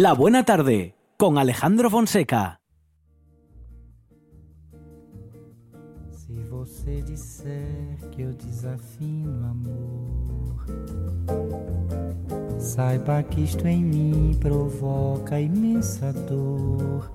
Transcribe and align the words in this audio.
La 0.00 0.12
Buena 0.12 0.44
Tarde 0.44 0.94
con 1.16 1.38
Alejandro 1.38 1.90
Fonseca. 1.90 2.60
Se 6.12 6.32
você 6.48 7.02
disser 7.02 7.98
que 8.12 8.22
eu 8.22 8.32
desafino 8.32 9.44
amor, 9.44 10.66
saiba 12.60 13.24
que 13.24 13.40
isto 13.40 13.66
em 13.66 13.82
mim 13.82 14.38
provoca 14.38 15.40
imensa 15.40 16.12
dor. 16.12 17.10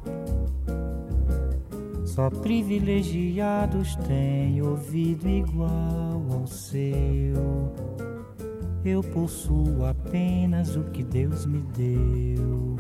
Só 2.04 2.30
privilegiados 2.30 3.96
têm 4.08 4.62
ouvido 4.62 5.30
igual 5.30 6.22
ao 6.34 6.46
seu. 6.48 7.72
Eu 8.86 9.02
possuo 9.02 9.86
apenas 9.86 10.76
o 10.76 10.84
que 10.84 11.04
Deus 11.04 11.46
me 11.46 11.60
deu. 11.76 12.76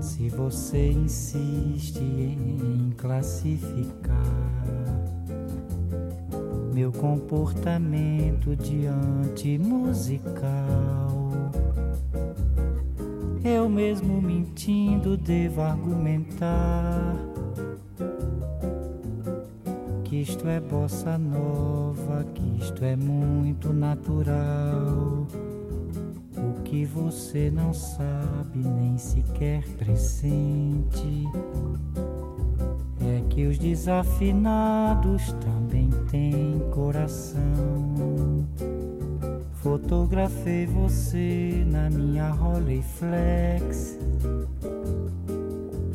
Se 0.00 0.28
você 0.28 0.90
insiste 0.90 2.00
em 2.00 2.92
classificar 2.96 4.16
meu 6.74 6.92
comportamento 6.92 8.54
diante 8.56 9.56
musical, 9.58 11.50
eu 13.42 13.68
mesmo 13.68 14.20
mentindo 14.20 15.16
devo 15.16 15.62
argumentar 15.62 17.16
que 20.04 20.16
isto 20.16 20.46
é 20.46 20.60
bossa 20.60 21.16
nova, 21.16 22.24
que 22.34 22.45
isto 22.66 22.84
é 22.84 22.96
muito 22.96 23.72
natural. 23.72 25.28
O 26.36 26.62
que 26.64 26.84
você 26.84 27.48
não 27.48 27.72
sabe 27.72 28.58
nem 28.58 28.98
sequer 28.98 29.62
pressente 29.78 31.28
é 33.00 33.22
que 33.30 33.46
os 33.46 33.56
desafinados 33.56 35.32
também 35.34 35.90
têm 36.10 36.60
coração. 36.72 38.44
Fotografei 39.52 40.66
você 40.66 41.64
na 41.68 41.88
minha 41.88 42.30
Rolleiflex 42.30 43.96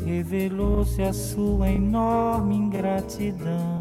revelou-se 0.06 1.02
a 1.02 1.12
sua 1.12 1.70
enorme 1.70 2.56
ingratidão. 2.56 3.81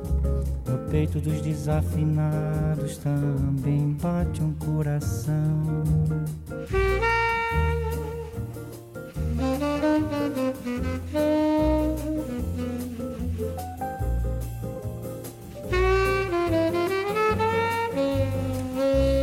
Peito 0.91 1.21
dos 1.21 1.41
desafinados 1.41 2.97
também 2.97 3.93
bate 3.93 4.43
um 4.43 4.53
coração. 4.55 5.63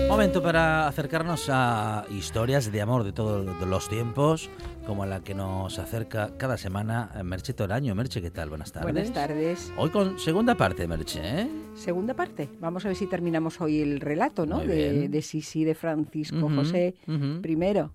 Momento 0.08 0.40
para 0.40 0.88
acercarnos 0.88 1.48
a 1.50 2.06
historias 2.08 2.66
de 2.66 2.80
amor 2.80 3.04
de 3.04 3.12
todos 3.12 3.46
los 3.60 3.88
tiempos, 3.88 4.48
como 4.88 5.04
la 5.04 5.20
que 5.20 5.34
nos 5.34 5.78
acerca 5.78 6.38
cada 6.38 6.56
semana 6.56 7.10
Merche 7.22 7.52
Toraño. 7.52 7.94
Merche, 7.94 8.22
¿qué 8.22 8.30
tal? 8.30 8.48
Buenas 8.48 8.72
tardes. 8.72 8.90
Buenas 8.90 9.12
tardes. 9.12 9.70
Hoy 9.76 9.90
con 9.90 10.18
segunda 10.18 10.54
parte, 10.54 10.88
Merche, 10.88 11.20
¿eh? 11.22 11.48
Segunda 11.74 12.14
parte. 12.14 12.48
Vamos 12.58 12.86
a 12.86 12.88
ver 12.88 12.96
si 12.96 13.06
terminamos 13.06 13.60
hoy 13.60 13.82
el 13.82 14.00
relato, 14.00 14.46
¿no? 14.46 14.60
De, 14.60 15.10
de 15.10 15.22
Sisi, 15.22 15.64
de 15.64 15.74
Francisco 15.74 16.48
José 16.48 16.94
ujú. 17.06 17.42
primero. 17.42 17.92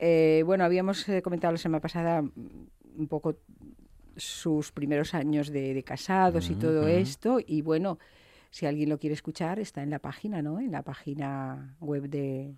Eh, 0.00 0.42
bueno, 0.44 0.64
habíamos 0.64 1.08
eh, 1.08 1.22
comentado 1.22 1.52
la 1.52 1.58
semana 1.58 1.80
pasada 1.80 2.20
un 2.20 3.06
poco 3.06 3.36
sus 4.16 4.72
primeros 4.72 5.14
años 5.14 5.50
de, 5.50 5.72
de 5.72 5.84
casados 5.84 6.50
y 6.50 6.56
todo 6.56 6.88
esto. 6.88 7.38
Y 7.46 7.62
bueno, 7.62 8.00
si 8.50 8.66
alguien 8.66 8.88
lo 8.88 8.98
quiere 8.98 9.14
escuchar, 9.14 9.60
está 9.60 9.84
en 9.84 9.90
la 9.90 10.00
página, 10.00 10.42
¿no? 10.42 10.58
En 10.58 10.72
la 10.72 10.82
página 10.82 11.76
web 11.78 12.08
de, 12.08 12.56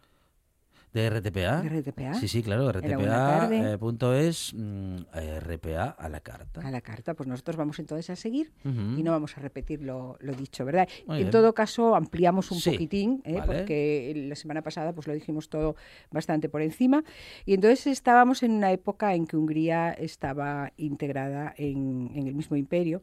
¿De 0.92 1.08
RTPA? 1.08 1.62
de 1.62 1.68
RTPA. 1.82 2.14
Sí, 2.14 2.26
sí, 2.26 2.42
claro. 2.42 2.70
RTPA.es, 2.72 4.52
mm, 4.54 4.96
RPA 5.40 5.90
a 5.90 6.08
la 6.08 6.20
carta. 6.20 6.60
A 6.66 6.70
la 6.70 6.80
carta. 6.80 7.14
Pues 7.14 7.28
nosotros 7.28 7.56
vamos 7.56 7.78
entonces 7.78 8.10
a 8.10 8.16
seguir 8.16 8.50
y 8.64 9.02
no 9.02 9.12
vamos 9.12 9.36
a 9.36 9.40
repetir 9.40 9.82
lo, 9.82 10.16
lo 10.20 10.32
dicho, 10.32 10.64
¿verdad? 10.64 10.88
Muy 11.06 11.18
en 11.18 11.22
bien. 11.24 11.30
todo 11.30 11.54
caso, 11.54 11.94
ampliamos 11.94 12.50
un 12.50 12.58
Sí, 12.60 12.70
poquitín, 12.72 13.22
¿eh? 13.24 13.34
vale. 13.38 13.46
porque 13.46 14.12
la 14.28 14.34
semana 14.34 14.62
pasada 14.62 14.92
pues 14.92 15.06
lo 15.06 15.14
dijimos 15.14 15.48
todo 15.48 15.76
bastante 16.10 16.48
por 16.48 16.62
encima. 16.62 17.04
Y 17.46 17.54
entonces 17.54 17.86
estábamos 17.86 18.42
en 18.42 18.52
una 18.52 18.72
época 18.72 19.14
en 19.14 19.26
que 19.26 19.36
Hungría 19.36 19.92
estaba 19.92 20.72
integrada 20.76 21.54
en, 21.56 22.10
en 22.14 22.26
el 22.26 22.34
mismo 22.34 22.56
imperio 22.56 23.02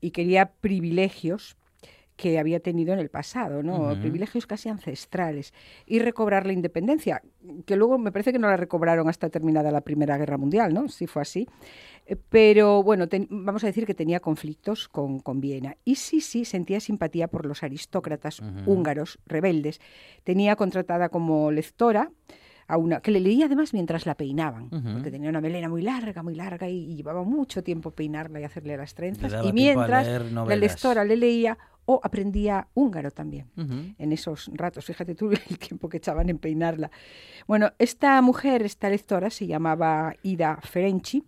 y 0.00 0.10
quería 0.12 0.50
privilegios 0.52 1.56
que 2.20 2.38
había 2.38 2.60
tenido 2.60 2.92
en 2.92 2.98
el 2.98 3.08
pasado, 3.08 3.62
¿no? 3.62 3.98
Privilegios 3.98 4.46
casi 4.46 4.68
ancestrales. 4.68 5.54
Y 5.86 6.00
recobrar 6.00 6.44
la 6.46 6.52
independencia, 6.52 7.22
que 7.64 7.76
luego 7.76 7.96
me 7.96 8.12
parece 8.12 8.30
que 8.30 8.38
no 8.38 8.46
la 8.48 8.58
recobraron 8.58 9.08
hasta 9.08 9.30
terminada 9.30 9.70
la 9.70 9.80
Primera 9.80 10.18
Guerra 10.18 10.36
Mundial, 10.36 10.74
¿no? 10.74 10.88
Sí 10.88 11.06
fue 11.06 11.22
así. 11.22 11.48
Eh, 12.04 12.16
Pero 12.28 12.82
bueno, 12.82 13.08
ten- 13.08 13.26
vamos 13.30 13.64
a 13.64 13.68
decir 13.68 13.86
que 13.86 13.94
tenía 13.94 14.20
conflictos 14.20 14.86
con, 14.88 15.20
con 15.20 15.40
Viena. 15.40 15.76
Y 15.84 15.94
sí, 15.94 16.20
sí, 16.20 16.44
sentía 16.44 16.78
simpatía 16.80 17.26
por 17.28 17.46
los 17.46 17.62
aristócratas 17.62 18.40
húngaros 18.66 19.18
rebeldes. 19.26 19.80
Tenía 20.22 20.56
contratada 20.56 21.08
como 21.08 21.50
lectora 21.50 22.10
a 22.70 22.76
una 22.76 23.00
que 23.00 23.10
le 23.10 23.20
leía 23.20 23.46
además 23.46 23.72
mientras 23.74 24.06
la 24.06 24.14
peinaban, 24.14 24.70
porque 24.70 25.10
tenía 25.10 25.28
una 25.28 25.40
melena 25.40 25.68
muy 25.68 25.82
larga, 25.82 26.22
muy 26.22 26.34
larga 26.34 26.68
y, 26.68 26.92
y 26.92 26.96
llevaba 26.96 27.24
mucho 27.24 27.62
tiempo 27.62 27.90
peinarla 27.90 28.40
y 28.40 28.44
hacerle 28.44 28.76
las 28.76 28.94
trenzas. 28.94 29.44
Y 29.44 29.52
mientras 29.52 30.06
la 30.32 30.56
lectora 30.56 31.04
le 31.04 31.16
leía 31.16 31.58
o 31.86 32.00
aprendía 32.04 32.68
húngaro 32.74 33.10
también 33.10 33.46
en 33.98 34.12
esos 34.12 34.48
ratos. 34.54 34.84
Fíjate 34.84 35.16
tú 35.16 35.30
el 35.50 35.58
tiempo 35.58 35.88
que 35.88 35.96
echaban 35.96 36.28
en 36.28 36.38
peinarla. 36.38 36.90
Bueno, 37.48 37.72
esta 37.78 38.20
mujer, 38.22 38.62
esta 38.62 38.88
lectora, 38.88 39.30
se 39.30 39.46
llamaba 39.48 40.14
Ida 40.22 40.58
Ferenci. 40.62 41.24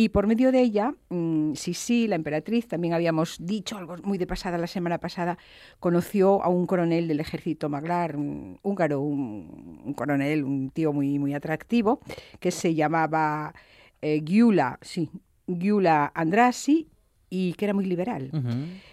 Y 0.00 0.08
por 0.08 0.26
medio 0.26 0.50
de 0.50 0.62
ella, 0.62 0.94
mm, 1.10 1.52
Sisi, 1.56 2.08
la 2.08 2.14
emperatriz, 2.16 2.66
también 2.66 2.94
habíamos 2.94 3.36
dicho 3.38 3.76
algo 3.76 3.98
muy 4.02 4.16
de 4.16 4.26
pasada 4.26 4.56
la 4.56 4.66
semana 4.66 4.96
pasada, 4.96 5.36
conoció 5.78 6.42
a 6.42 6.48
un 6.48 6.66
coronel 6.66 7.06
del 7.06 7.20
ejército 7.20 7.68
maglar, 7.68 8.16
un 8.16 8.58
húngaro, 8.62 9.02
un, 9.02 9.82
un 9.84 9.92
coronel, 9.92 10.42
un 10.42 10.70
tío 10.70 10.94
muy, 10.94 11.18
muy 11.18 11.34
atractivo, 11.34 12.00
que 12.38 12.50
se 12.50 12.74
llamaba 12.74 13.52
eh, 14.00 14.22
Gyula, 14.24 14.78
sí, 14.80 15.10
Gyula 15.46 16.10
Andrasi, 16.14 16.88
y 17.30 17.54
que 17.54 17.64
era 17.64 17.74
muy 17.74 17.86
liberal. 17.86 18.30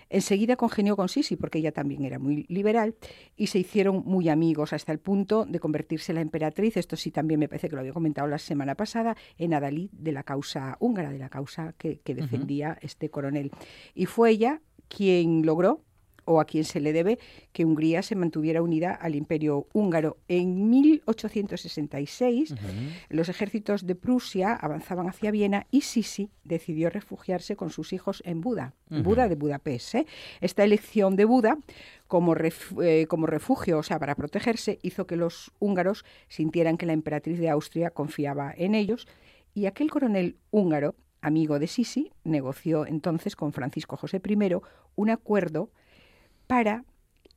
Enseguida 0.10 0.56
congenió 0.56 0.96
con 0.96 1.10
Sisi, 1.10 1.36
porque 1.36 1.58
ella 1.58 1.72
también 1.72 2.06
era 2.06 2.20
muy 2.20 2.46
liberal, 2.48 2.96
y 3.36 3.48
se 3.48 3.60
hicieron 3.60 4.04
muy 4.06 4.30
amigos 4.30 4.72
hasta 4.72 4.92
el 4.92 5.00
punto 5.00 5.46
de 5.46 5.60
convertirse 5.60 6.14
la 6.14 6.22
emperatriz, 6.22 6.78
esto 6.78 6.96
sí 6.96 7.12
también 7.12 7.40
me 7.40 7.50
parece 7.50 7.68
que 7.68 7.76
lo 7.76 7.82
había 7.82 7.94
comentado 7.94 8.28
la 8.28 8.38
semana 8.38 8.76
pasada, 8.76 9.18
en 9.38 9.54
adalid 9.54 9.90
de 9.92 10.12
la 10.12 10.24
causa 10.24 10.78
húngara, 10.80 11.12
de 11.12 11.20
la 11.20 11.30
causa 11.30 11.74
que, 11.78 12.00
que 12.00 12.14
defendía 12.14 12.78
este 12.82 13.10
coronel. 13.10 13.52
Y 13.96 14.06
fue 14.06 14.30
ella 14.30 14.62
quien 14.88 15.46
logró, 15.46 15.82
o 16.28 16.40
a 16.40 16.46
quien 16.46 16.64
se 16.66 16.80
le 16.80 16.94
debe, 16.94 17.18
que 17.54 17.66
Hungría 17.66 18.02
se 18.04 18.16
mantuviera 18.16 18.62
unida 18.62 18.94
al 18.94 19.16
imperio 19.16 19.68
húngaro. 19.74 20.18
En 20.28 20.70
1866, 20.70 22.52
Ujú. 22.52 22.62
los 23.10 23.30
ejércitos 23.30 23.86
de 23.88 23.96
Prusia 23.96 24.54
avanzaban 24.54 25.08
hacia 25.08 25.32
Viena 25.32 25.66
y 25.72 25.82
Sisi 25.82 26.30
decidió 26.44 26.90
refugiarse 26.90 27.56
con 27.56 27.70
sus 27.70 27.94
hijos 27.94 28.22
en 28.26 28.42
Buda. 28.42 28.74
Buda 28.90 29.28
de 29.28 29.36
Budapest. 29.36 29.96
¿eh? 29.96 30.06
Esta 30.42 30.64
elección 30.64 31.16
de 31.16 31.26
Buda 31.26 31.58
como, 32.08 32.36
ref- 32.36 32.82
eh, 32.84 33.08
como 33.08 33.26
refugio, 33.26 33.80
o 33.80 33.84
sea, 33.84 34.00
para 34.00 34.16
protegerse, 34.16 34.80
hizo 34.82 35.08
que 35.08 35.16
los 35.16 35.52
húngaros 35.60 36.06
sintieran 36.28 36.78
que 36.78 36.86
la 36.86 36.94
emperatriz 36.94 37.40
de 37.40 37.50
Austria 37.50 37.90
confiaba 37.90 38.54
en 38.56 38.76
ellos 38.76 39.08
y 39.54 39.66
aquel 39.66 39.90
coronel 39.90 40.38
húngaro, 40.52 40.96
amigo 41.22 41.58
de 41.60 41.68
Sisi, 41.68 42.12
negoció 42.24 42.86
entonces 42.86 43.36
con 43.36 43.52
Francisco 43.52 43.98
José 43.98 44.22
I 44.24 44.38
un 44.96 45.10
acuerdo 45.10 45.72
para 46.48 46.86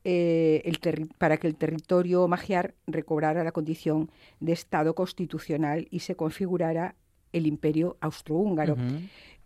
eh, 0.03 0.63
el 0.65 1.09
para 1.19 1.37
que 1.37 1.47
el 1.47 1.55
territorio 1.55 2.27
magiar 2.27 2.73
recobrara 2.87 3.43
la 3.43 3.51
condición 3.51 4.09
de 4.39 4.53
Estado 4.53 4.95
constitucional 4.95 5.87
y 5.91 5.99
se 5.99 6.15
configurara 6.15 6.95
el 7.33 7.45
imperio 7.45 7.97
austrohúngaro. 8.01 8.77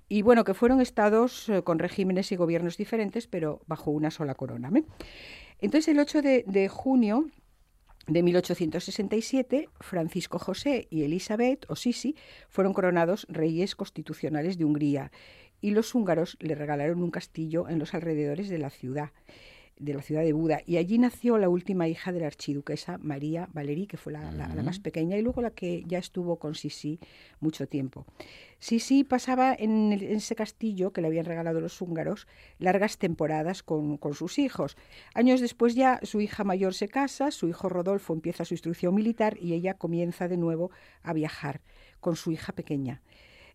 Y 0.08 0.22
bueno, 0.22 0.44
que 0.44 0.54
fueron 0.54 0.82
estados 0.82 1.50
eh, 1.50 1.62
con 1.64 1.80
regímenes 1.80 2.32
y 2.32 2.36
gobiernos 2.36 2.78
diferentes, 2.78 3.28
pero 3.28 3.62
bajo 3.68 3.92
una 3.92 4.12
sola 4.12 4.36
corona. 4.36 4.72
Entonces, 5.60 5.88
el 5.90 6.00
8 6.00 6.22
de, 6.22 6.44
de 6.48 6.70
junio 6.70 7.26
de 8.08 8.24
1867, 8.24 9.70
Francisco 9.82 10.40
José 10.40 10.88
y 10.90 11.04
Elizabeth, 11.04 11.66
o 11.70 11.76
Sisi, 11.76 12.16
fueron 12.50 12.74
coronados 12.74 13.26
reyes 13.30 13.76
constitucionales 13.76 14.58
de 14.58 14.66
Hungría 14.66 15.12
y 15.60 15.72
los 15.72 15.96
húngaros 15.96 16.38
le 16.40 16.56
regalaron 16.56 17.02
un 17.02 17.12
castillo 17.12 17.68
en 17.68 17.80
los 17.80 17.94
alrededores 17.94 18.50
de 18.50 18.60
la 18.60 18.70
ciudad 18.70 19.12
de 19.78 19.94
la 19.94 20.02
ciudad 20.02 20.24
de 20.24 20.34
Buda. 20.34 20.62
Y 20.66 20.78
allí 20.78 20.98
nació 20.98 21.38
la 21.38 21.50
última 21.50 21.88
hija 21.88 22.12
de 22.12 22.22
la 22.22 22.28
archiduquesa 22.28 22.98
María 23.00 23.50
Valerí, 23.54 23.88
que 23.88 23.98
fue 23.98 24.14
la, 24.14 24.32
más 24.64 24.80
pequeña, 24.80 25.18
y 25.18 25.22
luego 25.22 25.42
la 25.42 25.52
que 25.52 25.84
ya 25.86 25.98
estuvo 25.98 26.38
con 26.38 26.56
Sisi 26.56 27.00
mucho 27.40 27.68
tiempo. 27.68 28.06
Sisi 28.60 29.04
pasaba 29.04 29.54
en, 29.58 29.92
ese 29.92 30.36
castillo 30.36 30.92
que 30.92 31.02
le 31.02 31.08
habían 31.08 31.26
regalado 31.26 31.60
los 31.60 31.82
húngaros 31.82 32.28
largas 32.58 32.98
temporadas 32.98 33.64
con, 33.64 33.98
con, 33.98 34.14
sus 34.14 34.40
hijos. 34.40 34.78
Años 35.14 35.42
después 35.42 35.76
ya 35.76 36.00
su 36.04 36.22
hija 36.22 36.44
mayor 36.44 36.74
se 36.74 36.88
casa, 36.88 37.32
su 37.32 37.48
hijo 37.50 37.68
Rodolfo 37.68 38.14
empieza 38.14 38.46
su 38.46 38.54
instrucción 38.54 38.96
militar 38.96 39.38
y 39.42 39.54
ella 39.54 39.74
comienza 39.74 40.28
de 40.28 40.38
nuevo 40.38 40.72
a 41.04 41.14
viajar 41.14 41.62
con 42.00 42.16
su 42.16 42.32
hija 42.32 42.54
pequeña. 42.54 43.02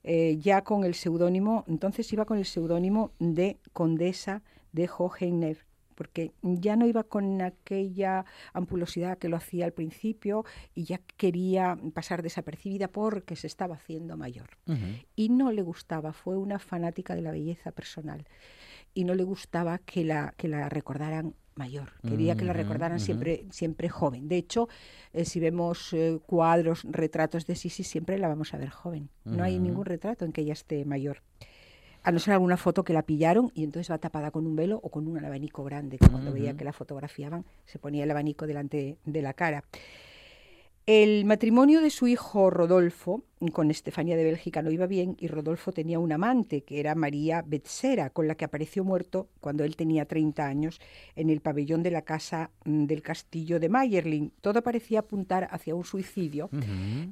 Eh, 0.03 0.39
ya 0.39 0.65
con 0.65 0.85
el 0.85 0.95
seudónimo, 0.95 1.65
entonces 1.69 2.11
iba 2.13 2.25
con 2.25 2.39
el 2.39 2.47
seudónimo 2.47 3.13
de 3.19 3.59
Condesa 3.73 4.43
de 4.73 4.89
Hohenneuf 4.89 5.70
porque 6.00 6.32
ya 6.41 6.76
no 6.76 6.87
iba 6.87 7.05
con 7.05 7.43
aquella 7.43 8.25
ampulosidad 8.55 9.19
que 9.19 9.29
lo 9.29 9.37
hacía 9.37 9.67
al 9.67 9.75
principio 9.75 10.47
y 10.75 10.85
ya 10.85 10.99
quería 11.19 11.76
pasar 11.93 12.23
desapercibida 12.23 12.88
porque 12.88 13.37
se 13.37 13.47
estaba 13.47 13.75
haciendo 13.75 14.17
mayor. 14.17 14.49
Y 15.14 15.29
no 15.29 15.52
le 15.52 15.61
gustaba, 15.61 16.14
fue 16.14 16.38
una 16.38 16.58
fanática 16.58 17.14
de 17.14 17.20
la 17.20 17.32
belleza 17.32 17.73
personal 17.73 18.26
y 18.94 19.05
no 19.05 19.14
le 19.14 19.25
gustaba 19.25 19.76
que 19.76 20.02
la, 20.02 20.32
que 20.38 20.49
la 20.49 20.70
recordaran 20.70 21.35
mayor. 21.55 21.93
Quería 22.08 22.35
que 22.35 22.47
la 22.47 22.55
recordaran 22.55 22.99
siempre, 22.99 23.44
siempre 23.50 23.91
joven. 23.91 24.26
De 24.26 24.38
hecho, 24.38 24.70
eh, 25.12 25.26
si 25.26 25.38
vemos 25.38 25.93
eh, 25.93 26.19
cuadros, 26.25 26.87
retratos 26.88 27.47
de 27.47 27.56
Sisi, 27.56 27.85
siempre 27.85 28.17
la 28.17 28.29
vamos 28.29 28.55
a 28.55 28.56
ver 28.56 28.70
joven. 28.70 29.11
No 29.26 29.44
hay 29.44 29.58
ningún 29.58 29.85
retrato 29.85 30.25
en 30.25 30.32
que 30.32 30.41
ella 30.41 30.55
esté 30.55 30.82
mayor 30.87 31.20
a 32.02 32.12
no 32.12 32.19
ser 32.19 32.35
alguna 32.35 32.56
foto 32.56 32.85
que 32.85 32.93
la 32.93 33.02
pillaron 33.02 33.50
y 33.55 33.64
entonces 33.64 33.91
va 33.91 33.99
tapada 33.99 34.31
con 34.31 34.47
un 34.47 34.56
velo 34.56 34.81
o 34.82 34.91
con 34.91 35.06
un 35.06 35.23
abanico 35.25 35.64
grande, 35.64 35.99
que 35.99 36.08
cuando 36.08 36.32
veía 36.32 36.56
que 36.56 36.64
la 36.64 36.73
fotografiaban 36.73 37.44
se 37.67 37.79
ponía 37.79 38.05
el 38.05 38.11
abanico 38.11 38.47
delante 38.47 38.97
de 39.05 39.23
la 39.23 39.35
cara. 39.35 39.64
El 40.87 41.25
matrimonio 41.25 41.81
de 41.81 41.91
su 41.91 42.06
hijo 42.06 42.50
Rodolfo 42.50 43.23
con 43.49 43.71
Estefanía 43.71 44.17
de 44.17 44.25
Bélgica 44.25 44.61
no 44.61 44.71
iba 44.71 44.87
bien 44.87 45.17
y 45.19 45.27
Rodolfo 45.27 45.73
tenía 45.73 45.99
un 45.99 46.13
amante, 46.13 46.61
que 46.63 46.79
era 46.79 46.95
María 46.95 47.43
Betzera, 47.47 48.11
con 48.11 48.29
la 48.29 48.35
que 48.35 48.45
apareció 48.45 48.85
muerto 48.85 49.29
cuando 49.41 49.65
él 49.65 49.77
tenía 49.77 50.05
30 50.05 50.47
años 50.47 50.81
en 51.17 51.31
el 51.31 51.41
pabellón 51.41 51.83
de 51.83 51.91
la 51.91 52.03
casa 52.03 52.51
mm, 52.67 52.85
del 52.85 53.01
castillo 53.01 53.59
de 53.59 53.71
Mayerling. 53.71 54.33
Todo 54.43 54.63
parecía 54.63 55.01
apuntar 55.01 55.49
hacia 55.51 55.75
un 55.75 55.85
suicidio, 55.85 56.51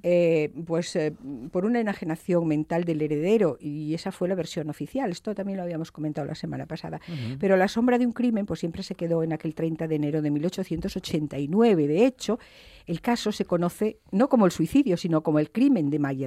eh, 0.02 0.52
pues 0.66 0.94
eh, 0.96 1.14
por 1.50 1.64
una 1.64 1.80
enajenación 1.80 2.46
mental 2.46 2.84
del 2.84 3.00
heredero, 3.00 3.56
y 3.58 3.94
esa 3.94 4.12
fue 4.12 4.28
la 4.28 4.34
versión 4.34 4.68
oficial. 4.68 5.10
Esto 5.10 5.34
también 5.34 5.56
lo 5.56 5.62
habíamos 5.62 5.90
comentado 5.90 6.26
la 6.26 6.34
semana 6.34 6.66
pasada. 6.66 7.00
Pero 7.40 7.56
la 7.56 7.68
sombra 7.68 7.98
de 7.98 8.04
un 8.04 8.12
crimen 8.12 8.44
pues 8.44 8.60
siempre 8.60 8.82
se 8.82 8.94
quedó 8.94 9.22
en 9.22 9.32
aquel 9.32 9.54
30 9.54 9.88
de 9.88 9.94
enero 9.94 10.20
de 10.20 10.30
1889. 10.30 11.86
De 11.86 12.04
hecho, 12.04 12.38
el 12.86 13.00
caso 13.00 13.32
se 13.32 13.44
conoce 13.44 13.98
no 14.10 14.28
como 14.28 14.46
el 14.46 14.52
suicidio, 14.52 14.96
sino 14.96 15.22
como 15.22 15.38
el 15.38 15.50
crimen 15.50 15.90
de 15.90 15.98
Mayerling 15.98 16.17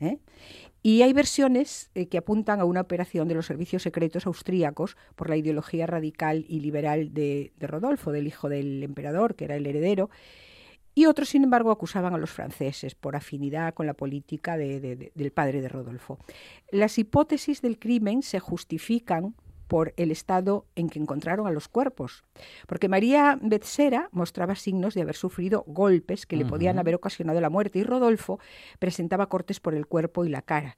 ¿eh? 0.00 0.18
Y 0.82 1.02
hay 1.02 1.12
versiones 1.12 1.90
eh, 1.94 2.06
que 2.06 2.18
apuntan 2.18 2.60
a 2.60 2.64
una 2.64 2.80
operación 2.80 3.28
de 3.28 3.34
los 3.34 3.46
servicios 3.46 3.82
secretos 3.82 4.26
austríacos 4.26 4.96
por 5.14 5.28
la 5.28 5.36
ideología 5.36 5.86
radical 5.86 6.44
y 6.48 6.60
liberal 6.60 7.12
de, 7.12 7.52
Rodolfo, 7.60 8.12
del 8.12 8.26
hijo 8.26 8.48
del 8.48 8.82
emperador, 8.82 9.34
que 9.34 9.44
era 9.44 9.56
el 9.56 9.66
heredero, 9.66 10.10
y 10.94 11.06
otros, 11.06 11.28
sin 11.28 11.44
embargo, 11.44 11.70
acusaban 11.70 12.14
a 12.14 12.18
los 12.18 12.30
franceses 12.30 12.94
por 12.94 13.14
afinidad 13.14 13.74
con 13.74 13.86
la 13.86 13.94
política 13.94 14.56
del 14.56 15.32
padre 15.32 15.60
de 15.60 15.68
Rodolfo. 15.68 16.18
Las 16.72 16.98
hipótesis 16.98 17.62
del 17.62 17.78
crimen 17.78 18.22
se 18.22 18.40
justifican 18.40 19.34
por 19.70 19.94
el 19.96 20.10
estado 20.10 20.66
en 20.74 20.88
que 20.88 20.98
encontraron 20.98 21.46
a 21.46 21.52
los 21.52 21.68
cuerpos. 21.68 22.24
Porque 22.66 22.88
María 22.88 23.38
Betzera 23.40 24.08
mostraba 24.10 24.56
signos 24.56 24.94
de 24.94 25.02
haber 25.02 25.14
sufrido 25.14 25.62
golpes 25.68 26.26
que 26.26 26.36
le 26.36 26.44
podían 26.44 26.80
haber 26.80 26.96
ocasionado 26.96 27.40
la 27.40 27.50
muerte 27.50 27.78
y 27.78 27.84
Rodolfo 27.84 28.40
presentaba 28.80 29.28
cortes 29.28 29.60
por 29.60 29.76
el 29.76 29.86
cuerpo 29.86 30.24
y 30.24 30.28
la 30.28 30.42
cara. 30.42 30.76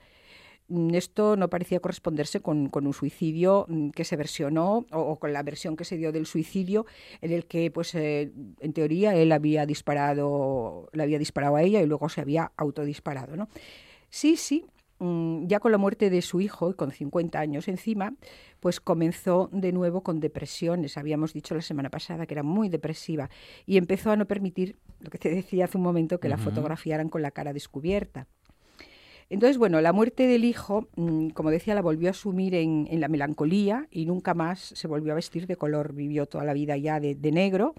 Mm, 0.69 0.95
esto 0.95 1.37
no 1.37 1.49
parecía 1.49 1.81
corresponderse 1.81 2.41
con, 2.41 2.69
un 2.71 2.93
suicidio 2.93 3.65
mm, 3.67 3.91
que 3.93 4.05
se 4.05 4.17
versionó 4.17 4.85
o, 4.93 5.19
con 5.19 5.33
la 5.33 5.43
versión 5.43 5.75
que 5.75 5.87
se 5.87 5.97
dio 5.97 6.13
del 6.13 6.27
suicidio 6.27 6.85
en 7.23 7.33
el 7.33 7.47
que, 7.47 7.71
pues, 7.71 7.95
eh, 7.95 8.31
en 8.61 8.73
teoría, 8.75 9.17
él 9.17 9.33
había 9.33 9.65
disparado, 9.65 10.91
le 10.93 11.03
había 11.03 11.19
disparado 11.19 11.57
a 11.57 11.63
ella 11.63 11.81
y 11.81 11.87
luego 11.87 12.11
se 12.11 12.21
había 12.21 12.53
autodisparado. 12.59 13.37
¿no? 13.37 13.49
Sí, 14.11 14.37
sí, 14.37 14.67
ya 15.47 15.61
con 15.61 15.73
la 15.73 15.79
muerte 15.79 16.11
de 16.11 16.23
su 16.23 16.41
hijo 16.41 16.71
y 16.71 16.75
con 16.75 16.91
50 16.91 17.39
años 17.39 17.69
encima, 17.69 18.15
pues 18.61 18.81
comenzó 18.81 19.49
de 19.53 19.73
nuevo 19.73 20.03
con 20.03 20.21
depresiones. 20.21 20.97
Habíamos 20.97 21.33
dicho 21.33 21.55
la 21.55 21.63
semana 21.63 21.91
pasada 21.91 22.27
que 22.27 22.35
era 22.35 22.43
muy 22.43 22.69
depresiva 22.69 23.29
y 23.67 23.77
empezó 23.77 24.11
a 24.11 24.17
no 24.17 24.27
permitir, 24.27 24.77
lo 25.01 25.11
que 25.11 25.19
te 25.19 25.31
decía 25.31 25.65
hace 25.65 25.79
un 25.79 25.85
momento, 25.85 26.21
que 26.21 26.29
la 26.29 26.39
fotografiaran 26.39 27.09
con 27.09 27.23
la 27.23 27.31
cara 27.31 27.53
descubierta. 27.53 28.27
Entonces, 29.31 29.57
bueno, 29.57 29.81
la 29.81 29.93
muerte 29.93 30.27
del 30.27 30.45
hijo, 30.45 30.89
mm, 30.97 31.31
como 31.31 31.51
decía, 31.51 31.75
la 31.75 31.81
volvió 31.81 32.11
a 32.11 32.13
sumir 32.13 32.55
en, 32.55 32.87
la 33.01 33.09
melancolía 33.09 33.89
y 33.91 34.05
nunca 34.05 34.35
más 34.35 34.61
se 34.61 34.87
volvió 34.89 35.13
a 35.13 35.17
vestir 35.17 35.47
de 35.47 35.57
color. 35.57 35.95
Vivió 35.95 36.27
toda 36.27 36.45
la 36.45 36.53
vida 36.53 36.77
ya 36.77 37.01
de 37.01 37.33
negro 37.33 37.75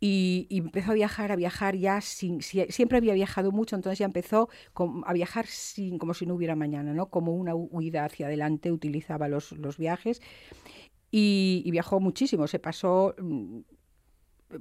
y, 0.00 0.46
empezó 0.50 0.92
a 0.92 0.94
viajar, 0.94 1.32
a 1.32 1.36
viajar 1.36 1.76
ya 1.76 2.00
sin, 2.00 2.40
siempre 2.42 2.98
había 2.98 3.14
viajado 3.14 3.50
mucho, 3.50 3.76
entonces 3.76 3.98
ya 3.98 4.06
empezó 4.06 4.48
a 5.04 5.12
viajar 5.12 5.46
sin, 5.46 5.98
como 5.98 6.14
si 6.14 6.26
no 6.26 6.34
hubiera 6.34 6.54
mañana, 6.54 6.92
¿no? 6.94 7.06
Como 7.06 7.34
una 7.34 7.54
huida 7.54 8.04
hacia 8.04 8.26
adelante, 8.26 8.70
utilizaba 8.70 9.28
los, 9.28 9.52
los 9.52 9.76
viajes 9.78 10.20
y, 11.10 11.68
viajó 11.70 12.00
muchísimo, 12.00 12.46
se 12.46 12.58
pasó 12.58 13.14
mm, 13.18 13.60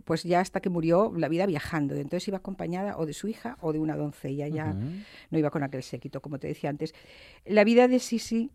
pues 0.04 0.24
ya 0.24 0.42
hasta 0.42 0.60
que 0.60 0.70
murió 0.70 1.14
la 1.16 1.30
vida 1.30 1.46
viajando, 1.46 1.96
entonces 1.96 2.28
iba 2.28 2.38
acompañada 2.38 2.98
o 2.98 3.06
de 3.06 3.14
su 3.14 3.28
hija 3.28 3.58
o 3.62 3.72
de 3.72 3.80
una 3.80 3.96
doncella, 3.96 4.48
ya 4.48 4.74
no 4.74 5.38
iba 5.38 5.50
con 5.50 5.64
aquel 5.64 5.84
séquito, 5.84 6.22
como 6.22 6.40
te 6.40 6.48
decía 6.48 6.70
antes. 6.70 6.94
La 7.46 7.64
vida 7.64 7.88
de 7.88 8.00
Sisi 8.00 8.52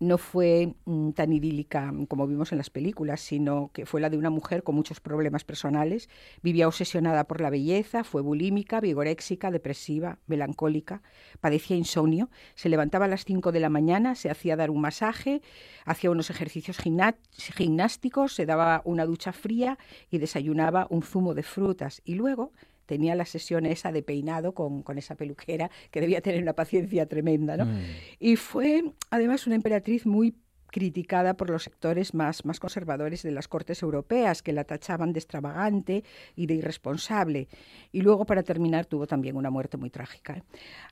no 0.00 0.16
fue 0.16 0.74
mm, 0.86 1.10
tan 1.10 1.32
idílica 1.32 1.92
como 2.08 2.26
vimos 2.26 2.52
en 2.52 2.58
las 2.58 2.70
películas, 2.70 3.20
sino 3.20 3.70
que 3.72 3.84
fue 3.84 4.00
la 4.00 4.08
de 4.08 4.16
una 4.16 4.30
mujer 4.30 4.62
con 4.62 4.74
muchos 4.74 4.98
problemas 4.98 5.44
personales. 5.44 6.08
Vivía 6.42 6.66
obsesionada 6.66 7.24
por 7.24 7.40
la 7.42 7.50
belleza, 7.50 8.02
fue 8.02 8.22
bulímica, 8.22 8.80
vigoréxica, 8.80 9.50
depresiva, 9.50 10.18
melancólica, 10.26 11.02
padecía 11.40 11.76
insomnio, 11.76 12.30
se 12.54 12.70
levantaba 12.70 13.04
a 13.04 13.08
las 13.08 13.26
5 13.26 13.52
de 13.52 13.60
la 13.60 13.68
mañana, 13.68 14.14
se 14.14 14.30
hacía 14.30 14.56
dar 14.56 14.70
un 14.70 14.80
masaje, 14.80 15.42
hacía 15.84 16.10
unos 16.10 16.30
ejercicios 16.30 16.78
gimnásticos, 16.78 18.34
se 18.34 18.46
daba 18.46 18.80
una 18.86 19.04
ducha 19.04 19.32
fría 19.32 19.78
y 20.10 20.16
desayunaba 20.16 20.86
un 20.88 21.02
zumo 21.02 21.34
de 21.34 21.42
frutas 21.42 22.00
y 22.06 22.14
luego 22.14 22.52
tenía 22.90 23.14
la 23.14 23.24
sesión 23.24 23.66
esa 23.66 23.92
de 23.92 24.02
peinado 24.02 24.52
con, 24.52 24.82
esa 24.98 25.14
peluquera, 25.14 25.70
que 25.92 26.00
debía 26.00 26.20
tener 26.20 26.42
una 26.42 26.54
paciencia 26.54 27.06
tremenda, 27.06 27.56
¿no? 27.56 27.66
Mm. 27.66 27.78
Y 28.18 28.34
fue 28.34 28.82
además 29.10 29.46
una 29.46 29.54
emperatriz 29.54 30.06
muy 30.06 30.34
criticada 30.72 31.34
por 31.34 31.50
los 31.50 31.62
sectores 31.62 32.14
más, 32.14 32.44
más 32.44 32.58
conservadores 32.58 33.22
de 33.22 33.30
las 33.30 33.46
cortes 33.46 33.82
europeas, 33.82 34.42
que 34.42 34.52
la 34.52 34.64
tachaban 34.64 35.12
de 35.12 35.20
extravagante 35.20 36.02
y 36.34 36.46
de 36.46 36.54
irresponsable. 36.54 37.46
Y 37.92 38.00
luego, 38.00 38.26
para 38.26 38.42
terminar, 38.42 38.86
tuvo 38.86 39.06
también 39.06 39.36
una 39.36 39.50
muerte 39.50 39.76
muy 39.76 39.90
trágica. 39.90 40.38
¿eh? 40.38 40.42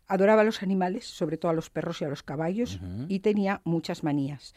Adoraba 0.06 0.42
a 0.42 0.44
los 0.44 0.62
animales, 0.62 1.04
sobre 1.04 1.36
todo 1.36 1.50
a 1.50 1.54
los 1.54 1.68
perros 1.68 2.00
y 2.00 2.04
a 2.04 2.08
los 2.08 2.22
caballos, 2.22 2.80
y 3.08 3.18
tenía 3.18 3.60
muchas 3.64 4.04
manías. 4.04 4.54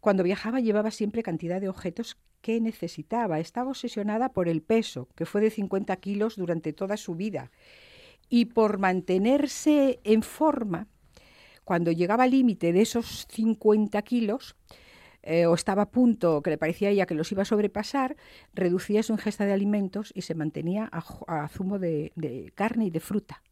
Cuando 0.00 0.22
viajaba 0.22 0.60
llevaba 0.60 0.90
siempre 0.90 1.22
cantidad 1.22 1.60
de 1.60 1.68
objetos 1.68 2.16
que 2.40 2.60
necesitaba. 2.60 3.40
Estaba 3.40 3.70
obsesionada 3.70 4.32
por 4.32 4.48
el 4.48 4.62
peso, 4.62 5.08
que 5.14 5.26
fue 5.26 5.40
de 5.40 5.50
50 5.50 5.96
kilos 5.96 6.36
durante 6.36 6.72
toda 6.72 6.96
su 6.96 7.14
vida. 7.14 7.50
Y 8.28 8.46
por 8.46 8.78
mantenerse 8.78 10.00
en 10.04 10.22
forma, 10.22 10.86
cuando 11.64 11.92
llegaba 11.92 12.24
al 12.24 12.30
límite 12.30 12.72
de 12.72 12.82
esos 12.82 13.26
50 13.30 14.00
kilos, 14.02 14.56
eh, 15.22 15.46
o 15.46 15.54
estaba 15.54 15.82
a 15.82 15.90
punto, 15.90 16.42
que 16.42 16.50
le 16.50 16.58
parecía 16.58 16.90
ella 16.90 17.06
que 17.06 17.14
los 17.14 17.30
iba 17.32 17.42
a 17.42 17.46
sobrepasar, 17.46 18.16
reducía 18.54 19.02
su 19.02 19.12
ingesta 19.12 19.44
de 19.44 19.52
alimentos 19.52 20.12
y 20.14 20.22
se 20.22 20.34
mantenía 20.34 20.88
a, 20.92 21.48
zumo 21.48 21.78
de, 21.78 22.52
carne 22.54 22.86
y 22.86 22.90
de 22.90 23.00
fruta. 23.00 23.42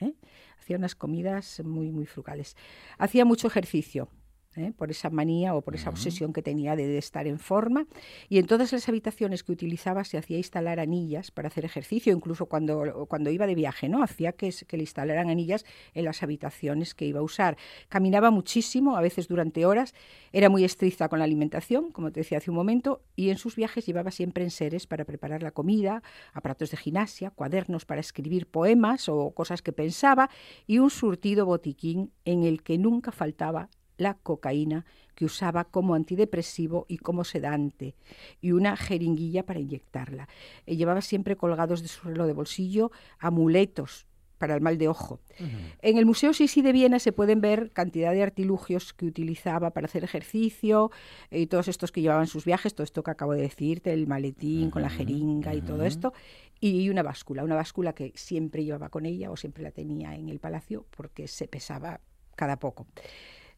¿eh? 0.00 0.14
Hacía 0.58 0.76
unas 0.76 0.94
comidas 0.94 1.62
muy, 1.64 1.90
muy 1.90 2.06
frugales. 2.06 2.56
Hacía 2.98 3.24
mucho 3.24 3.46
ejercicio, 3.46 4.10
¿eh? 4.56 4.72
por 4.76 4.90
esa 4.90 5.10
manía 5.10 5.54
o 5.54 5.62
por 5.62 5.74
esa 5.74 5.90
obsesión 5.90 6.32
que 6.32 6.42
tenía 6.42 6.76
de, 6.76 6.86
de, 6.86 6.98
estar 6.98 7.26
en 7.26 7.38
forma. 7.38 7.86
Y 8.28 8.38
en 8.38 8.46
todas 8.46 8.72
las 8.72 8.88
habitaciones 8.88 9.42
que 9.42 9.52
utilizaba 9.52 10.04
se 10.04 10.18
hacía 10.18 10.36
instalar 10.36 10.80
anillas 10.80 11.30
para 11.30 11.48
hacer 11.48 11.64
ejercicio, 11.64 12.12
incluso 12.12 12.46
cuando, 12.46 13.06
cuando 13.08 13.30
iba 13.30 13.46
de 13.46 13.54
viaje, 13.54 13.88
¿no? 13.88 14.02
Hacía 14.02 14.32
que, 14.32 14.52
que 14.66 14.76
le 14.76 14.82
instalaran 14.82 15.30
anillas 15.30 15.64
en 15.94 16.04
las 16.04 16.22
habitaciones 16.22 16.94
que 16.94 17.06
iba 17.06 17.20
a 17.20 17.22
usar. 17.22 17.56
Caminaba 17.88 18.30
muchísimo, 18.30 18.96
a 18.96 19.00
veces 19.00 19.28
durante 19.28 19.66
horas, 19.66 19.94
era 20.32 20.48
muy 20.48 20.64
estricta 20.64 21.08
con 21.08 21.18
la 21.18 21.24
alimentación, 21.24 21.92
como 21.92 22.10
te 22.12 22.20
decía 22.20 22.38
hace 22.38 22.50
un 22.50 22.56
momento, 22.56 23.02
y 23.14 23.30
en 23.30 23.38
sus 23.38 23.56
viajes 23.56 23.86
llevaba 23.86 24.10
siempre 24.10 24.44
enseres 24.44 24.86
para 24.86 25.04
preparar 25.04 25.42
la 25.42 25.50
comida, 25.50 26.02
aparatos 26.32 26.70
de 26.70 26.76
gimnasia, 26.76 27.30
cuadernos 27.30 27.84
para 27.84 28.00
escribir 28.00 28.46
poemas 28.46 29.08
o 29.08 29.32
cosas 29.32 29.62
que 29.62 29.72
pensaba, 29.72 30.30
y 30.66 30.78
un 30.78 30.90
surtido 30.90 31.46
botiquín 31.46 32.12
en 32.24 32.44
el 32.44 32.62
que 32.62 32.78
nunca 32.78 33.12
faltaba 33.12 33.70
la 33.96 34.14
cocaína 34.14 34.84
que 35.14 35.24
usaba 35.24 35.64
como 35.64 35.94
antidepresivo 35.94 36.84
y 36.88 36.98
como 36.98 37.24
sedante, 37.24 37.94
y 38.40 38.52
una 38.52 38.76
jeringuilla 38.76 39.44
para 39.44 39.60
inyectarla. 39.60 40.28
Y 40.66 40.76
llevaba 40.76 41.00
siempre 41.00 41.36
colgados 41.36 41.82
de 41.82 41.88
su 41.88 42.08
reloj 42.08 42.26
de 42.26 42.32
bolsillo 42.34 42.90
amuletos 43.18 44.06
para 44.38 44.54
el 44.54 44.60
mal 44.60 44.76
de 44.78 44.88
ojo. 44.88 45.20
Uh 45.40 45.44
-huh. 45.44 45.48
En 45.80 45.98
el 45.98 46.06
Museo 46.06 46.32
Sisi 46.32 46.62
de 46.62 46.72
Viena 46.72 46.98
se 46.98 47.12
pueden 47.12 47.40
ver 47.40 47.70
cantidad 47.72 48.12
de 48.12 48.22
artilugios 48.22 48.92
que 48.92 49.06
utilizaba 49.06 49.70
para 49.70 49.86
hacer 49.86 50.04
ejercicio 50.04 50.90
y 51.30 51.46
todos 51.46 51.68
estos 51.68 51.92
que 51.92 52.02
llevaban 52.02 52.26
sus 52.26 52.44
viajes, 52.44 52.74
todo 52.74 52.84
esto 52.84 53.02
que 53.02 53.10
acabo 53.10 53.32
de 53.32 53.42
decirte, 53.42 53.92
el 53.92 54.06
maletín 54.06 54.64
uh 54.64 54.66
-huh. 54.66 54.70
con 54.70 54.82
la 54.82 54.90
jeringa 54.90 55.52
uh 55.52 55.54
-huh. 55.54 55.58
y 55.58 55.62
todo 55.62 55.84
esto, 55.84 56.12
y 56.60 56.90
una 56.90 57.02
báscula, 57.02 57.44
una 57.44 57.54
báscula 57.54 57.94
que 57.94 58.12
siempre 58.14 58.64
llevaba 58.64 58.88
con 58.90 59.06
ella 59.06 59.30
o 59.30 59.36
siempre 59.36 59.62
la 59.62 59.70
tenía 59.70 60.14
en 60.14 60.28
el 60.28 60.38
palacio 60.38 60.84
porque 60.94 61.28
se 61.28 61.48
pesaba 61.48 62.00
cada 62.34 62.58
poco. 62.58 62.86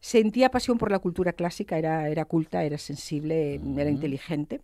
Sentía 0.01 0.49
pasión 0.49 0.77
por 0.77 0.91
la 0.91 0.99
cultura 0.99 1.33
clásica, 1.33 1.77
era, 1.77 2.07
era 2.07 2.25
culta, 2.25 2.63
era 2.63 2.77
sensible, 2.77 3.59
era 3.77 3.89
inteligente. 3.89 4.61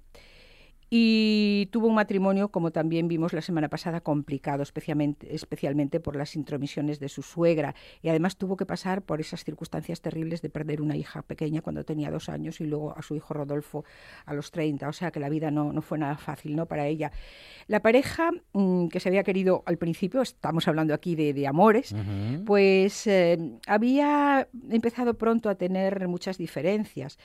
Y 0.98 1.66
tuvo 1.72 1.88
un 1.88 1.96
matrimonio, 1.96 2.48
como 2.48 2.72
también 2.72 3.10
vimos 3.10 3.34
la 3.34 3.42
semana 3.42 3.68
pasada, 3.68 4.00
complicado, 4.00 4.64
especialmente, 4.64 5.36
especialmente 5.36 6.00
por 6.00 6.16
las 6.16 6.38
intromisiones 6.38 7.02
de 7.02 7.10
su 7.10 7.22
suegra. 7.22 7.76
Y 8.02 8.08
además 8.08 8.38
tuvo 8.38 8.56
que 8.56 8.66
pasar 8.66 9.02
por 9.02 9.20
esas 9.20 9.44
circunstancias 9.44 10.00
terribles 10.00 10.42
de 10.42 10.50
perder 10.50 10.82
una 10.82 10.96
hija 10.96 11.22
pequeña 11.22 11.62
cuando 11.62 11.84
tenía 11.84 12.10
dos 12.10 12.30
años 12.30 12.62
y 12.62 12.66
luego 12.66 12.98
a 12.98 13.02
su 13.02 13.14
hijo 13.14 13.34
Rodolfo 13.34 13.84
a 14.26 14.34
los 14.34 14.52
30. 14.52 14.88
O 14.88 14.94
sea 14.94 15.12
que 15.12 15.20
la 15.20 15.28
vida 15.28 15.52
no, 15.52 15.74
no 15.74 15.82
fue 15.82 15.98
nada 15.98 16.16
fácil 16.16 16.56
¿no? 16.56 16.66
para 16.66 16.88
ella. 16.88 17.12
La 17.68 17.82
pareja 17.82 18.32
mmm, 18.54 18.88
que 18.88 19.02
se 19.02 19.10
había 19.10 19.24
querido 19.24 19.64
al 19.66 19.78
principio, 19.78 20.22
estamos 20.22 20.66
hablando 20.70 20.94
aquí 20.94 21.16
de, 21.16 21.34
de 21.34 21.46
amores, 21.46 21.92
uh 21.92 21.98
-huh. 21.98 22.46
pues 22.46 23.06
eh, 23.08 23.38
había 23.68 24.48
empezado 24.70 25.16
pronto 25.16 25.50
a 25.50 25.56
tener 25.56 26.08
muchas 26.08 26.38
diferencias 26.38 27.18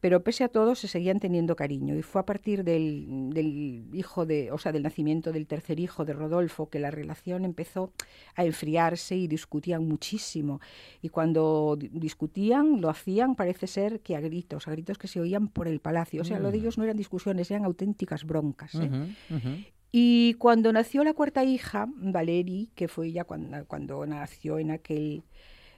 pero 0.00 0.22
pese 0.22 0.44
a 0.44 0.48
todo 0.48 0.74
se 0.74 0.88
seguían 0.88 1.20
teniendo 1.20 1.56
cariño 1.56 1.96
y 1.96 2.02
fue 2.02 2.20
a 2.20 2.26
partir 2.26 2.64
del, 2.64 3.30
del, 3.30 3.88
hijo 3.92 4.26
de, 4.26 4.50
o 4.50 4.58
sea, 4.58 4.72
del 4.72 4.82
nacimiento 4.82 5.32
del 5.32 5.46
tercer 5.46 5.78
hijo 5.78 6.04
de 6.04 6.12
Rodolfo 6.12 6.68
que 6.68 6.78
la 6.78 6.90
relación 6.90 7.44
empezó 7.44 7.92
a 8.34 8.44
enfriarse 8.44 9.16
y 9.16 9.28
discutían 9.28 9.86
muchísimo 9.86 10.60
y 11.02 11.10
cuando 11.10 11.76
discutían 11.78 12.80
lo 12.80 12.88
hacían 12.88 13.34
parece 13.34 13.66
ser 13.66 14.00
que 14.00 14.16
a 14.16 14.20
gritos, 14.20 14.68
a 14.68 14.70
gritos 14.72 14.98
que 14.98 15.08
se 15.08 15.20
oían 15.20 15.48
por 15.48 15.68
el 15.68 15.80
palacio, 15.80 16.22
o 16.22 16.24
sea, 16.24 16.38
mm. 16.38 16.42
lo 16.42 16.50
de 16.50 16.58
ellos 16.58 16.78
no 16.78 16.84
eran 16.84 16.96
discusiones, 16.96 17.50
eran 17.50 17.64
auténticas 17.64 18.24
broncas. 18.24 18.74
¿eh? 18.74 18.78
Uh 18.78 18.82
-huh, 18.82 19.14
uh 19.30 19.38
-huh. 19.38 19.64
Y 19.92 20.34
cuando 20.34 20.72
nació 20.72 21.02
la 21.02 21.14
cuarta 21.14 21.42
hija, 21.44 21.88
Valeri, 21.96 22.70
que 22.74 22.86
fue 22.86 23.10
ya 23.10 23.24
cuando, 23.24 23.64
cuando 23.66 24.06
nació 24.06 24.58
en 24.58 24.70
aquel, 24.70 25.24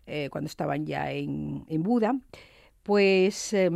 eh, 0.06 0.28
cuando 0.30 0.48
estaban 0.48 0.84
ya 0.84 1.12
en, 1.12 1.64
en 1.68 1.82
Buda, 1.82 2.20
pues 2.82 3.52
eh, 3.52 3.70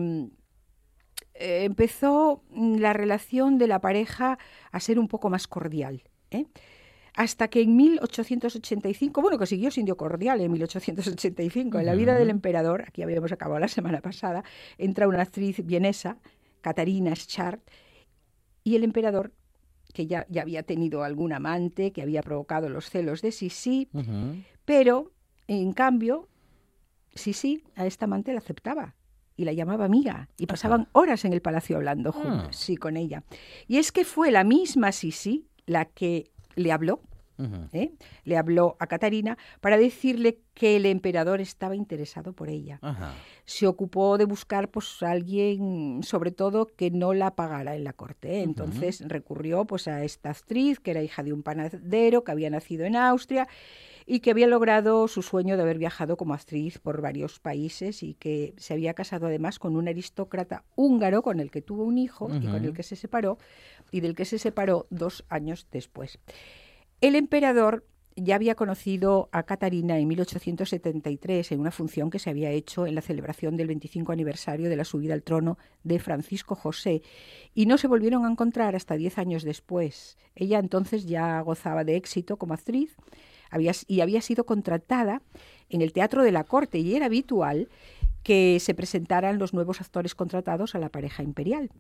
empezó 1.39 2.43
la 2.55 2.93
relación 2.93 3.59
de 3.59 3.67
la 3.67 3.81
pareja 3.81 4.39
a 4.73 4.81
ser 4.81 4.99
un 4.99 5.09
poco 5.09 5.31
más 5.31 5.47
cordial. 5.47 6.03
¿eh? 6.31 6.47
Hasta 7.15 7.49
que 7.49 7.63
en 7.63 7.77
1885, 7.77 9.23
bueno, 9.23 9.39
que 9.39 9.47
siguió 9.47 9.71
siendo 9.71 9.97
cordial 9.97 10.41
en 10.41 10.53
1885, 10.53 11.79
en 11.79 11.87
la 11.87 11.95
vida 11.95 12.15
del 12.15 12.31
emperador, 12.31 12.85
aquí 12.87 13.03
habíamos 13.03 13.33
acabado 13.33 13.59
la 13.59 13.69
semana 13.69 14.01
pasada, 14.03 14.45
entra 14.77 15.09
una 15.09 15.23
actriz 15.23 15.65
vienesa, 15.65 16.19
Katarina 16.61 17.15
Schart, 17.15 17.63
y 18.65 18.77
el 18.77 18.85
emperador 18.85 19.33
que 19.95 20.07
ya, 20.07 20.27
ya, 20.29 20.43
había 20.43 20.63
tenido 20.63 21.05
algún 21.05 21.33
amante, 21.33 21.93
que 21.93 22.03
había 22.03 22.23
provocado 22.23 22.69
los 22.69 22.91
celos 22.91 23.23
de 23.23 23.33
Sisi, 23.33 23.89
uh 23.95 24.01
-huh. 24.01 24.45
pero 24.67 25.13
en 25.47 25.73
cambio 25.73 26.29
sí, 27.17 27.33
sí, 27.33 27.65
a 27.75 27.87
esta 27.87 28.05
amante 28.05 28.33
la 28.33 28.39
aceptaba 28.39 28.95
y 29.37 29.45
la 29.45 29.53
llamaba 29.53 29.85
amiga 29.85 30.29
y 30.39 30.47
pasaban 30.47 30.83
Ajá. 30.83 30.91
horas 30.93 31.25
en 31.25 31.33
el 31.33 31.43
palacio 31.43 31.77
hablando 31.77 32.13
juntos, 32.13 32.49
ah. 32.49 32.53
sí, 32.53 32.77
con 32.77 32.97
ella. 32.97 33.23
Y 33.67 33.79
es 33.79 33.93
que 33.93 34.05
fue 34.05 34.31
la 34.31 34.45
misma 34.45 34.93
Sisi 34.93 35.47
la 35.67 35.85
que 35.85 36.31
le 36.55 36.73
habló, 36.73 37.03
uh 37.39 37.43
-huh. 37.43 37.69
¿eh? 37.73 37.93
le 38.25 38.37
habló 38.39 38.77
a 38.79 38.87
Catarina 38.87 39.37
para 39.61 39.77
decirle 39.77 40.41
que 40.55 40.77
el 40.77 40.87
emperador 40.87 41.41
estaba 41.43 41.77
interesado 41.77 42.33
por 42.33 42.49
ella. 42.49 42.79
Ajá. 42.81 43.13
Se 43.45 43.67
ocupó 43.67 44.17
de 44.17 44.25
buscar 44.25 44.71
pues 44.71 45.03
a 45.03 45.11
alguien, 45.11 46.01
sobre 46.03 46.31
todo, 46.31 46.67
que 46.67 46.91
no 46.91 47.13
la 47.13 47.35
pagara 47.35 47.77
en 47.77 47.85
la 47.85 47.93
corte. 47.93 48.39
¿eh? 48.39 48.43
Entonces 48.43 49.01
uh 49.01 49.05
-huh. 49.05 49.09
recurrió 49.09 49.65
pues 49.67 49.87
a 49.87 50.03
esta 50.03 50.31
actriz, 50.31 50.81
que 50.81 50.93
era 50.93 51.03
hija 51.03 51.23
de 51.23 51.33
un 51.35 51.43
panadero, 51.43 52.25
que 52.25 52.33
había 52.33 52.49
nacido 52.49 52.87
en 52.87 52.97
Austria 52.97 53.47
y 54.07 54.21
que 54.21 54.31
había 54.31 54.47
logrado 54.47 55.09
su 55.09 55.21
sueño 55.21 55.57
de 55.57 55.63
haber 55.65 55.79
viajado 55.79 56.17
como 56.17 56.33
actriz 56.33 56.79
por 56.79 57.03
varios 57.03 57.41
países 57.41 58.05
y 58.05 58.15
que 58.15 58.55
se 58.57 58.73
había 58.73 58.95
casado 58.95 59.27
además 59.27 59.59
con 59.59 59.77
un 59.77 59.89
aristócrata 59.89 60.65
húngaro 60.77 61.23
con 61.23 61.41
el 61.41 61.51
que 61.51 61.61
tuvo 61.61 61.83
un 61.83 61.99
hijo 61.99 62.27
uh 62.27 62.31
-huh. 62.31 62.45
y 62.45 62.47
con 62.47 62.65
el 62.65 62.73
que 62.73 62.85
se 62.85 62.95
separó 62.95 63.39
y 63.91 64.01
del 64.01 64.15
que 64.15 64.25
se 64.25 64.39
separó 64.39 64.87
dos 64.91 65.25
años 65.29 65.67
después. 65.73 66.21
El 67.01 67.17
emperador 67.17 67.85
ya 68.17 68.37
había 68.37 68.55
conocido 68.55 69.29
a 69.31 69.43
Catarina 69.43 69.99
en 69.99 70.09
1873 70.09 71.53
en 71.53 71.61
una 71.61 71.71
función 71.71 72.09
que 72.09 72.19
se 72.19 72.31
había 72.31 72.51
hecho 72.51 72.87
en 72.87 72.95
la 72.95 73.03
celebración 73.03 73.57
del 73.59 73.67
25 73.67 74.11
aniversario 74.11 74.71
de 74.71 74.77
la 74.77 74.85
subida 74.85 75.13
al 75.13 75.23
trono 75.23 75.59
de 75.85 75.99
Francisco 75.99 76.55
José 76.55 77.03
y 77.55 77.67
no 77.67 77.77
se 77.77 77.89
volvieron 77.89 78.25
a 78.25 78.31
encontrar 78.31 78.75
hasta 78.75 78.97
diez 78.97 79.19
años 79.19 79.43
después. 79.43 80.17
Ella 80.35 80.59
entonces 80.59 81.05
ya 81.05 81.41
gozaba 81.43 81.85
de 81.85 81.97
éxito 81.97 82.39
como 82.39 82.55
actriz 82.55 82.97
había, 83.57 83.73
y 83.87 84.01
había 84.01 84.21
sido 84.21 84.47
contratada 84.47 85.23
en 85.69 85.83
el 85.83 85.93
Teatro 85.93 86.23
de 86.23 86.33
la 86.33 86.45
Corte 86.45 86.79
y 86.79 86.95
era 86.95 87.07
habitual 87.07 87.69
que 88.23 88.59
se 88.61 88.75
presentaran 88.75 89.39
los 89.39 89.53
nuevos 89.55 89.81
actores 89.81 90.15
contratados 90.15 90.75
a 90.75 90.79
la 90.79 90.89
pareja 90.89 91.23
imperial. 91.23 91.71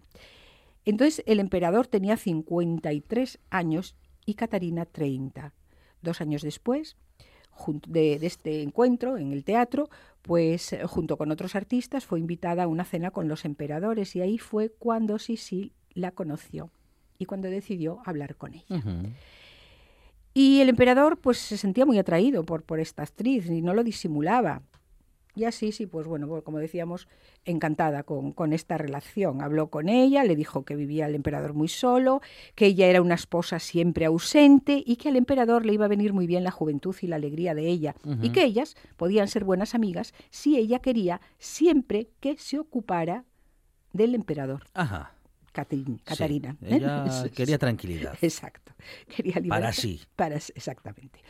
Entonces 0.85 1.23
el 1.27 1.41
emperador 1.41 1.87
tenía 1.87 2.17
53 2.17 3.39
años 3.51 3.97
y 4.25 4.35
Catarina 4.35 4.85
30. 4.87 5.53
Dos 6.03 6.21
años 6.21 6.43
después 6.43 6.97
de, 7.87 8.15
este 8.23 8.63
encuentro 8.63 9.19
en 9.19 9.33
el 9.33 9.45
teatro, 9.45 9.89
pues 10.23 10.77
junto 10.87 11.17
con 11.17 11.31
otros 11.33 11.57
artistas 11.57 12.05
fue 12.05 12.21
invitada 12.21 12.65
a 12.65 12.69
una 12.69 12.85
cena 12.85 13.11
con 13.11 13.29
los 13.29 13.45
emperadores 13.45 14.15
y 14.15 14.21
ahí 14.21 14.39
fue 14.39 14.71
cuando 14.71 15.19
Sisi 15.19 15.73
la 15.95 16.13
conoció 16.13 16.71
y 17.19 17.25
cuando 17.25 17.49
decidió 17.49 18.01
hablar 18.05 18.37
con 18.37 18.55
ella. 18.55 18.83
Y 20.37 20.61
el 20.61 20.69
emperador 20.69 21.17
pues 21.17 21.39
se 21.39 21.57
sentía 21.57 21.87
muy 21.87 21.99
atraído 21.99 22.45
por, 22.45 22.63
por 22.63 22.79
esta 22.79 23.03
actriz 23.03 23.49
y 23.49 23.63
no 23.63 23.73
lo 23.73 23.83
disimulaba. 23.83 24.61
Y 25.35 25.45
así, 25.45 25.73
sí, 25.73 25.87
pues 25.87 26.07
bueno, 26.07 26.43
como 26.43 26.59
decíamos, 26.59 27.09
encantada 27.47 28.03
con, 28.03 28.33
con, 28.33 28.53
esta 28.53 28.77
relación. 28.77 29.41
Habló 29.41 29.69
con 29.69 29.89
ella, 29.89 30.25
le 30.25 30.37
dijo 30.37 30.67
que 30.67 30.77
vivía 30.77 31.07
el 31.07 31.15
emperador 31.15 31.55
muy 31.55 31.69
solo, 31.69 32.21
que 32.55 32.67
ella 32.67 32.87
era 32.87 33.01
una 33.01 33.15
esposa 33.15 33.59
siempre 33.61 34.05
ausente 34.05 34.83
y 34.85 34.97
que 34.97 35.09
al 35.09 35.17
emperador 35.17 35.65
le 35.65 35.73
iba 35.73 35.87
a 35.87 35.89
venir 35.89 36.13
muy 36.13 36.27
bien 36.27 36.45
la 36.45 36.51
juventud 36.51 36.95
y 37.01 37.07
la 37.07 37.17
alegría 37.17 37.55
de 37.55 37.69
ella. 37.69 37.95
Uh 38.05 38.11
-huh. 38.11 38.27
Y 38.27 38.29
que 38.29 38.45
ellas 38.45 38.77
podían 38.99 39.29
ser 39.29 39.43
buenas 39.45 39.75
amigas 39.75 40.13
si 40.29 40.59
ella 40.59 40.81
quería, 40.81 41.23
siempre 41.39 42.11
que 42.21 42.37
se 42.37 42.59
ocupara 42.59 43.25
del 43.95 44.15
emperador. 44.15 44.65
Ajá. 44.75 45.16
Catarina. 45.57 45.99
Catarina 46.05 46.57
sí, 47.11 47.27
¿eh? 47.27 47.31
quería 47.31 47.59
tranquilidad. 47.59 48.17
Exacto. 48.21 48.73
Quería 49.17 49.37
libertad. 49.37 49.61
Para 49.61 49.73
sí. 49.73 50.01
Para, 50.15 50.37
exactamente. 50.37 51.21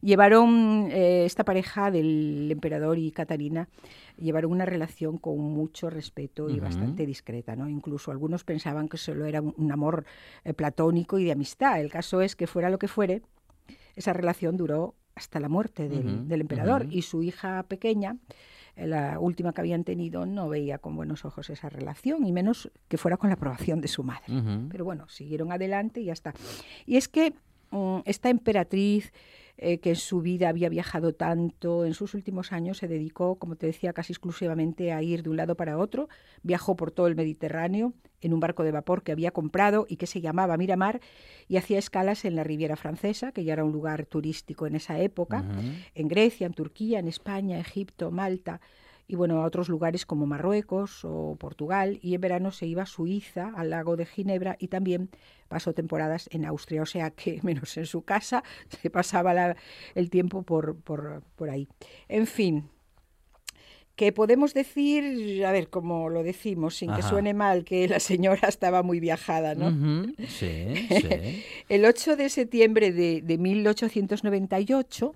Llevaron 0.00 0.88
eh, 0.90 1.24
esta 1.24 1.44
pareja 1.44 1.90
del 1.90 2.48
emperador 2.50 2.98
y 2.98 3.10
Catarina 3.10 3.68
llevaron 4.16 4.52
una 4.52 4.66
relación 4.66 5.18
con 5.18 5.38
mucho 5.38 5.88
respeto 5.90 6.48
y 6.48 6.54
uh 6.54 6.56
-huh. 6.56 6.60
bastante 6.62 7.06
discreta, 7.06 7.56
¿no? 7.56 7.68
Incluso 7.68 8.10
algunos 8.10 8.44
pensaban 8.44 8.88
que 8.88 8.96
solo 8.96 9.24
era 9.24 9.40
un, 9.40 9.54
un 9.56 9.72
amor 9.72 10.04
eh, 10.44 10.52
platónico 10.54 11.18
y 11.18 11.24
de 11.24 11.32
amistad. 11.32 11.80
El 11.80 11.90
caso 11.90 12.20
es 12.20 12.36
que 12.36 12.46
fuera 12.46 12.70
lo 12.70 12.78
que 12.78 12.88
fuere, 12.88 13.22
esa 13.96 14.12
relación 14.12 14.56
duró 14.56 14.94
hasta 15.14 15.40
la 15.40 15.48
muerte 15.48 15.88
del, 15.88 16.06
uh 16.06 16.10
-huh. 16.10 16.24
del 16.26 16.40
emperador 16.40 16.82
uh 16.82 16.86
-huh. 16.86 16.92
y 16.98 17.02
su 17.02 17.22
hija 17.22 17.62
pequeña 17.64 18.16
la 18.76 19.18
última 19.20 19.52
que 19.52 19.60
habían 19.60 19.84
tenido 19.84 20.26
no 20.26 20.48
veía 20.48 20.78
con 20.78 20.96
buenos 20.96 21.24
ojos 21.24 21.50
esa 21.50 21.68
relación, 21.68 22.26
y 22.26 22.32
menos 22.32 22.70
que 22.88 22.98
fuera 22.98 23.16
con 23.16 23.30
la 23.30 23.34
aprobación 23.34 23.80
de 23.80 23.88
su 23.88 24.02
madre. 24.02 24.24
Uh 24.28 24.32
-huh. 24.32 24.68
Pero 24.70 24.84
bueno, 24.84 25.08
siguieron 25.08 25.52
adelante 25.52 26.00
y 26.00 26.06
ya 26.06 26.12
está. 26.12 26.34
Y 26.86 26.96
es 26.96 27.08
que 27.08 27.34
esta 28.04 28.30
emperatriz 28.30 29.12
eh, 29.56 29.78
que 29.78 29.90
en 29.90 29.96
su 29.96 30.20
vida 30.20 30.48
había 30.48 30.68
viajado 30.68 31.14
tanto, 31.14 31.84
en 31.84 31.94
sus 31.94 32.14
últimos 32.14 32.50
años 32.50 32.78
se 32.78 32.88
dedicó, 32.88 33.36
como 33.36 33.54
te 33.54 33.66
decía, 33.66 33.92
casi 33.92 34.12
exclusivamente 34.12 34.92
a 34.92 35.00
ir 35.00 35.22
de 35.22 35.30
un 35.30 35.36
lado 35.36 35.54
para 35.54 35.78
otro. 35.78 36.08
Viajó 36.42 36.74
por 36.74 36.90
todo 36.90 37.06
el 37.06 37.14
Mediterráneo 37.14 37.92
en 38.20 38.34
un 38.34 38.40
barco 38.40 38.64
de 38.64 38.72
vapor 38.72 39.04
que 39.04 39.12
había 39.12 39.30
comprado 39.30 39.86
y 39.88 39.94
que 39.96 40.08
se 40.08 40.20
llamaba 40.20 40.56
Miramar 40.56 41.00
y 41.46 41.56
hacía 41.56 41.78
escalas 41.78 42.24
en 42.24 42.34
la 42.34 42.42
Riviera 42.42 42.74
Francesa, 42.74 43.30
que 43.30 43.44
ya 43.44 43.52
era 43.52 43.64
un 43.64 43.70
lugar 43.70 44.06
turístico 44.06 44.66
en 44.66 44.74
esa 44.74 44.98
época, 44.98 45.44
en 45.94 46.08
Grecia, 46.08 46.46
en 46.46 46.54
Turquía, 46.54 46.98
en 46.98 47.06
España, 47.06 47.60
Egipto, 47.60 48.10
Malta 48.10 48.60
y 49.06 49.16
bueno, 49.16 49.42
a 49.42 49.46
otros 49.46 49.68
lugares 49.68 50.06
como 50.06 50.26
Marruecos 50.26 51.04
o 51.04 51.36
Portugal, 51.36 51.98
y 52.02 52.14
en 52.14 52.20
verano 52.20 52.50
se 52.50 52.66
iba 52.66 52.82
a 52.82 52.86
Suiza, 52.86 53.52
al 53.56 53.70
lago 53.70 53.96
de 53.96 54.06
Ginebra, 54.06 54.56
y 54.58 54.68
también 54.68 55.10
pasó 55.48 55.74
temporadas 55.74 56.28
en 56.32 56.44
Austria, 56.44 56.82
o 56.82 56.86
sea 56.86 57.10
que 57.10 57.40
menos 57.42 57.76
en 57.76 57.86
su 57.86 58.02
casa, 58.02 58.42
se 58.68 58.90
pasaba 58.90 59.56
el 59.94 60.10
tiempo 60.10 60.42
por, 60.42 60.76
por, 60.76 61.22
por 61.36 61.50
ahí. 61.50 61.68
En 62.08 62.26
fin, 62.26 62.70
que 63.96 64.10
podemos 64.10 64.54
decir, 64.54 65.44
a 65.44 65.52
ver, 65.52 65.68
como 65.68 66.08
lo 66.08 66.22
decimos, 66.22 66.76
sin 66.76 66.92
que 66.94 67.02
suene 67.02 67.32
mal, 67.32 67.64
que 67.64 67.86
la 67.86 68.00
señora 68.00 68.48
estaba 68.48 68.82
muy 68.82 69.00
viajada, 69.00 69.54
¿no? 69.54 70.04
Sí, 70.26 70.74
sí. 70.88 71.44
El 71.68 71.84
8 71.84 72.16
de 72.16 72.28
septiembre 72.28 72.92
de, 72.92 73.20
de 73.22 73.38
1898 73.38 75.14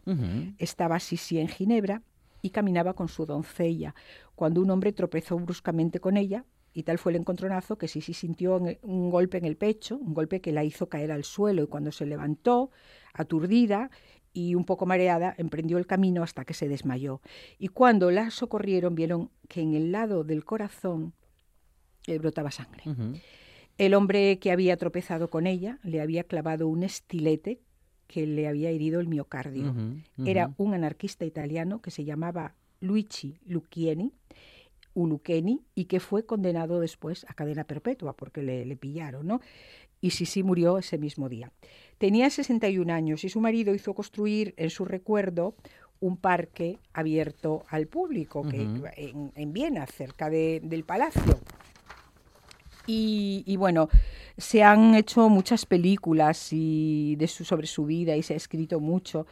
estaba 0.59 1.01
Sisi 1.01 1.39
en 1.39 1.49
Ginebra 1.49 2.03
y 2.43 2.51
caminaba 2.51 2.95
con 2.95 3.09
su 3.09 3.27
doncella, 3.27 3.95
cuando 4.35 4.61
un 4.61 4.71
hombre 4.71 4.93
tropezó 4.93 5.39
bruscamente 5.39 6.01
con 6.01 6.17
ella, 6.17 6.45
y 6.73 6.85
tal 6.85 6.99
fue 6.99 7.13
el 7.13 7.17
encontronazo 7.17 7.79
que 7.79 7.89
Sisi 7.89 8.13
sintió 8.13 8.61
un 8.83 9.11
golpe 9.11 9.39
en 9.39 9.45
el 9.45 9.57
pecho, 9.57 9.97
un 9.97 10.15
golpe 10.15 10.41
que 10.41 10.53
la 10.53 10.65
hizo 10.65 10.89
caer 10.89 11.11
al 11.11 11.25
suelo, 11.25 11.63
y 11.63 11.67
cuando 11.67 11.91
se 11.91 12.07
levantó, 12.07 12.71
aturdida 13.13 13.91
y 14.33 14.55
un 14.55 14.65
poco 14.65 14.87
mareada, 14.87 15.35
emprendió 15.39 15.79
el 15.79 15.87
camino 15.87 16.23
hasta 16.23 16.45
que 16.45 16.55
se 16.55 16.69
desmayó. 16.69 17.21
Y 17.59 17.69
cuando 17.69 18.11
la 18.11 18.31
socorrieron, 18.31 18.95
vieron 18.95 19.31
que 19.49 19.61
en 19.63 19.75
el 19.75 19.91
lado 19.91 20.23
del 20.23 20.45
corazón 20.45 21.15
le 22.07 22.19
brotaba 22.19 22.51
sangre. 22.51 22.85
El 23.79 23.95
hombre 23.95 24.39
que 24.39 24.53
había 24.53 24.77
tropezado 24.77 25.31
con 25.31 25.47
ella 25.47 25.79
le 25.83 26.01
había 26.01 26.25
clavado 26.25 26.69
un 26.69 26.83
estilete 26.83 27.61
que 28.09 28.27
le 28.27 28.49
había 28.49 28.71
herido 28.71 29.01
el 29.01 29.07
miocardio. 29.07 29.75
Era 30.25 30.53
un 30.57 30.75
anarquista 30.75 31.25
italiano 31.25 31.81
que 31.81 31.93
se 31.93 32.05
llamaba 32.05 32.55
Luigi 32.81 33.39
Lucchini, 33.47 34.13
Ulucheni, 34.95 35.61
y 35.75 35.85
que 35.85 36.01
fue 36.01 36.25
condenado 36.25 36.81
después 36.81 37.25
a 37.29 37.35
cadena 37.35 37.65
perpetua 37.65 38.17
porque 38.17 38.43
le, 38.43 38.77
pillaron, 38.77 39.27
¿no? 39.27 39.41
Y 40.01 40.11
Sisi 40.11 40.43
murió 40.43 40.79
ese 40.79 40.97
mismo 40.97 41.29
día. 41.29 41.53
Tenía 41.99 42.31
61 42.31 42.93
años 42.93 43.25
y 43.25 43.29
su 43.29 43.41
marido 43.41 43.75
hizo 43.75 43.95
construir 43.95 44.55
en 44.57 44.71
su 44.71 44.85
recuerdo 44.85 45.55
un 46.01 46.17
parque 46.17 46.79
abierto 46.93 47.67
al 47.69 47.89
público 47.89 48.43
que, 48.49 48.67
en, 49.35 49.53
Viena, 49.53 49.87
cerca 49.87 50.31
del 50.31 50.85
palacio. 50.85 51.39
Y, 52.91 53.57
bueno, 53.59 53.91
se 54.39 54.63
han 54.63 54.95
hecho 54.95 55.29
muchas 55.29 55.67
películas 55.67 56.49
y 56.53 57.17
de 57.17 57.29
su, 57.29 57.45
sobre 57.45 57.67
su 57.67 57.85
vida 57.85 58.17
y 58.17 58.23
se 58.23 58.33
ha 58.33 58.37
escrito 58.37 58.81
mucho. 58.81 59.27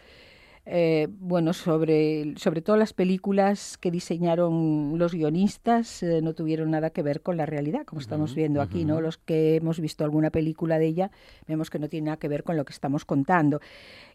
Eh, 0.68 1.06
bueno, 1.20 1.52
sobre, 1.52 2.34
sobre 2.36 2.60
todo 2.60 2.76
las 2.76 2.92
películas 2.92 3.78
que 3.78 3.92
diseñaron 3.92 4.98
los 4.98 5.14
guionistas 5.14 6.02
eh, 6.02 6.20
no 6.20 6.34
tuvieron 6.34 6.72
nada 6.72 6.90
que 6.90 7.02
ver 7.02 7.22
con 7.22 7.36
la 7.36 7.46
realidad, 7.46 7.86
como 7.86 8.00
estamos 8.00 8.34
viendo 8.34 8.60
aquí, 8.60 8.84
¿no? 8.84 9.00
Los 9.00 9.16
que 9.16 9.56
hemos 9.56 9.78
visto 9.80 10.04
alguna 10.04 10.30
película 10.30 10.78
de 10.78 10.86
ella 10.86 11.10
vemos 11.46 11.70
que 11.70 11.78
no 11.78 11.88
tiene 11.88 12.06
nada 12.06 12.16
que 12.18 12.28
ver 12.28 12.42
con 12.42 12.56
lo 12.56 12.64
que 12.64 12.72
estamos 12.72 13.04
contando. 13.04 13.60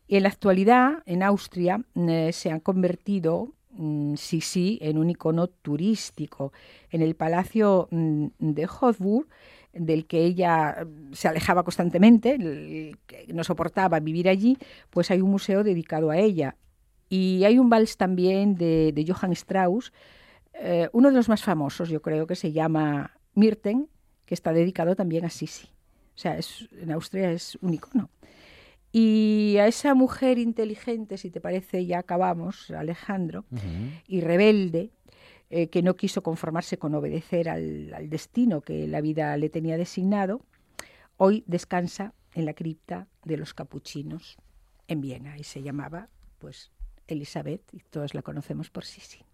Y 0.08 0.18
en 0.18 0.24
la 0.24 0.30
actualidad, 0.30 1.04
en 1.06 1.24
Austria, 1.24 1.82
eh, 1.96 2.32
se 2.34 2.52
han 2.52 2.60
convertido 2.60 3.54
Mm, 3.74 4.16
sí, 4.16 4.78
en 4.82 4.98
un 4.98 5.10
icono 5.10 5.48
turístico. 5.48 6.52
En 6.90 7.02
el 7.02 7.16
Palacio 7.16 7.88
mm, 7.92 8.28
de 8.40 8.66
Hofburg, 8.66 9.28
del 9.74 10.06
que 10.06 10.24
ella 10.26 10.86
mm, 10.86 11.14
se 11.14 11.28
alejaba 11.28 11.64
constantemente, 11.64 12.38
no 13.28 13.44
soportaba 13.44 14.00
vivir 14.00 14.28
allí, 14.30 14.58
pues 14.90 15.12
hay 15.12 15.22
un 15.22 15.32
museo 15.32 15.64
dedicado 15.64 16.12
a 16.12 16.18
ella. 16.18 16.58
Y 17.10 17.44
hay 17.44 17.60
un 17.60 17.70
vals 17.70 17.98
también 17.98 18.56
de, 18.56 19.06
Johann 19.08 19.34
Strauss, 19.34 19.92
eh, 20.54 20.90
uno 20.94 21.10
de 21.10 21.16
los 21.16 21.30
más 21.30 21.44
famosos, 21.44 21.90
yo 21.90 22.02
creo, 22.02 22.28
que 22.28 22.36
se 22.36 22.52
llama 22.52 23.18
Mirten, 23.36 23.90
que 24.26 24.34
está 24.34 24.54
dedicado 24.54 24.96
también 24.96 25.26
a 25.26 25.30
Sisi. 25.30 25.68
O 26.16 26.20
sea, 26.22 26.38
en 26.82 26.92
Austria 26.92 27.32
es 27.32 27.58
un 27.62 27.74
icono. 27.74 28.10
Y 28.92 29.58
a 29.58 29.68
esa 29.68 29.94
mujer 29.96 30.38
inteligente, 30.38 31.18
si 31.18 31.30
te 31.30 31.40
parece, 31.40 31.86
ya 31.86 32.00
acabamos, 32.00 32.72
Alejandro, 32.72 33.46
y 34.08 34.22
rebelde, 34.22 34.92
eh, 35.50 35.68
que 35.68 35.82
no 35.82 35.98
quiso 35.98 36.24
conformarse 36.24 36.78
con 36.78 36.96
obedecer 36.96 37.50
al, 37.50 38.10
destino 38.10 38.62
que 38.62 38.88
la 38.88 39.02
vida 39.02 39.36
le 39.36 39.50
tenía 39.50 39.78
designado, 39.78 40.42
hoy 41.18 41.44
descansa 41.46 42.14
en 42.34 42.46
la 42.46 42.54
cripta 42.54 43.08
de 43.26 43.36
los 43.36 43.54
capuchinos 43.54 44.38
en 44.88 45.02
Viena 45.02 45.38
y 45.38 45.44
se 45.44 45.62
llamaba, 45.62 46.08
pues, 46.40 46.72
Elizabeth, 47.08 47.62
y 47.74 47.80
todos 47.80 48.14
la 48.14 48.22
conocemos 48.22 48.70
por 48.70 48.86
Sisi. 48.86 49.26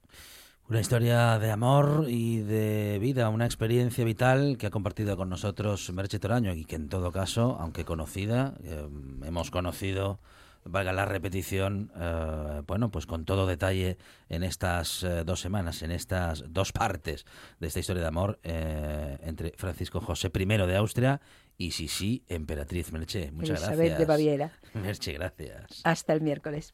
Una 0.69 0.81
historia 0.81 1.39
de 1.39 1.49
amor 1.49 2.07
y 2.09 2.39
de 2.39 2.99
vida, 2.99 3.29
una 3.29 3.45
experiencia 3.45 4.03
vital 4.03 4.57
que 4.57 4.67
ha 4.67 4.69
compartido 4.69 5.15
con 5.15 5.29
nosotros 5.29 5.89
Merche 5.93 6.19
Toraño 6.19 6.53
y 6.53 6.65
que 6.65 6.75
en 6.75 6.89
todo 6.89 7.13
caso, 7.13 7.55
aunque 7.57 7.85
conocida, 7.85 8.53
eh, 8.65 8.85
hemos 9.23 9.49
conocido, 9.49 10.19
valga 10.65 10.91
la 10.91 11.05
repetición, 11.05 11.89
eh, 11.95 12.63
bueno, 12.67 12.91
pues 12.91 13.05
con 13.05 13.23
todo 13.23 13.47
detalle 13.47 13.97
en 14.27 14.43
estas 14.43 15.03
eh, 15.03 15.23
dos 15.25 15.39
semanas, 15.39 15.83
en 15.83 15.91
estas 15.91 16.43
dos 16.49 16.73
partes 16.73 17.25
de 17.61 17.67
esta 17.67 17.79
historia 17.79 18.01
de 18.01 18.09
amor 18.09 18.37
entre 18.43 19.53
Francisco 19.55 20.01
José 20.01 20.29
I 20.37 20.45
de 20.45 20.75
Austria 20.75 21.21
y 21.57 21.71
Sisi, 21.71 22.25
emperatriz 22.27 22.91
Merche. 22.91 23.31
Muchas 23.31 23.61
Elizabeth 23.61 23.97
de 23.99 24.05
Baviera. 24.05 24.51
Merche, 24.73 25.13
gracias. 25.13 25.79
Hasta 25.85 26.11
el 26.11 26.19
miércoles. 26.19 26.73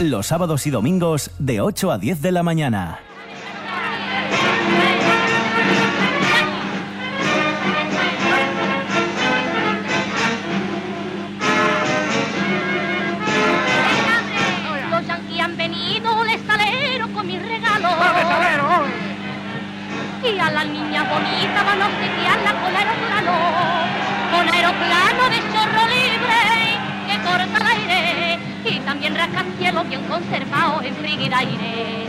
los 0.00 0.26
sábados 0.26 0.66
y 0.66 0.70
domingos 0.70 1.30
de 1.38 1.60
8 1.60 1.90
a 1.90 1.98
10 1.98 2.20
de 2.20 2.32
la 2.32 2.42
mañana. 2.42 2.98
Rascacielos 29.32 29.88
bien 29.88 30.02
conservado 30.04 30.82
en 30.82 30.94
frigidaire. 30.96 32.06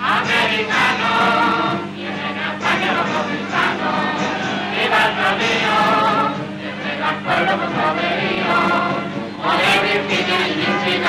Americano, 0.00 1.10
tienen 1.94 2.36
a 2.38 2.54
España 2.54 2.92
los 2.96 3.06
conquistados, 3.10 3.98
viva 4.72 5.00
el 5.06 5.14
rodillo, 5.20 5.80
entrega 6.70 7.06
al 7.10 7.18
pueblo 7.20 7.52
con 7.60 7.70
poderío, 7.76 8.60
poder 9.42 9.78
Virginia 10.08 10.40
y 10.48 10.99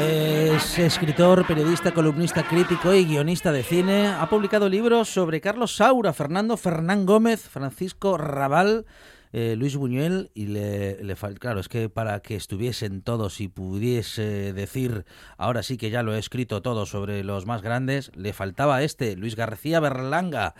Es 0.00 0.78
escritor, 0.78 1.46
periodista, 1.46 1.92
columnista, 1.92 2.42
crítico 2.42 2.92
y 2.92 3.06
guionista 3.06 3.52
de 3.52 3.62
cine. 3.62 4.08
Ha 4.08 4.28
publicado 4.28 4.68
libros 4.68 5.08
sobre 5.08 5.40
Carlos 5.40 5.76
Saura, 5.76 6.12
Fernando 6.12 6.56
Fernán 6.56 7.06
Gómez, 7.06 7.48
Francisco 7.48 8.18
Raval, 8.18 8.84
eh, 9.32 9.56
Luis 9.56 9.76
Buñuel 9.76 10.30
y 10.34 10.46
le, 10.46 11.02
le 11.02 11.16
fal- 11.16 11.38
claro, 11.38 11.60
es 11.60 11.68
que 11.68 11.88
para 11.88 12.20
que 12.20 12.36
estuviesen 12.36 13.02
todos 13.02 13.40
y 13.40 13.48
pudiese 13.48 14.52
decir, 14.52 15.04
ahora 15.36 15.62
sí 15.62 15.76
que 15.76 15.90
ya 15.90 16.02
lo 16.02 16.14
he 16.14 16.18
escrito 16.18 16.62
todo 16.62 16.86
sobre 16.86 17.24
los 17.24 17.46
más 17.46 17.62
grandes, 17.62 18.10
le 18.14 18.32
faltaba 18.32 18.82
este, 18.82 19.16
Luis 19.16 19.36
García 19.36 19.80
Berlanga. 19.80 20.54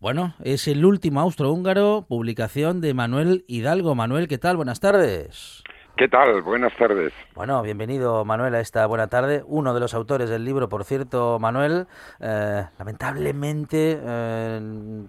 Bueno, 0.00 0.34
es 0.44 0.68
el 0.68 0.84
último 0.84 1.20
austrohúngaro, 1.20 2.06
publicación 2.08 2.80
de 2.80 2.94
Manuel 2.94 3.44
Hidalgo. 3.48 3.94
Manuel, 3.94 4.28
¿qué 4.28 4.38
tal? 4.38 4.56
Buenas 4.56 4.78
tardes. 4.78 5.64
¿Qué 5.98 6.06
tal? 6.06 6.42
Buenas 6.42 6.72
tardes. 6.76 7.12
Bueno, 7.34 7.60
bienvenido 7.62 8.24
Manuel 8.24 8.54
a 8.54 8.60
esta 8.60 8.86
buena 8.86 9.08
tarde. 9.08 9.42
Uno 9.46 9.74
de 9.74 9.80
los 9.80 9.94
autores 9.94 10.30
del 10.30 10.44
libro, 10.44 10.68
por 10.68 10.84
cierto, 10.84 11.38
Manuel, 11.40 11.88
eh, 12.20 12.64
lamentablemente, 12.78 13.98
eh, 14.00 14.60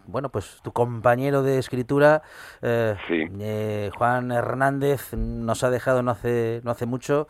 bueno, 0.08 0.30
pues 0.30 0.60
tu 0.64 0.72
compañero 0.72 1.44
de 1.44 1.60
escritura, 1.60 2.24
eh, 2.64 2.96
Sí. 3.08 3.24
eh, 3.40 3.92
Juan 3.96 4.32
Hernández, 4.32 5.14
nos 5.14 5.64
ha 5.64 5.70
dejado 5.70 6.02
no 6.02 6.10
hace 6.12 6.62
no 6.64 6.72
hace 6.72 6.88
mucho. 6.88 7.28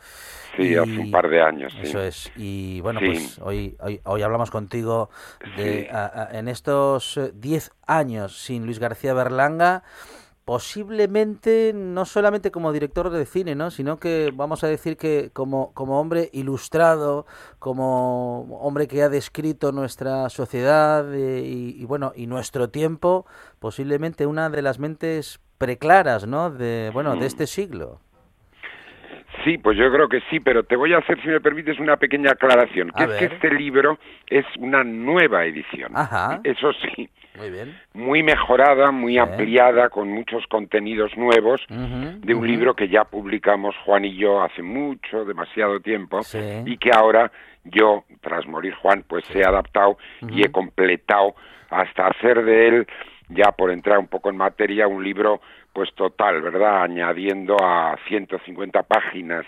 Sí, 0.56 0.74
hace 0.74 0.98
un 0.98 1.10
par 1.10 1.28
de 1.28 1.42
años, 1.42 1.72
sí. 1.74 1.80
Eso 1.82 2.00
es. 2.00 2.32
Y 2.36 2.80
bueno, 2.80 3.00
Sí. 3.00 3.06
pues 3.08 3.38
hoy, 3.40 3.76
hoy 3.80 4.00
hoy 4.04 4.22
hablamos 4.22 4.50
contigo 4.50 5.10
de 5.58 5.90
a- 5.92 6.28
a- 6.30 6.38
en 6.38 6.48
estos 6.48 7.18
eh, 7.18 7.30
10 7.34 7.72
años 7.86 8.38
sin 8.42 8.64
Luis 8.64 8.78
García 8.78 9.12
Berlanga 9.12 9.82
posiblemente 10.50 11.70
no 11.72 12.04
solamente 12.04 12.50
como 12.50 12.72
director 12.72 13.08
de 13.08 13.24
cine, 13.24 13.54
¿no? 13.54 13.70
sino 13.70 14.00
que 14.00 14.32
vamos 14.34 14.64
a 14.64 14.66
decir 14.66 14.96
que 14.96 15.30
como, 15.32 15.72
como 15.74 16.00
hombre 16.00 16.28
ilustrado, 16.32 17.24
como 17.60 18.58
hombre 18.58 18.88
que 18.88 19.00
ha 19.00 19.08
descrito 19.08 19.70
nuestra 19.70 20.28
sociedad 20.28 21.14
eh, 21.14 21.42
y, 21.44 21.80
y, 21.80 21.84
bueno 21.84 22.10
y 22.16 22.26
nuestro 22.26 22.68
tiempo, 22.68 23.26
posiblemente 23.60 24.26
una 24.26 24.50
de 24.50 24.62
las 24.62 24.80
mentes 24.80 25.38
preclaras, 25.56 26.26
¿no? 26.26 26.50
De 26.50 26.90
bueno 26.92 27.14
de 27.14 27.26
este 27.26 27.46
siglo. 27.46 28.00
Sí, 29.44 29.56
pues 29.56 29.78
yo 29.78 29.88
creo 29.92 30.08
que 30.08 30.20
sí, 30.30 30.40
pero 30.40 30.64
te 30.64 30.74
voy 30.74 30.94
a 30.94 30.98
hacer, 30.98 31.22
si 31.22 31.28
me 31.28 31.40
permites, 31.40 31.78
una 31.78 31.96
pequeña 31.96 32.32
aclaración. 32.32 32.90
Que 32.90 33.04
A 33.04 33.06
es 33.06 33.12
que 33.20 33.24
este 33.36 33.54
libro 33.54 34.00
es 34.26 34.44
una 34.58 34.82
nueva 34.82 35.44
edición. 35.44 35.92
Ajá. 35.94 36.40
Eso 36.42 36.72
sí, 36.72 37.08
Muy 37.36 37.50
bien. 37.50 37.78
muy 37.94 38.22
mejorada, 38.22 38.90
muy 38.90 39.18
ampliada, 39.18 39.88
con 39.88 40.08
muchos 40.08 40.46
contenidos 40.48 41.16
nuevos, 41.16 41.60
de 41.68 42.34
un 42.34 42.46
libro 42.46 42.74
que 42.74 42.88
ya 42.88 43.04
publicamos 43.04 43.74
Juan 43.84 44.04
y 44.04 44.16
yo 44.16 44.42
hace 44.42 44.62
mucho, 44.62 45.24
demasiado 45.24 45.80
tiempo, 45.80 46.22
Sí. 46.22 46.38
y 46.66 46.76
que 46.76 46.90
ahora 46.92 47.30
yo, 47.64 48.04
tras 48.20 48.46
morir 48.46 48.74
Juan, 48.74 49.04
pues 49.06 49.24
he 49.34 49.44
adaptado 49.44 49.96
y 50.28 50.42
he 50.44 50.50
completado 50.50 51.34
hasta 51.70 52.08
hacer 52.08 52.44
de 52.44 52.68
él, 52.68 52.86
ya 53.28 53.52
por 53.52 53.70
entrar 53.70 53.98
un 53.98 54.08
poco 54.08 54.28
en 54.30 54.36
materia, 54.36 54.88
un 54.88 55.04
libro 55.04 55.40
pues 55.72 55.92
total, 55.94 56.42
¿verdad? 56.42 56.82
Añadiendo 56.82 57.56
a 57.62 57.96
150 58.08 58.82
páginas 58.82 59.46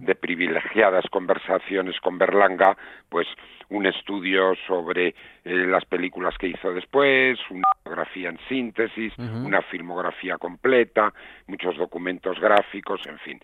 de 0.00 0.14
privilegiadas 0.14 1.04
conversaciones 1.10 1.98
con 2.00 2.18
Berlanga, 2.18 2.76
pues 3.08 3.26
un 3.70 3.86
estudio 3.86 4.54
sobre 4.66 5.08
eh, 5.08 5.14
las 5.44 5.84
películas 5.86 6.36
que 6.38 6.48
hizo 6.48 6.72
después, 6.72 7.38
una 7.50 7.68
biografía 7.84 8.28
en 8.28 8.38
síntesis, 8.48 9.12
una 9.18 9.62
filmografía 9.62 10.36
completa, 10.36 11.12
muchos 11.46 11.76
documentos 11.76 12.38
gráficos, 12.38 13.00
en 13.06 13.18
fin. 13.18 13.40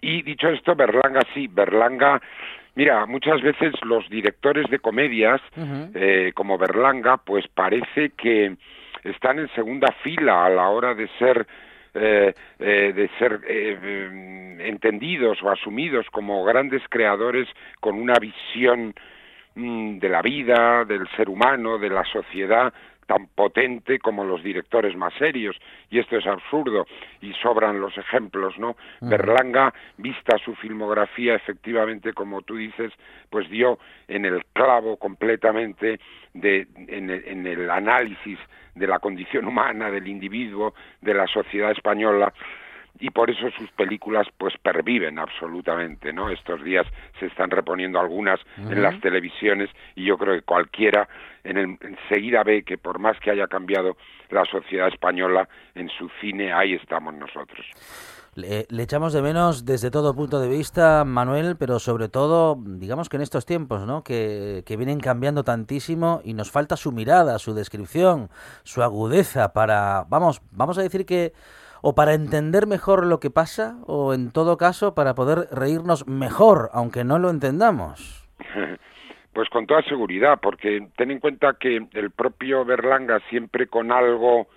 Y 0.00 0.22
dicho 0.22 0.48
esto, 0.48 0.74
Berlanga 0.76 1.20
sí, 1.34 1.48
Berlanga, 1.48 2.20
mira, 2.74 3.06
muchas 3.06 3.40
veces 3.42 3.72
los 3.82 4.08
directores 4.10 4.68
de 4.70 4.78
comedias, 4.78 5.40
eh, 5.94 6.32
como 6.34 6.58
Berlanga, 6.58 7.16
pues 7.16 7.48
parece 7.48 8.10
que 8.10 8.56
están 9.04 9.38
en 9.38 9.48
segunda 9.54 9.88
fila 10.02 10.46
a 10.46 10.50
la 10.50 10.68
hora 10.68 10.94
de 10.94 11.08
ser 11.18 11.46
eh, 11.94 12.34
eh, 12.58 12.92
de 12.94 13.08
ser 13.18 13.40
eh, 13.48 13.78
eh, 13.82 14.56
entendidos 14.68 15.42
o 15.42 15.50
asumidos 15.50 16.06
como 16.10 16.44
grandes 16.44 16.82
creadores 16.88 17.48
con 17.80 17.96
una 17.96 18.14
visión 18.20 18.94
mm, 19.58 19.98
de 19.98 20.08
la 20.08 20.22
vida, 20.22 20.84
del 20.84 21.08
ser 21.16 21.28
humano, 21.28 21.78
de 21.78 21.90
la 21.90 22.04
sociedad 22.04 22.72
tan 23.08 23.26
potente 23.28 23.98
como 23.98 24.22
los 24.22 24.42
directores 24.42 24.94
más 24.94 25.14
serios. 25.14 25.56
Y 25.90 25.98
esto 25.98 26.18
es 26.18 26.26
absurdo. 26.26 26.86
Y 27.22 27.32
sobran 27.42 27.80
los 27.80 27.96
ejemplos 27.96 28.58
no 28.58 28.76
Berlanga 29.00 29.72
vista 29.96 30.36
su 30.44 30.54
filmografía 30.54 31.34
efectivamente 31.34 32.12
como 32.12 32.42
tú 32.42 32.56
dices 32.56 32.92
pues 33.30 33.48
dio 33.48 33.78
en 34.06 34.26
el 34.26 34.44
clavo 34.52 34.98
completamente 34.98 35.98
de 36.34 36.66
en 36.86 37.10
el, 37.10 37.24
en 37.26 37.46
el 37.46 37.70
análisis 37.70 38.38
de 38.74 38.86
la 38.86 38.98
condición 38.98 39.46
humana 39.46 39.90
del 39.90 40.06
individuo 40.06 40.74
de 41.00 41.14
la 41.14 41.26
sociedad 41.26 41.72
española 41.72 42.32
y 43.00 43.10
por 43.10 43.30
eso 43.30 43.50
sus 43.56 43.70
películas 43.72 44.26
pues 44.36 44.54
perviven 44.62 45.18
absolutamente, 45.18 46.12
¿no? 46.12 46.30
Estos 46.30 46.62
días 46.64 46.86
se 47.18 47.26
están 47.26 47.50
reponiendo 47.50 48.00
algunas 48.00 48.40
en 48.56 48.82
las 48.82 49.00
televisiones 49.00 49.70
y 49.94 50.04
yo 50.04 50.18
creo 50.18 50.34
que 50.34 50.42
cualquiera 50.42 51.08
en 51.44 51.58
el, 51.58 51.78
enseguida 51.80 52.42
ve 52.42 52.62
que 52.64 52.78
por 52.78 52.98
más 52.98 53.18
que 53.20 53.30
haya 53.30 53.46
cambiado 53.46 53.96
la 54.30 54.44
sociedad 54.44 54.88
española 54.88 55.48
en 55.74 55.88
su 55.90 56.08
cine 56.20 56.52
ahí 56.52 56.74
estamos 56.74 57.14
nosotros. 57.14 57.64
Le, 58.34 58.66
le, 58.68 58.82
echamos 58.84 59.12
de 59.12 59.22
menos 59.22 59.64
desde 59.64 59.90
todo 59.90 60.14
punto 60.14 60.38
de 60.38 60.48
vista, 60.48 61.04
Manuel, 61.04 61.56
pero 61.56 61.80
sobre 61.80 62.08
todo, 62.08 62.56
digamos 62.64 63.08
que 63.08 63.16
en 63.16 63.22
estos 63.22 63.44
tiempos, 63.46 63.84
¿no? 63.84 64.04
Que, 64.04 64.62
que, 64.64 64.76
vienen 64.76 65.00
cambiando 65.00 65.42
tantísimo 65.42 66.20
y 66.22 66.34
nos 66.34 66.52
falta 66.52 66.76
su 66.76 66.92
mirada, 66.92 67.40
su 67.40 67.52
descripción, 67.52 68.28
su 68.62 68.82
agudeza 68.82 69.52
para, 69.52 70.04
vamos, 70.08 70.40
vamos 70.52 70.78
a 70.78 70.82
decir 70.82 71.04
que 71.04 71.32
o 71.82 71.94
para 71.94 72.14
entender 72.14 72.66
mejor 72.66 73.06
lo 73.06 73.20
que 73.20 73.30
pasa 73.30 73.78
o 73.86 74.14
en 74.14 74.32
todo 74.32 74.56
caso 74.56 74.94
para 74.94 75.14
poder 75.14 75.48
reírnos 75.52 76.06
mejor, 76.06 76.70
aunque 76.72 77.04
no 77.04 77.18
lo 77.18 77.30
entendamos. 77.30 78.26
Pues 79.30 79.50
con 79.50 79.68
toda 79.68 79.82
seguridad, 79.82 80.40
porque 80.42 80.88
ten 80.96 81.12
en 81.12 81.20
cuenta 81.20 81.54
que 81.60 81.86
el 81.92 82.10
propio 82.10 82.64
Berlanga 82.64 83.20
siempre 83.30 83.68
con 83.68 83.92
algo 83.92 84.48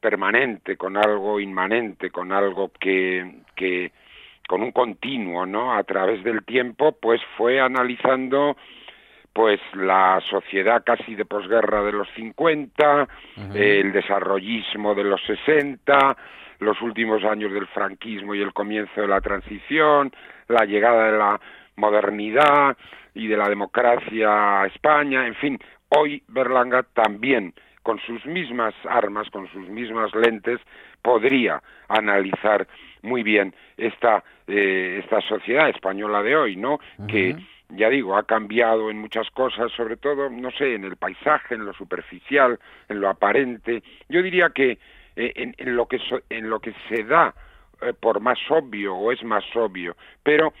permanente, 0.00 0.78
con 0.78 0.96
algo 0.96 1.38
inmanente, 1.38 2.10
con 2.10 2.32
algo 2.32 2.70
que, 2.80 3.42
que 3.54 3.92
con 4.48 4.62
un 4.62 4.72
continuo, 4.72 5.44
¿no? 5.44 5.74
A 5.74 5.82
través 5.84 6.24
del 6.24 6.44
tiempo, 6.46 6.92
pues 6.92 7.20
fue 7.36 7.60
analizando 7.60 8.56
pues 9.32 9.60
la 9.74 10.22
sociedad 10.30 10.82
casi 10.82 11.14
de 11.14 11.26
posguerra 11.26 11.82
de 11.82 11.92
los 11.92 12.08
50, 12.16 13.08
el 13.54 13.92
desarrollismo 13.92 14.94
de 14.94 15.04
los 15.04 15.20
60, 15.26 16.16
los 16.58 16.80
últimos 16.82 17.24
años 17.24 17.52
del 17.52 17.66
franquismo 17.68 18.34
y 18.34 18.42
el 18.42 18.52
comienzo 18.52 19.00
de 19.00 19.08
la 19.08 19.20
transición, 19.20 20.12
la 20.48 20.64
llegada 20.64 21.10
de 21.10 21.18
la 21.18 21.40
modernidad 21.76 22.76
y 23.14 23.26
de 23.26 23.36
la 23.36 23.48
democracia 23.48 24.62
a 24.62 24.66
España, 24.66 25.26
en 25.26 25.34
fin, 25.34 25.58
hoy 25.88 26.22
Berlanga 26.28 26.82
también 26.82 27.54
con 27.82 28.00
sus 28.00 28.26
mismas 28.26 28.74
armas, 28.88 29.30
con 29.30 29.46
sus 29.52 29.68
mismas 29.68 30.12
lentes, 30.14 30.60
podría 31.02 31.62
analizar 31.88 32.66
muy 33.02 33.22
bien 33.22 33.54
esta, 33.76 34.24
eh, 34.48 35.00
esta 35.04 35.20
sociedad 35.20 35.68
española 35.68 36.20
de 36.22 36.34
hoy, 36.34 36.56
¿no? 36.56 36.80
Que 37.06 37.36
ya 37.68 37.88
digo, 37.88 38.16
ha 38.16 38.24
cambiado 38.24 38.90
en 38.90 38.98
muchas 38.98 39.30
cosas, 39.30 39.70
sobre 39.72 39.96
todo, 39.96 40.28
no 40.30 40.50
sé, 40.50 40.74
en 40.74 40.84
el 40.84 40.96
paisaje, 40.96 41.54
en 41.54 41.64
lo 41.64 41.72
superficial, 41.74 42.58
en 42.88 43.00
lo 43.00 43.08
aparente. 43.08 43.82
Yo 44.08 44.22
diría 44.22 44.50
que 44.50 44.78
eh, 45.16 45.32
en, 45.56 45.74
lo 45.74 45.86
que 45.86 45.98
en 46.28 46.50
lo 46.50 46.60
que 46.60 46.74
se 46.88 47.02
da 47.04 47.34
eh, 47.80 47.94
por 47.98 48.20
más 48.20 48.38
obvio 48.50 48.94
o 48.94 49.12
es 49.12 49.22
más 49.24 49.44
obvio, 49.54 49.96
pero 50.22 50.52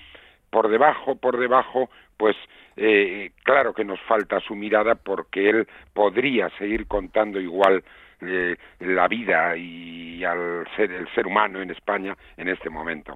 por 0.50 0.68
debajo, 0.68 1.16
por 1.16 1.38
debajo, 1.38 1.90
pues 2.16 2.36
eh, 2.76 3.32
claro 3.42 3.74
que 3.74 3.84
nos 3.84 4.00
falta 4.00 4.40
su 4.40 4.54
mirada 4.54 4.94
porque 4.94 5.50
él 5.50 5.68
podría 5.92 6.48
seguir 6.58 6.86
contando 6.86 7.40
igual 7.40 7.84
la 8.80 9.08
vida 9.08 9.54
y 9.58 10.24
al 10.24 10.66
ser 10.74 10.90
el 10.90 11.06
ser 11.14 11.26
humano 11.26 11.60
en 11.60 11.70
España 11.70 12.16
en 12.38 12.48
este 12.48 12.70
momento. 12.70 13.14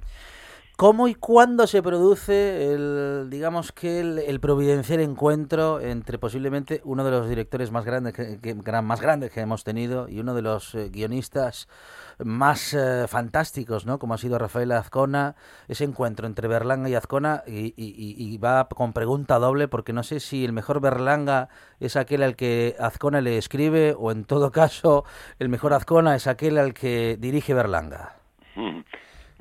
¿Cómo 0.81 1.09
y 1.09 1.15
cuándo 1.15 1.67
se 1.67 1.83
produce 1.83 2.73
el, 2.73 3.29
digamos 3.29 3.71
que 3.71 4.01
el, 4.01 4.41
providencial 4.41 5.01
encuentro 5.01 5.79
entre 5.79 6.17
posiblemente 6.17 6.81
uno 6.85 7.05
de 7.05 7.11
los 7.11 7.29
directores 7.29 7.71
más 7.71 7.85
grandes 7.85 8.15
que, 8.15 8.55
más 8.83 9.03
grandes 9.03 9.31
que 9.31 9.41
hemos 9.41 9.63
tenido 9.63 10.09
y 10.09 10.21
uno 10.21 10.33
de 10.33 10.41
los 10.41 10.75
eh, 10.75 10.89
guionistas 10.89 11.69
más 12.17 12.73
eh, 12.73 13.05
fantásticos, 13.09 13.85
¿no? 13.85 13.99
Como 13.99 14.15
ha 14.15 14.17
sido 14.17 14.39
Rafael 14.39 14.73
Azcona, 14.73 15.37
ese 15.69 15.85
encuentro 15.85 16.27
entre 16.27 16.49
Berlanga 16.49 16.89
y 16.89 16.95
Azcona 16.95 17.43
y, 17.47 18.39
va 18.39 18.67
con 18.67 18.95
pregunta 18.95 19.39
doble 19.39 19.69
porque 19.69 19.93
no 19.93 20.03
sé 20.03 20.19
si 20.19 20.47
el 20.47 20.55
mejor 20.55 20.81
Berlanga 20.81 21.51
es 21.79 21.97
aquel 21.97 22.23
al 22.23 22.37
que 22.37 22.75
Azcona 22.79 23.21
le 23.21 23.37
escribe 23.37 23.95
o 23.99 24.13
en 24.13 24.25
todo 24.25 24.51
caso 24.51 25.05
el 25.39 25.51
mejor 25.51 25.75
Azcona 25.75 26.17
es 26.17 26.27
aquel 26.27 26.57
al 26.57 26.73
que 26.73 27.19
dirige 27.21 27.53
Berlanga. 27.53 28.15
Mm. 28.57 28.81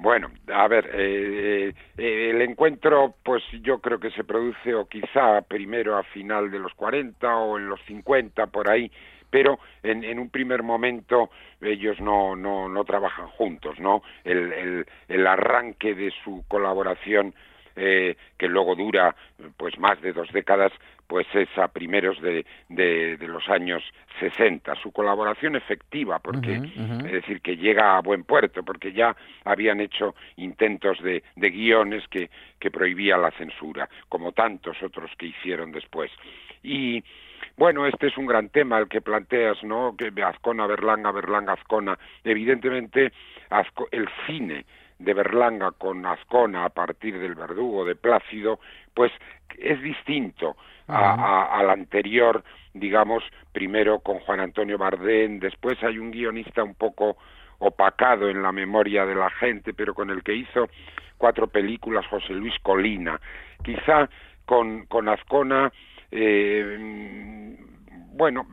Bueno, 0.01 0.31
a 0.47 0.65
ver, 0.69 0.89
eh, 0.93 1.73
eh, 1.97 2.29
el 2.29 2.41
encuentro, 2.41 3.15
pues 3.21 3.43
yo 3.61 3.79
creo 3.79 3.99
que 3.99 4.11
se 4.11 4.23
produce 4.23 4.73
o 4.73 4.85
quizá 4.87 5.41
primero 5.41 5.97
a 5.97 6.03
final 6.03 6.49
de 6.49 6.57
los 6.57 6.73
40 6.75 7.35
o 7.35 7.57
en 7.57 7.67
los 7.67 7.81
50 7.81 8.47
por 8.47 8.69
ahí, 8.69 8.89
pero 9.29 9.59
en, 9.83 10.05
en 10.05 10.17
un 10.19 10.29
primer 10.29 10.63
momento 10.63 11.29
ellos 11.59 11.99
no, 11.99 12.37
no, 12.37 12.69
no 12.69 12.85
trabajan 12.85 13.27
juntos, 13.27 13.77
¿no? 13.81 14.01
El, 14.23 14.53
el, 14.53 14.85
el 15.09 15.27
arranque 15.27 15.93
de 15.93 16.13
su 16.23 16.45
colaboración 16.47 17.33
eh, 17.81 18.17
que 18.37 18.49
luego 18.49 18.75
dura 18.75 19.15
pues 19.55 19.79
más 19.79 20.01
de 20.01 20.11
dos 20.11 20.29
décadas, 20.33 20.73
pues 21.07 21.25
es 21.33 21.47
a 21.57 21.69
primeros 21.69 22.21
de, 22.21 22.45
de, 22.67 23.17
los 23.21 23.47
años 23.47 23.81
60. 24.19 24.75
Su 24.75 24.91
colaboración 24.91 25.55
efectiva, 25.55 26.19
porque 26.19 26.55
es 26.55 27.11
decir, 27.11 27.39
que 27.39 27.55
llega 27.55 27.95
a 27.95 28.01
buen 28.01 28.25
puerto, 28.25 28.63
porque 28.63 28.91
ya 28.91 29.15
habían 29.45 29.79
hecho 29.79 30.13
intentos 30.35 31.01
de, 31.01 31.23
de 31.37 31.49
guiones 31.49 32.05
que, 32.09 32.29
que 32.59 32.69
prohibía 32.69 33.17
la 33.17 33.31
censura, 33.31 33.89
como 34.09 34.33
tantos 34.33 34.75
otros 34.83 35.09
que 35.17 35.27
hicieron 35.27 35.71
después. 35.71 36.11
Y 36.61 37.01
bueno, 37.55 37.87
este 37.87 38.07
es 38.07 38.17
un 38.17 38.25
gran 38.25 38.49
tema 38.49 38.77
el 38.77 38.89
que 38.89 38.99
planteas, 38.99 39.63
¿no? 39.63 39.95
Que 39.97 40.11
Azcona, 40.21 40.67
Berlanga, 40.67 41.11
Berlanga, 41.11 41.53
Azcona. 41.53 41.97
Evidentemente, 42.25 43.13
el 43.91 44.09
cine 44.27 44.65
de 44.99 45.13
Berlanga 45.13 45.71
con 45.71 46.05
Azcona 46.05 46.65
a 46.65 46.69
partir 46.69 47.17
del 47.17 47.35
Verdugo 47.35 47.85
de 47.85 47.95
Plácido, 47.95 48.59
pues 48.93 49.11
es 49.57 49.81
distinto 49.81 50.55
al 50.87 51.69
anterior, 51.69 52.43
digamos, 52.73 53.23
primero 53.51 53.99
con 53.99 54.19
Juan 54.19 54.39
Antonio 54.39 54.77
Bardén, 54.77 55.39
después 55.39 55.81
hay 55.83 55.97
un 55.97 56.11
guionista 56.11 56.63
un 56.63 56.75
poco 56.75 57.17
opacado 57.59 58.29
en 58.29 58.41
la 58.41 58.51
memoria 58.51 59.05
de 59.05 59.15
la 59.15 59.29
gente, 59.29 59.73
pero 59.73 59.93
con 59.93 60.09
el 60.09 60.23
que 60.23 60.33
hizo 60.33 60.69
cuatro 61.17 61.47
películas, 61.47 62.07
José 62.07 62.33
Luis 62.33 62.55
Colina. 62.63 63.19
Quizá 63.63 64.09
con, 64.45 64.85
con 64.87 65.09
Azcona, 65.09 65.71
eh, 66.09 67.55
bueno, 68.13 68.47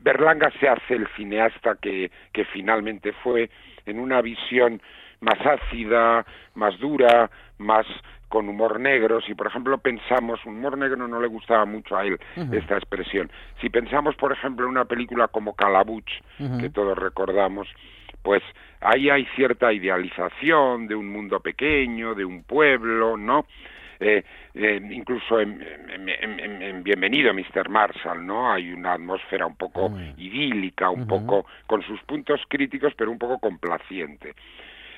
Berlanga 0.00 0.50
se 0.58 0.68
hace 0.68 0.94
el 0.94 1.06
cineasta 1.16 1.76
que, 1.80 2.10
que 2.32 2.44
finalmente 2.46 3.12
fue 3.12 3.50
en 3.84 4.00
una 4.00 4.20
visión 4.20 4.82
más 5.20 5.38
ácida, 5.44 6.24
más 6.54 6.78
dura, 6.78 7.30
más 7.58 7.86
con 8.28 8.48
humor 8.48 8.80
negro, 8.80 9.20
si 9.20 9.34
por 9.34 9.46
ejemplo 9.46 9.78
pensamos, 9.78 10.44
humor 10.44 10.76
negro 10.76 11.06
no 11.06 11.20
le 11.20 11.28
gustaba 11.28 11.64
mucho 11.64 11.96
a 11.96 12.04
él 12.04 12.18
esta 12.52 12.76
expresión, 12.76 13.30
si 13.60 13.70
pensamos 13.70 14.16
por 14.16 14.32
ejemplo 14.32 14.66
en 14.66 14.72
una 14.72 14.84
película 14.84 15.28
como 15.28 15.54
Calabuch, 15.54 16.10
que 16.60 16.70
todos 16.70 16.98
recordamos, 16.98 17.68
pues 18.22 18.42
ahí 18.80 19.08
hay 19.08 19.24
cierta 19.36 19.72
idealización 19.72 20.88
de 20.88 20.96
un 20.96 21.08
mundo 21.08 21.38
pequeño, 21.40 22.14
de 22.14 22.24
un 22.24 22.42
pueblo, 22.42 23.16
¿no? 23.16 23.46
Eh, 24.00 24.22
eh, 24.54 24.80
incluso 24.90 25.40
en, 25.40 25.64
Bienvenido 26.82 27.32
Mr. 27.32 27.68
Marshall, 27.68 28.26
¿no? 28.26 28.52
Hay 28.52 28.72
una 28.72 28.94
atmósfera 28.94 29.46
un 29.46 29.56
poco 29.56 29.92
idílica, 30.18 30.90
un 30.90 31.06
poco 31.06 31.46
con 31.66 31.82
sus 31.82 32.00
puntos 32.02 32.40
críticos, 32.48 32.92
pero 32.96 33.10
un 33.10 33.18
poco 33.18 33.38
complaciente. 33.38 34.34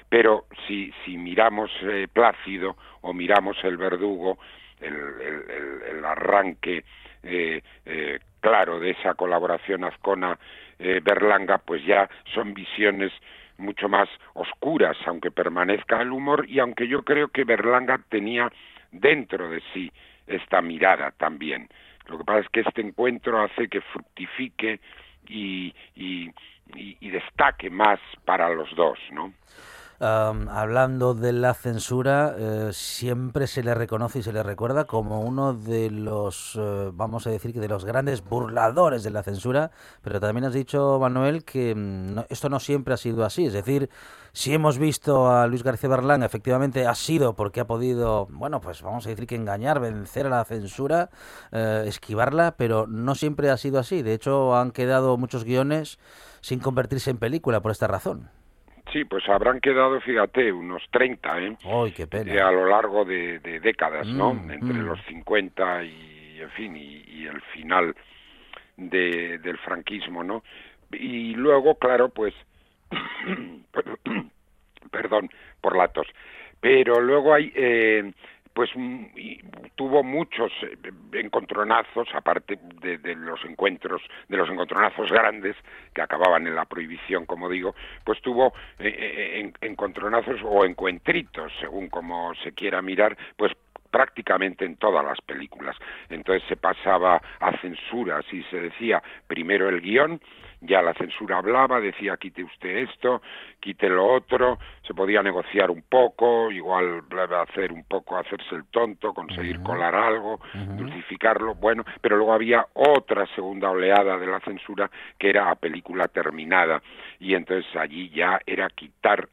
Pero 0.09 0.47
si, 0.67 0.93
si 1.05 1.17
miramos 1.17 1.71
eh, 1.83 2.09
Plácido 2.13 2.77
o 3.03 3.13
miramos 3.13 3.57
el 3.63 3.77
Verdugo, 3.77 4.39
el, 4.81 6.05
arranque 6.05 6.85
eh, 7.23 7.61
eh, 7.85 8.19
claro 8.41 8.79
de 8.79 8.91
esa 8.91 9.15
colaboración 9.15 9.85
Azcona-Berlanga, 9.85 11.59
pues 11.59 11.85
ya 11.85 12.09
son 12.33 12.55
visiones 12.55 13.13
mucho 13.59 13.89
más 13.89 14.09
oscuras, 14.35 14.97
aunque 15.07 15.31
permanezca 15.31 16.01
el 16.01 16.13
humor 16.13 16.49
y 16.49 16.61
aunque 16.61 16.87
yo 16.87 17.03
creo 17.03 17.29
que 17.29 17.45
Berlanga 17.45 18.01
tenía 18.09 18.51
dentro 18.93 19.51
de 19.51 19.61
sí 19.75 19.91
esta 20.27 20.63
mirada 20.63 21.11
también. 21.11 21.69
Lo 22.07 22.19
que 22.19 22.25
pasa 22.25 22.41
es 22.41 22.49
que 22.51 22.61
este 22.61 22.81
encuentro 22.81 23.43
hace 23.43 23.69
que 23.69 23.81
fructifique 23.81 24.81
y, 25.27 25.75
y, 25.97 26.31
y 26.75 27.11
destaque 27.11 27.69
más 27.69 27.99
para 28.25 28.49
los 28.51 28.75
dos, 28.77 28.99
¿no? 29.11 29.35
Hablando 30.01 31.15
de 31.15 31.33
la 31.33 31.55
censura, 31.55 32.35
eh, 32.39 32.71
siempre 32.73 33.47
se 33.47 33.63
le 33.63 33.75
reconoce 33.75 34.21
y 34.21 34.23
se 34.23 34.33
le 34.33 34.43
recuerda 34.43 34.85
como 34.85 35.21
uno 35.23 35.55
de 35.55 35.91
los, 35.91 36.57
eh, 36.57 36.91
vamos 36.93 37.27
a 37.27 37.31
decir 37.31 37.53
que 37.53 37.61
de 37.61 37.69
los 37.69 37.85
grandes 37.85 38.23
burladores 38.23 39.03
de 39.03 39.11
la 39.11 39.23
censura, 39.23 39.73
pero 40.03 40.21
también 40.21 40.45
has 40.45 40.53
dicho, 40.53 40.99
Manuel, 41.01 41.45
que 41.45 41.75
mm, 41.75 42.19
esto 42.29 42.49
no 42.49 42.61
siempre 42.61 42.95
ha 42.95 42.97
sido 42.97 43.25
así, 43.25 43.47
es 43.47 43.53
decir, 43.53 43.91
si 44.33 44.55
hemos 44.55 44.79
visto 44.79 45.31
a 45.31 45.49
Luis 45.49 45.65
García 45.65 45.89
Berlán, 45.89 46.23
efectivamente 46.23 46.87
ha 46.87 46.95
sido 46.95 47.35
porque 47.35 47.61
ha 47.61 47.67
podido, 47.67 48.27
bueno, 48.31 48.61
pues 48.61 48.83
vamos 48.83 49.05
a 49.07 49.09
decir 49.09 49.27
que 49.27 49.35
engañar, 49.35 49.81
vencer 49.81 50.27
a 50.27 50.31
la 50.31 50.45
censura, 50.45 51.11
eh, 51.51 51.85
esquivarla, 51.89 52.55
pero 52.57 52.87
no 52.87 53.17
siempre 53.17 53.51
ha 53.51 53.57
sido 53.57 53.81
así, 53.81 54.03
de 54.03 54.15
hecho 54.15 54.55
han 54.57 54.71
quedado 54.71 55.17
muchos 55.17 55.43
guiones 55.43 55.99
sin 56.41 56.61
convertirse 56.61 57.11
en 57.11 57.19
película 57.19 57.61
por 57.61 57.73
esta 57.73 57.89
razón. 57.89 58.31
Sí, 58.93 59.05
pues 59.05 59.29
habrán 59.29 59.61
quedado, 59.61 60.01
fíjate, 60.01 60.51
unos 60.51 60.83
30, 60.91 61.41
¿eh? 61.41 61.57
¡Ay, 61.65 61.93
qué 61.93 62.07
pena! 62.07 62.33
Eh, 62.33 62.41
a 62.41 62.51
lo 62.51 62.67
largo 62.67 63.05
de, 63.05 63.39
décadas, 63.61 64.07
¿no? 64.07 64.35
Mm, 64.35 64.51
Entre 64.51 64.75
mm. 64.75 64.87
los 64.87 64.99
50 65.07 65.85
y, 65.85 66.39
en 66.41 66.51
fin, 66.51 66.77
y, 66.77 67.27
el 67.27 67.41
final 67.53 67.95
de, 68.77 69.39
del 69.39 69.59
franquismo, 69.59 70.25
¿no? 70.25 70.43
Y 70.93 71.35
luego, 71.35 71.75
claro, 71.75 72.09
pues, 72.09 72.33
perdón 74.91 75.29
por 75.61 75.77
la 75.77 75.89
tos, 75.89 76.07
pero 76.61 77.01
luego 77.01 77.35
hay 77.35 77.53
eh, 77.55 78.13
pues 78.59 78.71
mm, 78.75 79.05
tuvo 79.77 80.03
muchos 80.03 80.51
eh, 80.63 80.77
encontronazos, 81.13 82.09
aparte 82.13 82.59
de, 82.81 83.15
los 83.15 83.39
encuentros, 83.45 84.03
de 84.29 84.37
los 84.37 84.51
encontronazos 84.51 85.13
grandes 85.13 85.55
que 85.95 86.03
acababan 86.03 86.45
en 86.45 86.57
la 86.57 86.65
prohibición, 86.65 87.25
como 87.25 87.49
digo, 87.49 87.77
pues 88.03 88.21
tuvo 88.21 88.53
eh, 88.81 88.89
eh, 88.89 89.53
encontronazos 89.61 90.41
o 90.43 90.65
encuentritos, 90.65 91.53
según 91.61 91.89
como 91.89 92.35
se 92.43 92.51
quiera 92.51 92.83
mirar, 92.83 93.17
pues 93.37 93.53
prácticamente 93.93 94.65
en 94.65 94.75
todas 94.75 95.05
las 95.05 95.21
películas. 95.21 95.77
Entonces 96.11 96.43
se 96.49 96.57
pasaba 96.57 97.23
a 97.39 97.57
censuras 97.59 98.25
y 98.33 98.43
se 98.51 98.59
decía 98.61 99.01
primero 99.29 99.69
el 99.69 99.81
guion, 99.81 100.21
ya 100.61 100.83
la 100.83 100.95
censura 100.95 101.39
hablaba, 101.39 101.81
decía 101.81 102.17
quite 102.17 102.43
usted 102.43 102.79
esto, 102.79 103.23
quite 103.61 103.89
lo 103.89 104.07
otro, 104.07 104.59
se 104.87 104.95
podía 104.95 105.23
negociar 105.23 105.71
un 105.71 105.83
poco, 105.83 106.51
igual 106.51 107.03
hacer 107.43 107.73
un 107.73 107.85
poco, 107.85 108.17
hacerse 108.17 108.55
el 108.55 108.65
tonto, 108.67 109.15
conseguir 109.15 109.63
colar 109.63 109.95
algo, 109.95 110.41
dulcificarlo, 110.77 111.55
bueno, 111.55 111.85
pero 112.01 112.17
luego 112.17 112.33
había 112.33 112.67
otra 112.75 113.27
segunda 113.35 113.71
oleada 113.71 114.19
de 114.19 114.27
la 114.27 114.41
censura 114.41 114.91
que 115.19 115.31
era 115.31 115.51
a 115.51 115.55
película 115.55 116.09
terminada 116.09 116.83
y 117.21 117.35
entonces 117.35 117.75
allí 117.77 118.11
ya 118.11 118.41
era 118.47 118.69
quitar 118.71 119.29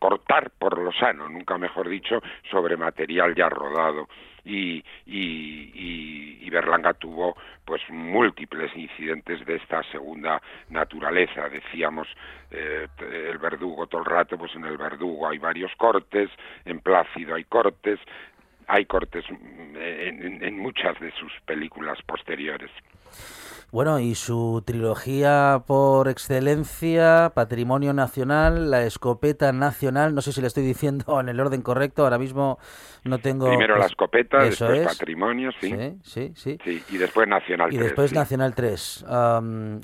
cortar 0.00 0.50
por 0.58 0.78
lo 0.78 0.90
sano, 0.92 1.28
nunca 1.28 1.58
mejor 1.58 1.88
dicho, 1.88 2.20
sobre 2.50 2.76
material 2.76 3.34
ya 3.34 3.48
rodado. 3.48 4.08
Y, 4.44 4.84
y, 5.06 6.38
y, 6.40 6.50
Berlanga 6.50 6.94
tuvo 6.94 7.36
pues 7.64 7.80
múltiples 7.90 8.74
incidentes 8.74 9.46
de 9.46 9.54
esta 9.54 9.84
segunda 9.92 10.42
naturaleza. 10.68 11.48
Decíamos 11.48 12.08
eh, 12.50 12.88
el 12.98 13.38
verdugo 13.38 13.86
todo 13.86 14.00
el 14.00 14.06
rato, 14.06 14.36
pues 14.36 14.52
en 14.56 14.64
el 14.64 14.76
verdugo 14.76 15.28
hay 15.28 15.38
varios 15.38 15.70
cortes, 15.76 16.28
en 16.64 16.80
Plácido 16.80 17.36
hay 17.36 17.44
cortes, 17.44 18.00
hay 18.66 18.84
cortes 18.86 19.24
en, 19.28 20.42
en 20.42 20.58
muchas 20.58 20.98
de 20.98 21.12
sus 21.12 21.32
películas 21.46 22.02
posteriores. 22.02 22.70
Bueno, 23.72 24.00
y 24.00 24.16
su 24.16 24.64
trilogía 24.66 25.62
por 25.64 26.08
excelencia, 26.08 27.30
Patrimonio 27.36 27.92
Nacional, 27.92 28.68
La 28.68 28.82
Escopeta 28.82 29.52
Nacional, 29.52 30.12
no 30.12 30.22
sé 30.22 30.32
si 30.32 30.40
le 30.40 30.48
estoy 30.48 30.64
diciendo 30.64 31.04
en 31.20 31.28
el 31.28 31.38
orden 31.38 31.62
correcto, 31.62 32.02
ahora 32.02 32.18
mismo 32.18 32.58
no 33.04 33.18
tengo... 33.18 33.46
Primero 33.46 33.78
La 33.78 33.86
Escopeta, 33.86 34.42
después 34.42 34.86
Patrimonio, 34.86 35.52
sí. 35.60 35.70
Sí, 36.02 36.32
sí, 36.34 36.58
sí. 36.64 36.82
y 36.90 36.98
después 36.98 37.28
Nacional 37.28 37.68
3. 37.70 37.80
Y 37.80 37.84
después 37.84 38.12
Nacional 38.12 38.54
3. 38.56 39.06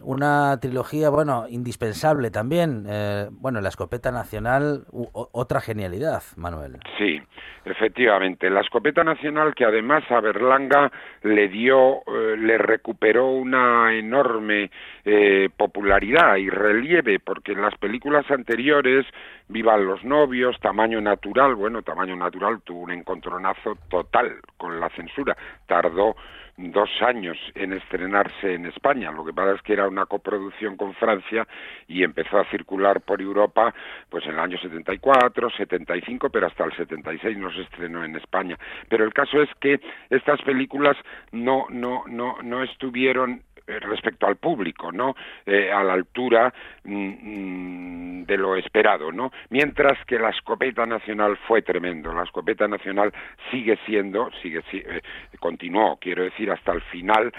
una 0.03 0.59
trilogía, 0.61 1.09
bueno, 1.09 1.47
indispensable 1.49 2.33
también. 2.33 2.87
Eh, 2.89 3.29
bueno, 3.31 3.61
La 3.61 3.69
Escopeta 3.69 4.11
Nacional, 4.11 4.85
otra 5.13 5.61
genialidad, 5.61 6.25
Manuel. 6.37 6.79
Sí, 6.99 7.23
efectivamente. 7.65 8.51
La 8.51 8.63
Escopeta 8.63 9.05
Nacional 9.05 9.55
que 9.55 9.65
además 9.65 10.03
a 10.11 10.21
Berlanga 10.21 10.91
le 11.23 11.49
dio, 11.49 11.99
eh, 12.07 12.37
le 12.37 12.59
recuperó 12.59 13.29
una 13.29 13.76
enorme 13.93 14.71
eh, 15.05 15.49
popularidad 15.57 16.37
y 16.37 16.49
relieve, 16.49 17.19
porque 17.21 17.53
en 17.53 17.63
las 17.63 17.77
películas 17.79 18.31
anteriores, 18.31 19.07
Vivan 19.49 19.87
los 19.87 20.05
novios, 20.05 20.59
Tamaño 20.61 21.01
Natural, 21.01 21.55
bueno, 21.55 21.83
Tamaño 21.83 22.17
Natural 22.17 22.61
tuvo 22.63 22.81
un 22.81 22.91
encontronazo 22.91 23.77
total 23.89 24.41
con 24.57 24.81
la 24.81 24.89
censura, 24.91 25.37
tardó 25.67 26.17
dos 26.57 26.89
años 27.03 27.37
en 27.55 27.73
estrenarse 27.75 28.55
en 28.55 28.67
España. 28.67 29.13
Lo 29.13 29.25
que 29.25 29.33
pasa 29.33 29.53
es 29.53 29.63
que 29.63 29.75
era 29.75 29.87
una 29.87 30.07
coproducción 30.07 30.77
con 30.77 30.95
Francia 30.95 31.47
y 31.87 32.03
empezó 32.03 32.39
a 32.39 32.51
circular 32.51 33.01
por 33.03 33.21
Europa 33.21 33.75
pues 34.09 34.25
en 34.25 34.33
el 34.33 34.39
año 34.39 34.59
74, 34.59 35.51
75, 35.51 36.31
pero 36.31 36.47
hasta 36.47 36.65
el 36.65 36.73
76 36.75 37.37
no 37.37 37.53
se 37.53 37.63
estrenó 37.63 38.05
en 38.05 38.17
España. 38.17 38.59
Pero 38.89 39.05
el 39.05 39.13
caso 39.13 39.43
es 39.43 39.51
que 39.61 39.81
estas 40.11 40.41
películas 40.43 40.97
no 41.33 41.67
no 41.69 42.05
no 42.07 42.39
no 42.43 42.63
estuvieron 42.63 43.43
respecto 43.67 44.27
al 44.27 44.37
público, 44.37 44.93
¿no? 44.93 45.15
Eh, 45.45 45.71
a 45.73 45.83
la 45.83 45.95
altura 45.95 46.53
mm, 46.85 48.21
mm, 48.21 48.25
de 48.25 48.37
lo 48.37 48.57
esperado, 48.57 49.13
¿no? 49.13 49.33
Mientras 49.51 50.05
que 50.07 50.19
la 50.19 50.31
escopeta 50.31 50.87
nacional 50.87 51.37
fue 51.49 51.63
tremendo, 51.63 52.13
la 52.13 52.25
escopeta 52.25 52.69
nacional 52.69 53.13
sigue 53.51 53.79
siendo, 53.87 54.31
sigue, 54.43 54.63
eh, 54.73 55.01
continuó, 55.39 55.97
quiero 56.01 56.25
decir, 56.25 56.51
hasta 56.51 56.73
el 56.73 56.83
final, 56.83 57.33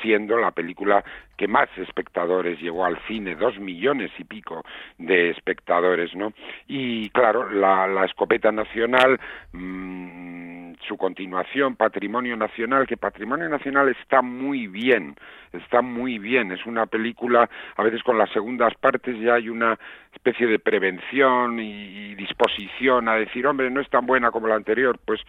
siendo 0.00 0.38
la 0.38 0.52
película 0.52 1.02
que 1.36 1.48
más 1.48 1.68
espectadores 1.76 2.60
llevó 2.60 2.84
al 2.84 2.98
cine, 3.06 3.34
dos 3.34 3.58
millones 3.58 4.10
y 4.18 4.24
pico 4.24 4.64
de 4.98 5.30
espectadores, 5.30 6.14
¿no? 6.14 6.32
Y 6.66 7.10
claro, 7.10 7.50
la, 7.50 7.86
la 7.86 8.04
escopeta 8.04 8.50
nacional, 8.52 9.20
mmm, 9.52 10.74
su 10.86 10.96
continuación, 10.96 11.76
Patrimonio 11.76 12.36
Nacional, 12.36 12.86
que 12.86 12.96
Patrimonio 12.96 13.48
Nacional 13.48 13.88
está 13.88 14.22
muy 14.22 14.66
bien, 14.66 15.16
está 15.52 15.82
muy 15.82 16.18
bien, 16.18 16.52
es 16.52 16.64
una 16.66 16.86
película, 16.86 17.48
a 17.76 17.82
veces 17.82 18.02
con 18.02 18.18
las 18.18 18.30
segundas 18.30 18.74
partes 18.80 19.18
ya 19.20 19.34
hay 19.34 19.48
una 19.48 19.78
especie 20.12 20.46
de 20.46 20.58
prevención 20.58 21.58
y, 21.60 22.14
disposición 22.16 23.08
a 23.08 23.16
decir, 23.16 23.46
hombre, 23.46 23.70
no 23.70 23.80
es 23.80 23.90
tan 23.90 24.06
buena 24.06 24.30
como 24.30 24.48
la 24.48 24.54
anterior, 24.54 24.98
pues 25.04 25.20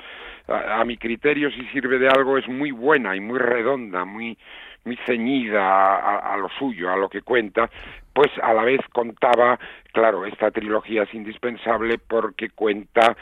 a, 0.47 0.79
a 0.79 0.85
mi 0.85 0.97
criterio 0.97 1.51
si 1.51 1.65
sirve 1.67 1.99
de 1.99 2.07
algo 2.07 2.37
es 2.37 2.47
muy 2.47 2.71
buena 2.71 3.15
y 3.15 3.19
muy 3.19 3.39
redonda, 3.39 4.05
muy 4.05 4.37
muy 4.87 4.97
ceñida 5.05 6.33
a, 6.33 6.37
lo 6.37 6.49
suyo, 6.49 6.91
a 6.91 6.95
lo 6.95 7.09
que 7.09 7.21
cuenta, 7.21 7.69
pues 8.13 8.31
a 8.41 8.53
la 8.53 8.63
vez 8.63 8.79
contaba, 8.93 9.59
claro, 9.91 10.25
esta 10.25 10.49
trilogía 10.49 11.03
es 11.03 11.13
indispensable 11.13 11.99
porque 11.99 12.49
cuenta 12.49 13.15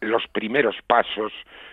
los 0.00 0.26
primeros 0.28 0.76
pasos 0.86 1.32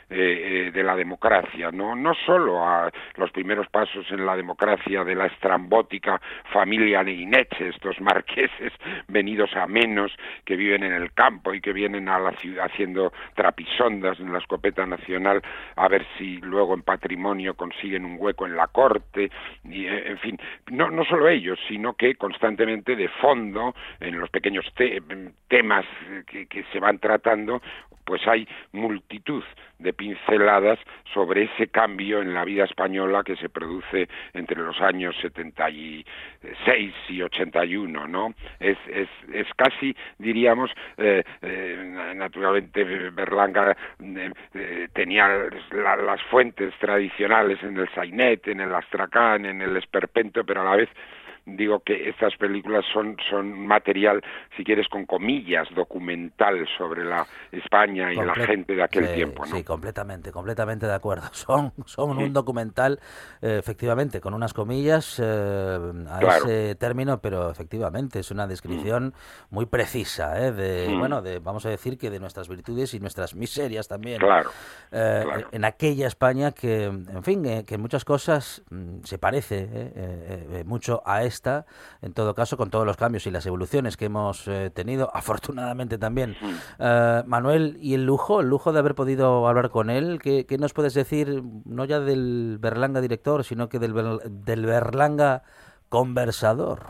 eh, 0.10 0.68
eh, 0.68 0.72
de 0.72 0.84
la 0.84 0.96
democracia, 0.96 1.70
no 1.70 1.94
no 1.94 2.14
solo 2.26 2.66
a 2.66 2.90
los 3.18 3.30
primeros 3.32 3.68
pasos 3.68 4.10
en 4.10 4.26
la 4.26 4.38
democracia 4.38 5.04
de 5.04 5.16
la 5.16 5.26
estrambótica 5.26 6.22
familia 6.54 7.04
Neineche, 7.04 7.68
estos 7.68 8.00
marqueses 8.00 8.72
venidos 9.10 9.54
a 9.58 9.68
menos 9.68 10.14
que 10.46 10.56
viven 10.56 10.84
en 10.84 10.94
el 10.94 11.12
campo 11.12 11.54
y 11.54 11.60
que 11.60 11.74
vienen 11.74 12.08
a 12.08 12.20
la 12.20 12.32
ciudad 12.38 12.68
haciendo 12.72 13.12
trapisondas 13.36 14.18
en 14.22 14.32
la 14.32 14.40
escopeta 14.40 14.86
nacional 14.86 15.42
a 15.76 15.90
ver 15.90 16.06
si 16.18 16.38
luego 16.38 16.74
en 16.74 16.84
patrimonio 16.84 17.56
consiguen 17.56 18.06
un 18.06 18.16
hueco 18.18 18.46
en 18.46 18.56
la 18.56 18.68
corte 18.68 19.30
y 19.66 19.88
eh, 19.88 20.12
en 20.12 20.20
fin 20.20 20.40
no 20.72 20.90
no 20.90 21.04
solo 21.04 21.28
ellos 21.28 21.60
sino 21.68 21.96
que 21.96 22.16
constantemente 22.16 22.96
de 22.96 23.10
fondo 23.10 23.76
en 24.00 24.22
los 24.22 24.30
pequeños 24.30 24.66
temas 25.50 25.86
que, 26.28 26.46
que 26.46 26.64
se 26.72 26.80
van 26.80 27.00
tratando 27.00 27.47
pues 28.08 28.26
hay 28.26 28.48
multitud 28.72 29.44
de 29.80 29.94
pinceladas 29.94 30.80
sobre 31.14 31.44
ese 31.44 31.68
cambio 31.68 32.22
en 32.22 32.34
la 32.34 32.46
vida 32.46 32.64
española 32.64 33.22
que 33.24 33.36
se 33.36 33.50
produce 33.50 34.08
entre 34.34 34.62
los 34.62 34.80
años 34.82 35.16
76 35.22 36.96
y 37.10 37.22
81, 37.22 38.08
¿no? 38.08 38.34
Es, 38.60 38.78
es, 38.88 39.10
es 39.34 39.48
casi, 39.56 39.96
diríamos, 40.18 40.72
eh, 40.98 41.24
eh, 41.42 42.14
naturalmente 42.16 42.84
Berlanga 43.12 43.76
eh, 44.00 44.88
tenía 44.94 45.28
las 45.74 46.22
fuentes 46.24 46.74
tradicionales 46.80 47.62
en 47.62 47.78
el 47.78 47.90
Sainet, 47.90 48.48
en 48.48 48.62
el 48.62 48.74
Astracán, 48.74 49.46
en 49.46 49.62
el 49.62 49.76
Esperpento, 49.76 50.46
pero 50.46 50.62
a 50.62 50.66
la 50.66 50.76
vez 50.78 50.90
digo 51.48 51.80
que 51.80 52.10
estas 52.10 52.36
películas 52.36 52.84
son, 52.94 53.16
son 53.30 53.66
material, 53.66 54.22
si 54.56 54.64
quieres, 54.64 54.88
con 54.90 55.06
comillas, 55.06 55.68
documental 55.74 56.68
sobre 56.78 57.06
la 57.06 57.26
España 57.52 58.12
y 58.12 58.18
la 58.18 58.36
gente 58.36 58.76
de 58.76 58.84
aquel 58.84 59.14
tiempo. 59.14 59.46
¿no? 59.46 59.56
Sí, 59.56 59.64
completamente, 59.64 60.32
completamente 60.32 60.86
de 60.86 60.94
acuerdo. 60.94 61.28
Son, 61.38 61.72
son 61.86 62.18
un 62.18 62.34
documental, 62.34 63.00
eh, 63.42 63.58
efectivamente, 63.60 64.20
con 64.20 64.34
unas 64.34 64.54
comillas 64.54 65.22
eh, 65.24 65.78
a 66.10 66.38
ese 66.38 66.76
término, 66.76 67.20
pero 67.22 67.50
efectivamente 67.50 68.20
es 68.20 68.32
una 68.32 68.48
descripción 68.48 69.08
mm. 69.50 69.56
muy 69.56 69.66
precisa, 69.68 70.44
¿eh? 70.44 70.52
de, 70.52 70.90
mm. 70.90 71.00
bueno, 71.00 71.22
de, 71.22 71.40
vamos 71.40 71.66
a 71.66 71.70
decir 71.70 71.98
que 71.98 72.10
de 72.10 72.20
nuestras 72.20 72.50
virtudes 72.50 72.94
y 72.94 73.00
nuestras 73.00 73.36
miserias 73.36 73.88
también. 73.88 74.20
Claro. 74.20 74.50
En 74.92 75.64
aquella 75.64 76.08
España 76.08 76.52
que, 76.52 76.86
en 76.86 77.24
fin, 77.24 77.64
que 77.66 77.76
en 77.76 77.82
muchas 77.82 78.04
cosas 78.04 78.64
mm, 78.70 79.04
se 79.04 79.18
parece 79.18 80.64
mucho 80.66 81.02
a 81.06 81.24
esta 81.24 81.37
en 82.02 82.14
todo 82.14 82.34
caso, 82.34 82.58
con 82.58 82.70
todos 82.70 82.86
los 82.86 82.98
cambios 82.98 83.28
y 83.28 83.32
las 83.32 83.46
evoluciones 83.46 83.98
que 83.98 84.06
hemos 84.06 84.48
eh, 84.48 84.70
tenido, 84.74 85.10
afortunadamente 85.16 85.98
también. 85.98 86.36
Eh, 86.80 87.24
Manuel, 87.26 87.78
¿y 87.82 87.94
el 87.94 88.06
lujo? 88.06 88.42
El 88.42 88.50
lujo 88.50 88.74
de 88.74 88.80
haber 88.80 88.96
podido 88.96 89.48
hablar 89.48 89.70
con 89.70 89.90
él, 89.90 90.20
¿qué, 90.22 90.46
nos 90.60 90.74
puedes 90.74 90.94
decir, 90.94 91.44
no 91.66 91.86
ya 91.86 92.00
del 92.00 92.58
Berlanga 92.60 93.02
director, 93.02 93.44
sino 93.44 93.70
que 93.70 93.80
del, 93.80 93.94
del 94.26 94.66
Berlanga 94.66 95.44
conversador? 95.90 96.82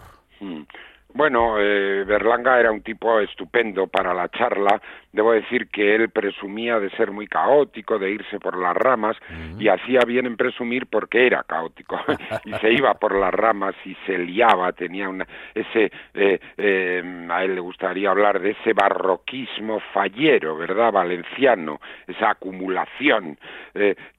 Bueno, 1.14 1.56
eh, 1.60 2.04
Berlanga 2.06 2.60
era 2.60 2.72
un 2.72 2.82
tipo 2.82 3.20
estupendo 3.20 3.88
para 3.88 4.14
la 4.14 4.30
charla. 4.30 4.80
Debo 5.12 5.32
decir 5.32 5.70
que 5.70 5.96
él 5.96 6.10
presumía 6.10 6.80
de 6.80 6.92
ser 6.92 7.12
muy 7.12 7.28
caótico, 7.28 7.98
de 7.98 8.12
irse 8.12 8.40
por 8.40 8.58
las 8.58 8.76
ramas, 8.76 9.18
y 9.58 9.68
hacía 9.68 10.02
bien 10.06 10.28
en 10.28 10.38
presumir 10.38 10.86
porque 10.86 11.26
era 11.26 11.44
caótico. 11.44 12.00
y 12.46 12.54
se 12.56 12.72
iba 12.72 12.94
por 12.96 13.16
las 13.16 13.34
ramas 13.34 13.74
y 13.84 13.96
se 14.06 14.18
liaba, 14.18 14.74
tenía 14.74 15.10
una, 15.10 15.26
ese, 15.56 15.92
eh, 16.14 16.40
eh, 16.58 17.28
a 17.32 17.44
él 17.44 17.56
le 17.56 17.62
gustaría 17.62 18.12
hablar 18.12 18.40
de 18.40 18.52
ese 18.52 18.74
barroquismo 18.74 19.80
fallero, 19.94 20.56
¿verdad? 20.56 20.92
Valenciano, 20.92 21.80
esa 22.06 22.32
acumulación 22.32 23.40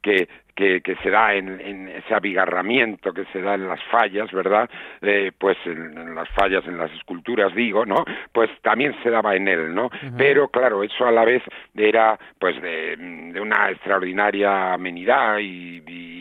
que, 0.03 0.29
que, 0.59 0.81
que 0.81 0.97
se 0.97 1.11
da 1.11 1.35
en, 1.35 1.61
en, 1.61 1.89
ese 1.89 2.13
abigarramiento 2.13 3.13
que 3.13 3.25
se 3.27 3.41
da 3.41 3.55
en 3.55 3.69
las 3.69 3.81
fallas, 3.85 4.29
¿verdad? 4.33 4.69
Eh, 5.01 5.31
pues 5.39 5.57
en, 5.67 6.17
las 6.17 6.29
fallas, 6.31 6.67
en 6.67 6.77
las 6.77 6.91
esculturas, 6.95 7.55
digo, 7.55 7.87
¿no? 7.87 8.05
Pues 8.33 8.51
también 8.63 8.93
se 9.05 9.11
daba 9.11 9.37
en 9.37 9.47
él, 9.47 9.73
¿no? 9.73 9.89
Pero 10.17 10.49
claro, 10.49 10.83
eso 10.83 11.07
a 11.07 11.13
la 11.13 11.25
vez 11.25 11.45
era 11.77 12.19
pues 12.41 12.61
de, 12.61 12.97
de 12.97 13.41
una 13.41 13.71
extraordinaria 13.71 14.73
amenidad 14.73 15.39
y, 15.39 15.81
y 15.87 16.19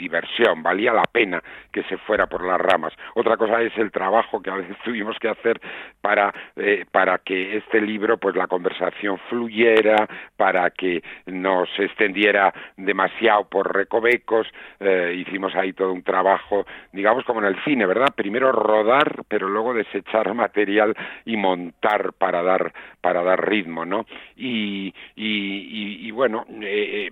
diversión, 0.00 0.62
valía 0.62 0.92
la 0.92 1.04
pena 1.04 1.40
que 1.70 1.84
se 1.84 1.96
fuera 1.98 2.26
por 2.26 2.44
las 2.44 2.60
ramas. 2.60 2.92
Otra 3.14 3.36
cosa 3.36 3.62
es 3.62 3.76
el 3.78 3.92
trabajo 3.92 4.42
que 4.42 4.50
a 4.50 4.56
veces 4.56 4.76
tuvimos 4.84 5.16
que 5.18 5.28
hacer 5.28 5.60
para, 6.00 6.34
eh, 6.56 6.84
para 6.90 7.18
que 7.18 7.58
este 7.58 7.80
libro, 7.80 8.18
pues 8.18 8.34
la 8.34 8.48
conversación 8.48 9.18
fluyera, 9.28 10.08
para 10.36 10.70
que 10.70 11.02
no 11.26 11.64
se 11.76 11.84
extendiera 11.84 12.52
demasiado 12.76 13.29
por 13.48 13.74
recovecos, 13.74 14.46
eh, 14.78 15.14
hicimos 15.18 15.54
ahí 15.54 15.72
todo 15.72 15.92
un 15.92 16.02
trabajo, 16.02 16.66
digamos 16.92 17.24
como 17.24 17.40
en 17.40 17.46
el 17.46 17.62
cine, 17.64 17.86
¿verdad? 17.86 18.08
Primero 18.14 18.52
rodar, 18.52 19.22
pero 19.28 19.48
luego 19.48 19.74
desechar 19.74 20.34
material 20.34 20.94
y 21.24 21.36
montar 21.36 22.12
para 22.14 22.42
dar, 22.42 22.72
para 23.00 23.22
dar 23.22 23.48
ritmo, 23.48 23.84
¿no? 23.84 24.06
Y, 24.36 24.94
y, 25.16 26.06
y, 26.06 26.10
bueno, 26.10 26.44
eh, 26.60 27.08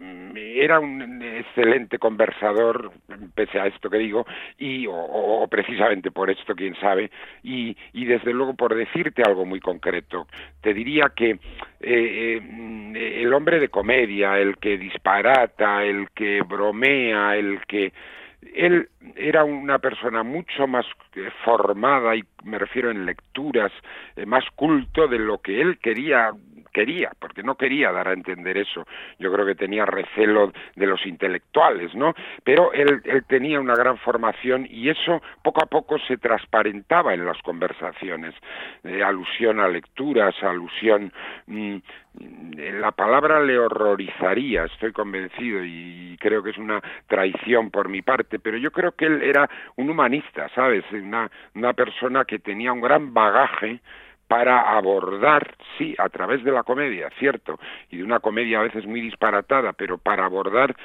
era 0.57 0.81
un 0.81 1.23
excelente 1.23 1.99
conversador, 1.99 2.93
pese 3.35 3.61
a 3.61 3.67
esto 3.67 3.91
que 3.91 3.99
digo, 3.99 4.27
y 4.59 4.87
o, 4.89 5.47
precisamente 5.51 6.11
por 6.11 6.31
esto, 6.31 6.55
quién 6.55 6.75
sabe, 6.77 7.11
y, 7.43 7.77
y, 7.93 8.05
desde 8.05 8.33
luego 8.33 8.55
por 8.55 8.75
decirte 8.75 9.23
algo 9.23 9.45
muy 9.45 9.61
concreto, 9.61 10.27
te 10.61 10.75
diría 10.75 11.13
que 11.15 11.31
eh, 11.31 12.41
eh, 12.41 13.23
el 13.23 13.33
hombre 13.33 13.61
de 13.61 13.69
comedia, 13.69 14.39
el 14.39 14.57
que 14.57 14.79
disparata, 14.79 15.85
el 15.85 16.08
que 16.15 16.43
bromea, 16.43 17.37
el 17.37 17.61
que 17.67 17.93
él 18.55 18.89
era 19.17 19.45
una 19.45 19.79
persona 19.79 20.23
mucho 20.23 20.67
más 20.67 20.87
formada 21.45 22.15
y 22.15 22.23
me 22.45 22.59
refiero 22.59 22.91
en 22.91 23.05
lecturas, 23.05 23.73
eh, 24.17 24.27
más 24.27 24.45
culto 24.55 25.09
de 25.09 25.19
lo 25.19 25.39
que 25.39 25.61
él 25.61 25.79
quería 25.79 26.31
quería, 26.79 27.11
porque 27.19 27.43
no 27.43 27.57
quería 27.57 27.91
dar 27.91 28.07
a 28.07 28.13
entender 28.13 28.57
eso. 28.57 28.87
Yo 29.19 29.33
creo 29.33 29.45
que 29.45 29.57
tenía 29.57 29.85
recelo 29.85 30.53
de 30.77 30.87
los 30.87 31.05
intelectuales, 31.07 31.93
¿no? 31.97 32.15
Pero 32.45 32.73
él, 32.73 33.03
tenía 33.27 33.59
una 33.59 33.75
gran 33.75 33.99
formación 33.99 34.65
y 34.71 34.89
eso 34.89 35.21
poco 35.43 35.61
a 35.61 35.67
poco 35.67 35.99
se 35.99 36.19
transparentaba 36.19 37.15
en 37.15 37.27
las 37.27 37.43
conversaciones. 37.43 38.33
Eh, 38.85 39.03
alusión 39.03 39.59
a 39.59 39.67
lecturas, 39.67 40.41
alusión. 40.41 41.13
Mm, 41.49 41.79
la 42.81 42.93
palabra 42.93 43.41
le 43.41 43.59
horrorizaría, 43.59 44.65
estoy 44.65 44.93
convencido, 44.93 45.65
y 45.65 46.17
creo 46.21 46.43
que 46.43 46.51
es 46.51 46.59
una 46.59 46.81
traición 47.09 47.71
por 47.71 47.89
mi 47.89 48.03
parte, 48.03 48.39
pero 48.39 48.57
yo 48.57 48.71
creo 48.71 48.93
que 48.93 49.07
él 49.07 49.23
era 49.23 49.49
un 49.77 49.91
humanista, 49.91 50.49
¿sabes? 50.55 50.85
Una, 50.93 51.31
una 51.55 51.73
persona 51.73 52.25
que 52.25 52.39
tenía 52.39 52.73
un 52.73 52.81
gran 52.81 53.13
bagaje 53.13 53.81
para 54.29 54.77
abordar, 54.77 55.57
sí, 55.79 55.95
a 55.99 56.09
través 56.11 56.45
de 56.45 56.53
la 56.53 56.63
comedia, 56.63 57.09
cierto, 57.19 57.59
y 57.91 57.97
de 57.97 58.05
una 58.05 58.21
comedia 58.21 58.61
a 58.61 58.65
veces 58.65 58.87
muy 58.87 59.01
disparatada, 59.01 59.73
pero 59.73 59.99
para 59.99 60.27
abordar 60.27 60.77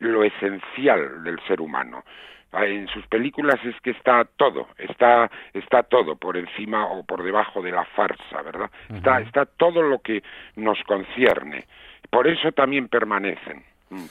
lo 0.00 0.24
esencial 0.24 1.22
del 1.22 1.38
ser 1.46 1.60
humano. 1.60 2.02
Ah, 2.50 2.64
en 2.64 2.88
sus 2.88 3.06
películas 3.08 3.62
es 3.62 3.78
que 3.82 3.90
está 3.90 4.24
todo, 4.24 4.68
está, 4.78 5.30
está 5.52 5.82
todo 5.82 6.16
por 6.16 6.38
encima 6.38 6.86
o 6.86 7.04
por 7.04 7.22
debajo 7.22 7.60
de 7.60 7.72
la 7.72 7.84
farsa, 7.84 8.40
¿verdad? 8.42 8.70
Está, 8.88 9.20
está 9.20 9.44
todo 9.44 9.82
lo 9.82 9.98
que 9.98 10.22
nos 10.56 10.82
concierne. 10.84 11.66
Por 12.08 12.26
eso 12.26 12.50
también 12.52 12.88
permanecen. 12.88 13.62
Mm. 13.90 14.06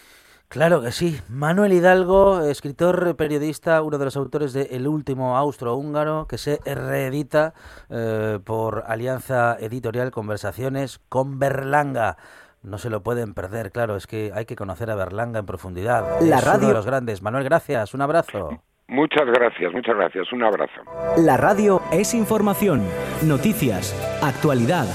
Claro 0.50 0.82
que 0.82 0.92
sí. 0.92 1.20
Manuel 1.28 1.74
Hidalgo, 1.74 2.42
escritor, 2.42 3.16
periodista, 3.18 3.82
uno 3.82 3.98
de 3.98 4.06
los 4.06 4.16
autores 4.16 4.54
de 4.54 4.70
El 4.72 4.88
último 4.88 5.36
austro-húngaro, 5.36 6.26
que 6.28 6.38
se 6.38 6.60
reedita 6.64 7.54
eh, 7.90 8.40
por 8.44 8.86
Alianza 8.88 9.58
Editorial 9.60 10.12
Conversaciones 10.12 11.00
con 11.10 11.38
Berlanga. 11.38 12.18
No 12.64 12.78
se 12.78 12.90
lo 12.90 13.04
pueden 13.04 13.34
perder, 13.34 13.72
claro, 13.72 13.98
es 13.98 14.08
que 14.08 14.32
hay 14.34 14.46
que 14.46 14.56
conocer 14.56 14.90
a 14.90 14.96
Berlanga 14.96 15.40
en 15.40 15.46
profundidad. 15.46 16.22
La 16.22 16.38
es 16.38 16.44
radio... 16.46 16.60
uno 16.60 16.68
de 16.70 16.74
los 16.76 16.86
grandes. 16.86 17.22
Manuel, 17.22 17.44
gracias, 17.44 17.94
un 17.94 18.02
abrazo. 18.02 18.62
Muchas 18.88 19.26
gracias, 19.26 19.74
muchas 19.74 19.98
gracias, 19.98 20.32
un 20.32 20.44
abrazo. 20.44 20.82
La 21.18 21.36
radio 21.36 21.82
es 21.92 22.14
información, 22.14 22.84
noticias, 23.22 23.94
actualidad. 24.24 24.86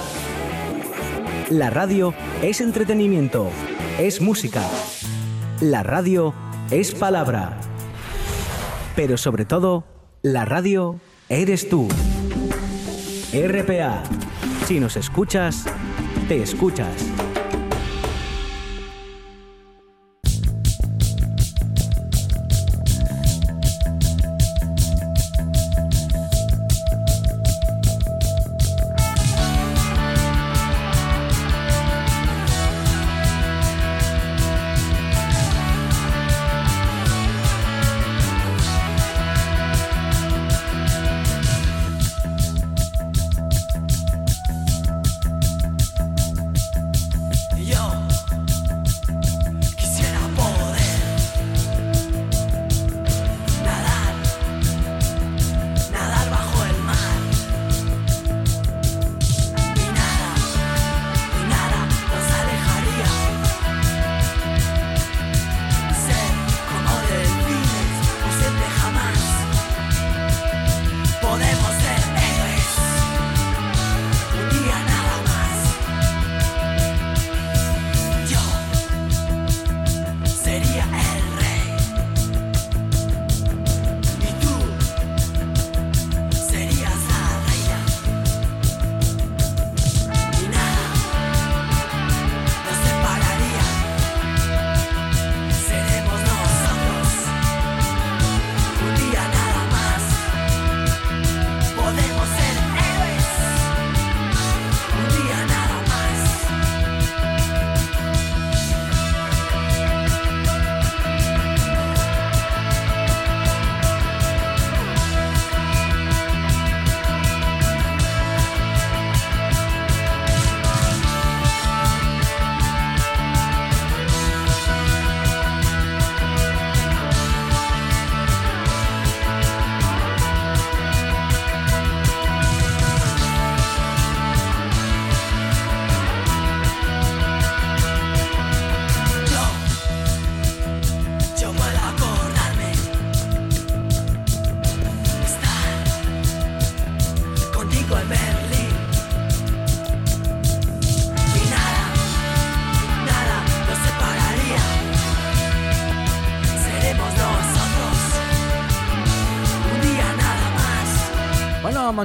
La 1.50 1.68
radio 1.68 2.14
es 2.40 2.62
entretenimiento, 2.62 3.50
es 3.98 4.22
música. 4.22 4.62
La 5.63 5.85
radio 5.85 6.35
es 6.73 6.93
palabra. 6.93 7.57
Pero 8.97 9.17
sobre 9.17 9.45
todo, 9.45 9.85
la 10.21 10.45
radio 10.45 10.99
eres 11.29 11.69
tú. 11.69 11.87
RPA. 13.33 14.03
Si 14.67 14.81
nos 14.81 14.97
escuchas, 14.97 15.67
te 16.27 16.43
escuchas. 16.43 16.89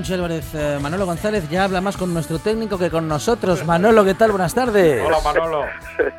Monchi 0.08 0.14
Álvarez, 0.14 0.56
eh, 0.56 0.80
Manolo 0.82 1.06
González 1.06 1.50
ya 1.50 1.66
habla 1.66 1.82
más 1.82 1.98
con 1.98 2.14
nuestro 2.14 2.40
técnico 2.40 2.78
que 2.78 2.90
con 2.90 3.10
nosotros. 3.10 3.66
Manolo, 3.66 4.06
¿qué 4.06 4.14
tal? 4.14 4.32
Buenas 4.32 4.54
tardes. 4.56 5.04
Hola 5.06 5.18
Manolo. 5.22 5.66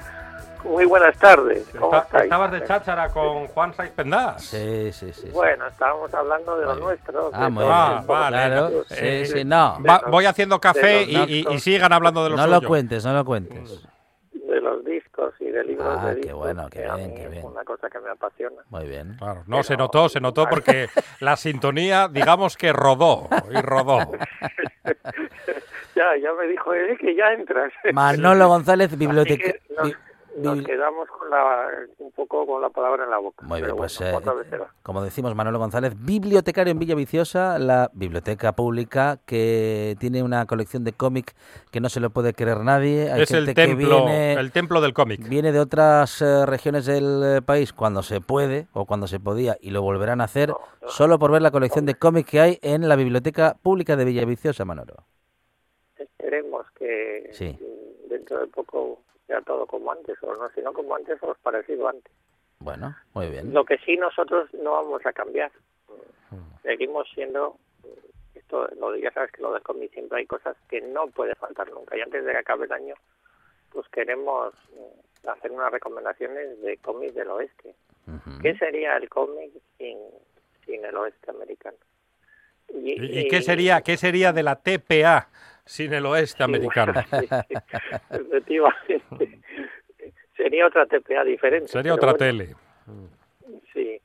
Muy 0.65 0.85
buenas 0.85 1.17
tardes. 1.17 1.65
¿Cómo 1.73 1.87
Está- 1.87 1.99
estáis? 2.05 2.25
estabas 2.25 2.53
de 2.53 2.65
cháchara 2.67 3.09
con 3.09 3.47
Juan 3.47 3.73
Saiz 3.75 3.91
Pendas. 3.93 4.43
Sí, 4.45 4.93
sí, 4.93 5.11
sí. 5.15 5.31
Bueno, 5.33 5.67
estábamos 5.69 6.13
hablando 6.13 6.59
de 6.59 6.67
lo 6.67 6.75
nuestro. 6.75 7.31
Ah, 7.33 7.49
muy 7.49 7.65
Ah, 7.67 7.89
bien. 7.95 8.07
pueblo. 8.07 8.23
vale. 8.25 8.37
Claro, 8.37 8.71
sí, 8.91 8.95
Eh, 8.99 9.27
sí, 9.33 9.45
no. 9.47 9.79
Va- 9.89 10.03
voy 10.11 10.27
haciendo 10.27 10.61
café 10.61 11.05
y, 11.05 11.13
los 11.13 11.29
y- 11.31 11.33
y 11.41 11.45
datos. 11.45 11.63
sigan 11.63 11.93
hablando 11.95 12.25
de 12.25 12.31
lo 12.31 12.37
No 12.37 12.43
suyo. 12.45 12.61
lo 12.61 12.69
cuentes, 12.69 13.05
no 13.07 13.15
lo 13.15 13.25
cuentes. 13.25 13.81
Y 15.41 15.47
de 15.51 15.65
libros 15.65 15.99
Ah, 16.01 16.07
de 16.09 16.15
qué 16.15 16.21
discos. 16.23 16.39
bueno, 16.39 16.69
qué 16.71 16.79
que 16.81 16.87
a 16.87 16.95
bien, 16.97 17.15
qué 17.15 17.25
es 17.25 17.31
bien. 17.31 17.45
una 17.47 17.65
cosa 17.65 17.89
que 17.91 17.99
me 18.01 18.11
apasiona. 18.11 18.63
Muy 18.71 18.87
bien. 18.89 19.17
Claro, 19.19 19.43
no, 19.47 19.63
se 19.63 19.77
notó, 19.77 20.09
se 20.09 20.21
notó 20.21 20.47
porque 20.49 20.89
la 21.21 21.37
sintonía, 21.37 22.09
digamos 22.09 22.57
que 22.57 22.73
rodó 22.73 23.29
y 23.51 23.61
rodó. 23.61 23.99
Ya, 25.95 26.17
ya 26.23 26.33
me 26.33 26.47
dijo 26.47 26.73
él 26.75 26.97
que 26.99 27.17
ya 27.17 27.33
entras. 27.33 27.73
Manolo 27.93 28.47
González, 28.47 28.87
Así 28.87 28.97
biblioteca. 28.97 29.53
Que 30.35 30.41
nos, 30.41 30.63
quedamos 30.63 31.09
con 31.09 31.31
la, 31.31 31.67
un 31.99 32.13
poco 32.13 32.47
con 32.47 32.63
la 32.63 32.71
palabra 32.71 33.05
en 33.05 33.11
la 33.11 33.19
boca. 33.19 33.47
Muy 33.47 33.61
bien, 33.63 33.77
pues 33.77 33.99
bueno, 33.99 34.41
eh, 34.43 34.61
como 34.83 35.03
decimos 35.03 35.35
Manolo 35.35 35.59
González, 35.59 35.95
bibliotecario 35.99 36.71
en 36.71 36.79
Villa 36.79 36.95
Viciosa, 36.95 37.59
la 37.59 37.91
biblioteca 37.93 38.53
pública 38.53 39.19
que 39.27 39.97
tiene 39.99 40.23
una 40.23 40.47
colección 40.47 40.85
de 40.85 40.93
cómic 40.93 41.35
que 41.71 41.81
no 41.81 41.89
se 41.89 42.01
lo 42.01 42.11
puede 42.11 42.35
creer 42.35 42.59
nadie. 42.61 43.11
Hay 43.11 43.23
Es 43.23 43.31
el 43.33 43.47
gente 43.47 43.55
que 43.55 43.67
templo, 43.69 44.05
viene- 44.05 44.33
el 44.35 44.53
templo 44.53 44.81
del 44.81 44.93
cómic. 44.95 45.29
Viene 45.29 45.51
de 45.53 45.61
otras 45.61 46.23
eh, 46.23 46.47
regiones 46.47 46.87
del 46.87 47.23
eh, 47.39 47.43
país 47.43 47.73
cuando 47.73 48.03
se 48.03 48.21
puede 48.21 48.69
o 48.73 48.87
cuando 48.87 49.07
se 49.07 49.19
podía 49.21 49.57
y 49.61 49.71
lo 49.71 49.83
volverán 49.83 50.21
a 50.21 50.25
hacer 50.25 50.53
solo 50.87 51.19
por 51.19 51.33
ver 51.33 51.43
la 51.43 51.51
colección 51.51 51.85
de 51.87 51.95
cómics 51.95 52.31
que 52.31 52.41
hay 52.41 52.59
en 52.63 52.89
la 52.89 52.97
Biblioteca 52.97 53.57
Pública 53.63 53.97
de 53.97 54.05
Villaviciosa, 54.05 54.65
Manolo. 54.65 54.95
Esperemos 55.97 56.67
que 56.79 57.31
Sí. 57.33 57.59
dentro 58.09 58.39
de 58.41 58.47
poco 58.47 59.01
sea 59.29 59.41
todo 59.43 59.67
como 59.67 59.93
antes, 59.93 60.17
o 60.23 60.35
no, 60.35 60.49
si 60.51 60.63
no 60.63 60.73
como 60.73 60.97
antes, 60.97 61.23
o 61.23 61.35
parecido 61.43 61.87
antes. 61.87 62.13
Bueno, 62.59 62.97
muy 63.15 63.29
bien. 63.29 63.53
Lo 63.53 63.65
que 63.65 63.79
sí 63.79 63.97
nosotros 63.97 64.53
no 64.55 64.73
vamos 64.73 65.05
a 65.07 65.13
cambiar. 65.13 65.53
Mm. 66.31 66.63
Seguimos 66.63 67.07
siendo, 67.15 67.57
esto 68.35 68.67
lo 68.81 68.97
ya 68.97 69.13
sabes 69.13 69.31
que 69.31 69.43
lo 69.43 69.53
del 69.53 69.63
cómic 69.63 69.93
siempre 69.93 70.19
hay 70.19 70.27
cosas 70.27 70.57
que 70.69 70.81
no 70.81 71.07
puede 71.09 71.35
faltar 71.37 71.71
nunca. 71.71 71.97
Y 71.97 72.01
antes 72.01 72.25
de 72.25 72.33
que 72.33 72.39
acabe 72.39 72.65
el 72.65 72.73
año, 72.73 72.95
pues 73.71 73.87
queremos 73.91 74.55
mm, 74.73 75.29
hacer 75.29 75.53
unas 75.53 75.71
recomendaciones 75.71 76.61
de 76.63 76.79
cómics 76.79 77.15
del 77.15 77.29
oeste. 77.29 77.75
¿Qué 78.41 78.57
sería 78.57 78.97
el 78.97 79.09
cómic 79.11 79.53
sin, 79.77 79.99
sin 80.65 80.83
el 80.83 80.97
oeste 80.97 81.31
americano? 81.31 81.77
¿Y, 82.73 83.21
y 83.21 83.29
qué 83.29 83.43
sería 83.43 83.83
qué 83.83 83.99
sería 83.99 84.33
de 84.33 84.43
la 84.43 84.57
TPA 84.57 85.29
sin 85.69 85.93
el 85.93 86.07
oeste 86.07 86.43
americano? 86.43 86.95
Efectivamente. 88.11 89.03
Sería 90.35 90.67
otra 90.67 90.87
TPA 90.87 91.25
diferente. 91.25 91.69
Sería 91.69 91.95
otra 91.95 92.13
bueno, 92.13 92.19
tele. 92.19 92.55
Sí. 93.73 94.01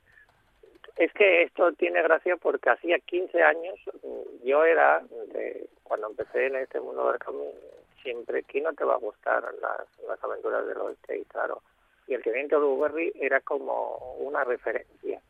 Es 0.97 1.11
que 1.13 1.43
esto 1.43 1.71
tiene 1.73 2.03
gracia 2.03 2.35
porque 2.37 2.69
hacía 2.69 2.99
15 2.99 3.41
años 3.41 3.79
mm, 4.03 4.45
yo 4.45 4.65
era, 4.65 5.01
de, 5.33 5.67
cuando 5.83 6.07
empecé 6.09 6.47
en 6.47 6.57
este 6.57 6.81
mundo 6.81 7.09
del 7.09 7.19
cómic, 7.19 7.55
siempre, 8.01 8.43
¿quién 8.43 8.65
no 8.65 8.73
te 8.73 8.83
va 8.83 8.95
a 8.95 8.97
gustar 8.97 9.43
las, 9.61 9.87
las 10.07 10.23
aventuras 10.23 10.67
del 10.67 10.77
oeste? 10.77 11.19
Y 11.19 11.25
claro, 11.25 11.61
y 12.07 12.13
el 12.13 12.21
Teniente 12.23 12.57
Blueberry 12.57 13.13
era 13.15 13.39
como 13.39 14.15
una 14.19 14.43
referencia. 14.43 15.21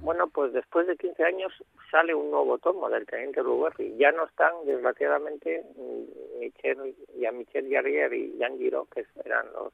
Bueno, 0.00 0.28
pues 0.28 0.52
después 0.52 0.86
de 0.86 0.96
15 0.96 1.24
años 1.24 1.52
sale 1.90 2.14
un 2.14 2.30
nuevo 2.30 2.58
tomo 2.58 2.88
del 2.88 3.06
Teniente 3.06 3.42
Blueberry. 3.42 3.96
Ya 3.98 4.12
no 4.12 4.24
están, 4.24 4.52
desgraciadamente, 4.64 5.64
Michel, 6.38 6.94
ya 7.18 7.32
Michel 7.32 7.68
Yarrier 7.68 8.12
y 8.14 8.38
Jan 8.38 8.58
Giro, 8.58 8.86
que 8.86 9.04
eran 9.24 9.52
los 9.52 9.72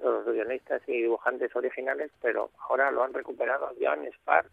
los 0.00 0.26
guionistas 0.26 0.82
y 0.86 1.02
dibujantes 1.02 1.54
originales, 1.56 2.10
pero 2.20 2.50
ahora 2.68 2.90
lo 2.90 3.02
han 3.02 3.14
recuperado 3.14 3.72
Jan 3.80 4.06
Spar 4.06 4.46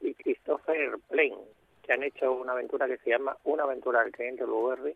y 0.00 0.14
Christopher 0.14 0.98
Plain, 1.08 1.34
que 1.82 1.92
han 1.92 2.02
hecho 2.02 2.32
una 2.32 2.52
aventura 2.52 2.86
que 2.86 2.98
se 2.98 3.10
llama 3.10 3.36
Una 3.44 3.64
aventura 3.64 4.02
del 4.02 4.12
teniente 4.12 4.44
Blueberry, 4.44 4.94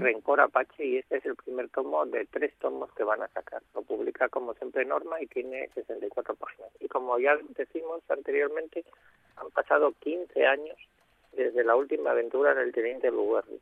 Rencor 0.00 0.40
Apache, 0.40 0.84
y 0.84 0.96
este 0.98 1.18
es 1.18 1.26
el 1.26 1.36
primer 1.36 1.68
tomo 1.68 2.06
de 2.06 2.24
tres 2.26 2.54
tomos 2.58 2.90
que 2.94 3.04
van 3.04 3.22
a 3.22 3.28
sacar. 3.28 3.62
Lo 3.74 3.82
publica 3.82 4.28
como 4.28 4.54
siempre 4.54 4.84
Norma 4.84 5.20
y 5.20 5.26
tiene 5.26 5.68
64 5.74 6.34
páginas. 6.34 6.70
Y 6.80 6.88
como 6.88 7.18
ya 7.18 7.38
decimos 7.56 8.00
anteriormente, 8.08 8.84
han 9.36 9.50
pasado 9.50 9.92
15 10.00 10.46
años 10.46 10.76
desde 11.32 11.62
la 11.64 11.76
última 11.76 12.12
aventura 12.12 12.54
del 12.54 12.72
teniente 12.72 13.10
Blueberry. 13.10 13.60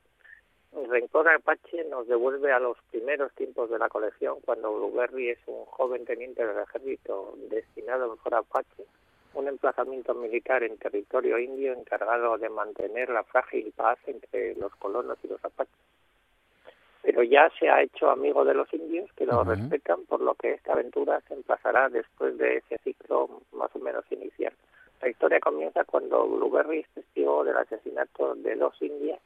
Rencor 0.88 1.28
Apache 1.28 1.84
nos 1.84 2.06
devuelve 2.06 2.52
a 2.52 2.60
los 2.60 2.76
primeros 2.90 3.32
tiempos 3.32 3.70
de 3.70 3.78
la 3.78 3.88
colección, 3.88 4.38
cuando 4.44 4.72
Blueberry 4.72 5.30
es 5.30 5.38
un 5.46 5.64
joven 5.64 6.04
teniente 6.04 6.46
del 6.46 6.58
ejército 6.58 7.34
destinado 7.50 8.12
en 8.12 8.18
Fort 8.18 8.34
Apache, 8.34 8.84
un 9.34 9.48
emplazamiento 9.48 10.14
militar 10.14 10.62
en 10.62 10.76
territorio 10.78 11.38
indio 11.38 11.72
encargado 11.72 12.38
de 12.38 12.48
mantener 12.48 13.08
la 13.10 13.22
frágil 13.24 13.72
paz 13.76 13.98
entre 14.06 14.54
los 14.56 14.74
colonos 14.76 15.18
y 15.22 15.28
los 15.28 15.44
apaches. 15.44 15.74
Pero 17.02 17.22
ya 17.22 17.50
se 17.58 17.68
ha 17.70 17.80
hecho 17.82 18.10
amigo 18.10 18.44
de 18.44 18.54
los 18.54 18.72
indios, 18.74 19.10
que 19.14 19.24
lo 19.26 19.44
respetan, 19.44 20.04
por 20.06 20.20
lo 20.20 20.34
que 20.34 20.52
esta 20.52 20.72
aventura 20.72 21.20
se 21.28 21.34
emplazará 21.34 21.88
después 21.88 22.36
de 22.38 22.58
ese 22.58 22.78
ciclo 22.78 23.42
más 23.52 23.70
o 23.74 23.78
menos 23.78 24.04
inicial. 24.10 24.52
La 25.00 25.08
historia 25.08 25.38
comienza 25.40 25.84
cuando 25.84 26.26
Blueberry 26.26 26.80
es 26.80 26.88
testigo 26.90 27.44
del 27.44 27.56
asesinato 27.56 28.34
de 28.34 28.56
dos 28.56 28.74
indias 28.82 29.20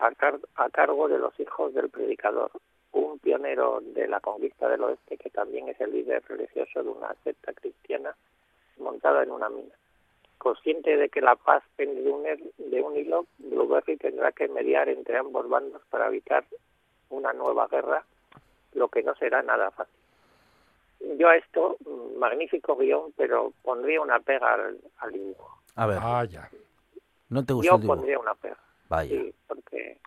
a, 0.00 0.10
car- 0.12 0.40
a 0.56 0.68
cargo 0.70 1.08
de 1.08 1.18
los 1.18 1.38
hijos 1.38 1.72
del 1.72 1.88
predicador, 1.88 2.50
un 2.92 3.18
pionero 3.20 3.80
de 3.80 4.08
la 4.08 4.20
conquista 4.20 4.68
del 4.68 4.82
oeste 4.82 5.16
que 5.16 5.30
también 5.30 5.68
es 5.68 5.80
el 5.80 5.92
líder 5.92 6.22
religioso 6.28 6.82
de 6.82 6.90
una 6.90 7.14
secta 7.22 7.52
cristiana 7.52 8.14
montada 8.78 9.22
en 9.22 9.30
una 9.30 9.48
mina. 9.48 9.74
Consciente 10.38 10.96
de 10.96 11.08
que 11.08 11.20
la 11.20 11.36
paz 11.36 11.62
pende 11.76 12.02
de 12.02 12.10
un, 12.10 12.24
er- 12.26 12.52
de 12.58 12.82
un 12.82 12.96
hilo, 12.96 13.26
Blueberry 13.38 13.96
tendrá 13.96 14.32
que 14.32 14.48
mediar 14.48 14.88
entre 14.88 15.16
ambos 15.16 15.48
bandos 15.48 15.82
para 15.90 16.08
evitar 16.08 16.44
una 17.10 17.32
nueva 17.32 17.66
guerra, 17.68 18.04
lo 18.74 18.88
que 18.88 19.02
no 19.02 19.14
será 19.14 19.42
nada 19.42 19.70
fácil. 19.70 19.94
Yo 21.18 21.28
a 21.28 21.36
esto, 21.36 21.76
mm, 21.84 22.18
magnífico 22.18 22.76
guion, 22.76 23.12
pero 23.16 23.52
pondría 23.62 24.00
una 24.00 24.20
pega 24.20 24.54
al, 24.54 24.78
al 24.98 25.12
dibujo. 25.12 25.60
A 25.76 25.86
ver, 25.86 26.00
Vaya. 26.00 26.48
¿no 27.30 27.44
te 27.44 27.52
gustó 27.52 27.70
Yo 27.70 27.74
el 27.76 27.80
dibujo? 27.82 27.96
pondría 27.96 28.18
una 28.18 28.34
pega. 28.34 28.58
Vaya. 28.88 29.08
Sí, 29.10 29.34
porque 29.46 29.98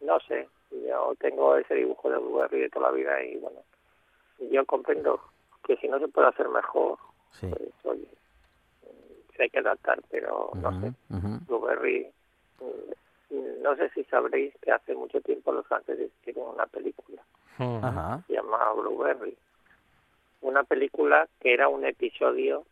no 0.00 0.18
sé, 0.20 0.48
yo 0.70 1.14
tengo 1.18 1.56
ese 1.56 1.74
dibujo 1.74 2.10
de 2.10 2.18
Blueberry 2.18 2.60
de 2.60 2.70
toda 2.70 2.90
la 2.90 2.96
vida 2.96 3.22
y 3.24 3.36
bueno, 3.38 3.60
yo 4.50 4.64
comprendo 4.66 5.20
que 5.64 5.76
si 5.76 5.88
no 5.88 5.98
se 5.98 6.08
puede 6.08 6.28
hacer 6.28 6.48
mejor, 6.48 6.98
Sí. 7.32 7.48
pues 7.48 7.70
oye, 7.84 8.08
se 9.36 9.42
hay 9.44 9.50
que 9.50 9.58
adaptar, 9.60 10.00
pero 10.10 10.50
no 10.54 10.80
sé. 10.80 10.92
Blueberry, 11.46 12.10
mm, 12.60 13.62
no 13.62 13.76
sé 13.76 13.90
si 13.90 14.04
sabréis 14.04 14.54
que 14.62 14.72
hace 14.72 14.94
mucho 14.94 15.20
tiempo 15.20 15.52
los 15.52 15.66
franceses 15.66 16.10
hicieron 16.20 16.54
una 16.54 16.66
película, 16.66 17.22
llamaba 18.28 18.72
Blueberry, 18.74 19.36
una 20.42 20.64
película 20.64 21.28
que 21.40 21.54
era 21.54 21.68
un 21.68 21.84
episodio 21.84 22.64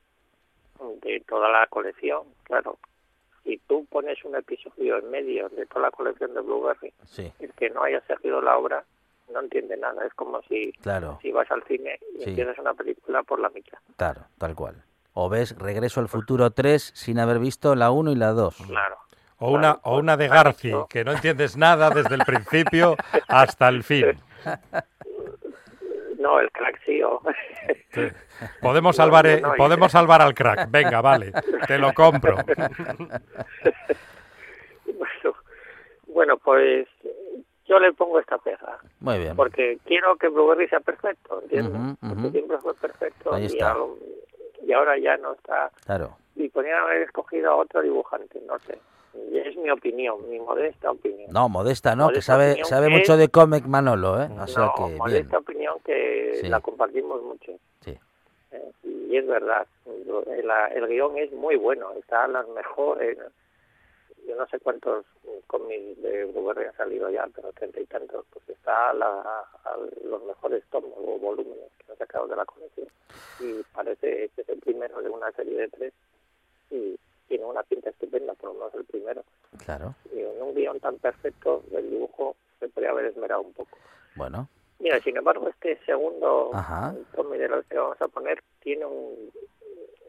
de 1.02 1.20
toda 1.26 1.48
la 1.50 1.66
colección, 1.66 2.24
claro. 2.44 2.78
Si 3.44 3.58
tú 3.66 3.86
pones 3.86 4.22
un 4.24 4.36
episodio 4.36 4.98
en 4.98 5.10
medio 5.10 5.48
de 5.48 5.64
toda 5.66 5.82
la 5.82 5.90
colección 5.90 6.34
de 6.34 6.40
Blueberry, 6.40 6.92
Sí, 7.06 7.32
el 7.38 7.52
que 7.54 7.70
no 7.70 7.82
haya 7.82 8.00
seguido 8.02 8.42
la 8.42 8.58
obra 8.58 8.84
no 9.32 9.40
entiende 9.40 9.76
nada. 9.76 10.04
Es 10.06 10.14
como 10.14 10.40
si, 10.42 10.72
claro, 10.82 11.18
si 11.22 11.32
vas 11.32 11.50
al 11.50 11.62
cine 11.64 11.98
y 12.18 12.24
Sí. 12.24 12.30
empiezas 12.30 12.58
una 12.58 12.74
película 12.74 13.22
por 13.22 13.40
la 13.40 13.48
mitad. 13.50 13.78
claro, 13.96 14.22
tal 14.38 14.54
cual. 14.54 14.82
O 15.14 15.28
ves 15.28 15.56
Regreso 15.58 16.00
al 16.00 16.08
Futuro 16.08 16.50
3 16.50 16.92
sin 16.94 17.18
haber 17.18 17.38
visto 17.40 17.74
la 17.74 17.90
1 17.90 18.12
y 18.12 18.14
la 18.14 18.30
2. 18.32 18.56
Claro. 18.68 18.96
O 19.40 19.50
una, 19.52 19.74
Claro, 19.74 19.80
o 19.84 19.98
una 19.98 20.16
de 20.16 20.28
Garci, 20.28 20.70
no. 20.72 20.86
que 20.88 21.04
no 21.04 21.12
entiendes 21.12 21.56
nada 21.56 21.90
desde 21.90 22.14
el 22.14 22.24
principio 22.24 22.96
hasta 23.28 23.68
el 23.68 23.82
fin. 23.82 24.06
No, 26.18 26.40
el 26.40 26.50
crack 26.50 26.80
sí. 26.84 27.00
o- 27.00 27.22
Sí. 27.94 28.08
Podemos 28.60 28.96
salvar, 28.96 29.24
No, 29.24 29.30
eh, 29.30 29.40
no, 29.40 29.52
podemos 29.56 29.92
salvar 29.92 30.20
al 30.20 30.34
crack. 30.34 30.68
Venga, 30.68 31.00
vale, 31.00 31.30
te 31.68 31.78
lo 31.78 31.92
compro. 31.94 32.36
bueno, 36.06 36.36
pues 36.38 36.88
yo 37.68 37.78
le 37.78 37.92
pongo 37.92 38.18
esta 38.18 38.38
pega. 38.38 38.78
Muy 39.00 39.18
bien. 39.18 39.36
Porque 39.36 39.78
quiero 39.84 40.16
que 40.16 40.28
Blueberry 40.28 40.68
sea 40.68 40.80
perfecto, 40.80 41.40
¿entiendes? 41.42 41.74
Ujú, 42.02 42.14
Porque 42.14 42.30
siempre 42.30 42.58
fue 42.58 42.74
perfecto 42.74 43.34
Ahí 43.34 43.42
y, 43.44 43.46
está. 43.46 43.70
ahora- 43.72 43.94
y 44.66 44.72
ahora 44.72 44.98
ya 44.98 45.16
no 45.18 45.32
está. 45.34 45.70
Claro. 45.86 46.16
Y 46.36 46.48
podrían 46.48 46.80
haber 46.80 47.02
escogido 47.02 47.50
a 47.52 47.56
otro 47.56 47.82
dibujante, 47.82 48.40
no 48.46 48.58
sé. 48.60 48.78
Y 49.32 49.38
es 49.38 49.56
mi 49.56 49.70
opinión, 49.70 50.28
mi 50.30 50.38
modesta 50.38 50.90
opinión. 50.90 51.30
No, 51.32 51.48
modesta, 51.48 51.96
¿no? 51.96 52.10
Que 52.10 52.22
sabe, 52.22 52.62
sabe 52.64 52.86
que 52.88 52.92
mucho 52.98 53.14
es- 53.14 53.18
de 53.18 53.28
cómic 53.28 53.64
Manolo, 53.66 54.22
¿eh? 54.22 54.28
O 54.40 54.46
sea 54.46 54.66
no, 54.66 54.74
que 54.76 54.84
bien. 54.84 54.98
modesta 54.98 55.38
opinión 55.38 55.74
que 55.84 56.38
Sí. 56.40 56.48
la 56.48 56.60
compartimos 56.60 57.22
mucho. 57.22 57.52
Sí. 57.80 57.98
Eh, 58.52 58.72
y 58.84 59.16
es 59.16 59.26
verdad, 59.26 59.66
el, 59.86 60.50
el 60.76 60.86
guion 60.86 61.18
es 61.18 61.32
muy 61.32 61.56
bueno, 61.56 61.90
está 61.98 62.24
a 62.24 62.28
las 62.28 62.46
mejores. 62.48 63.18
Yo 64.28 64.36
no 64.36 64.46
sé 64.48 64.60
cuántos 64.60 65.06
cómics 65.46 66.02
de 66.02 66.26
Blueberry 66.26 66.66
han 66.66 66.76
salido 66.76 67.08
ya, 67.08 67.26
pero 67.34 67.50
treinta 67.52 67.80
y 67.80 67.86
tantos, 67.86 68.26
pues 68.30 68.46
está 68.50 68.90
a, 68.90 68.94
la, 68.94 69.20
a 69.64 69.76
los 70.04 70.22
mejores 70.24 70.62
tomos 70.70 70.92
o 70.96 71.18
volúmenes 71.18 71.70
que 71.78 71.90
han 71.90 71.98
sacado 71.98 72.28
de 72.28 72.36
la 72.36 72.44
colección. 72.44 72.88
Y 73.40 73.62
parece 73.72 74.30
que 74.34 74.42
es 74.42 74.48
el 74.48 74.60
primero 74.60 75.00
de 75.00 75.08
una 75.08 75.32
serie 75.32 75.58
de 75.58 75.68
tres 75.68 75.92
y 76.70 76.98
tiene 77.26 77.44
una 77.46 77.62
pinta 77.62 77.88
estupenda, 77.88 78.34
por 78.34 78.50
lo 78.50 78.54
menos 78.54 78.74
el 78.74 78.84
primero. 78.84 79.24
Claro. 79.64 79.94
Y 80.12 80.20
en 80.20 80.42
un 80.42 80.54
guion 80.54 80.78
tan 80.78 80.98
perfecto 80.98 81.62
del 81.70 81.90
dibujo 81.90 82.36
se 82.60 82.68
podría 82.68 82.90
haber 82.90 83.06
esmerado 83.06 83.40
un 83.40 83.52
poco. 83.54 83.78
Bueno. 84.14 84.48
Mira, 84.80 85.00
sin 85.00 85.16
embargo, 85.16 85.48
este 85.48 85.78
segundo 85.84 86.50
Ajá. 86.54 86.94
cómic 87.14 87.40
de 87.40 87.48
los 87.48 87.66
que 87.66 87.76
vamos 87.76 88.00
a 88.00 88.08
poner 88.08 88.42
tiene 88.60 88.84
un 88.86 89.30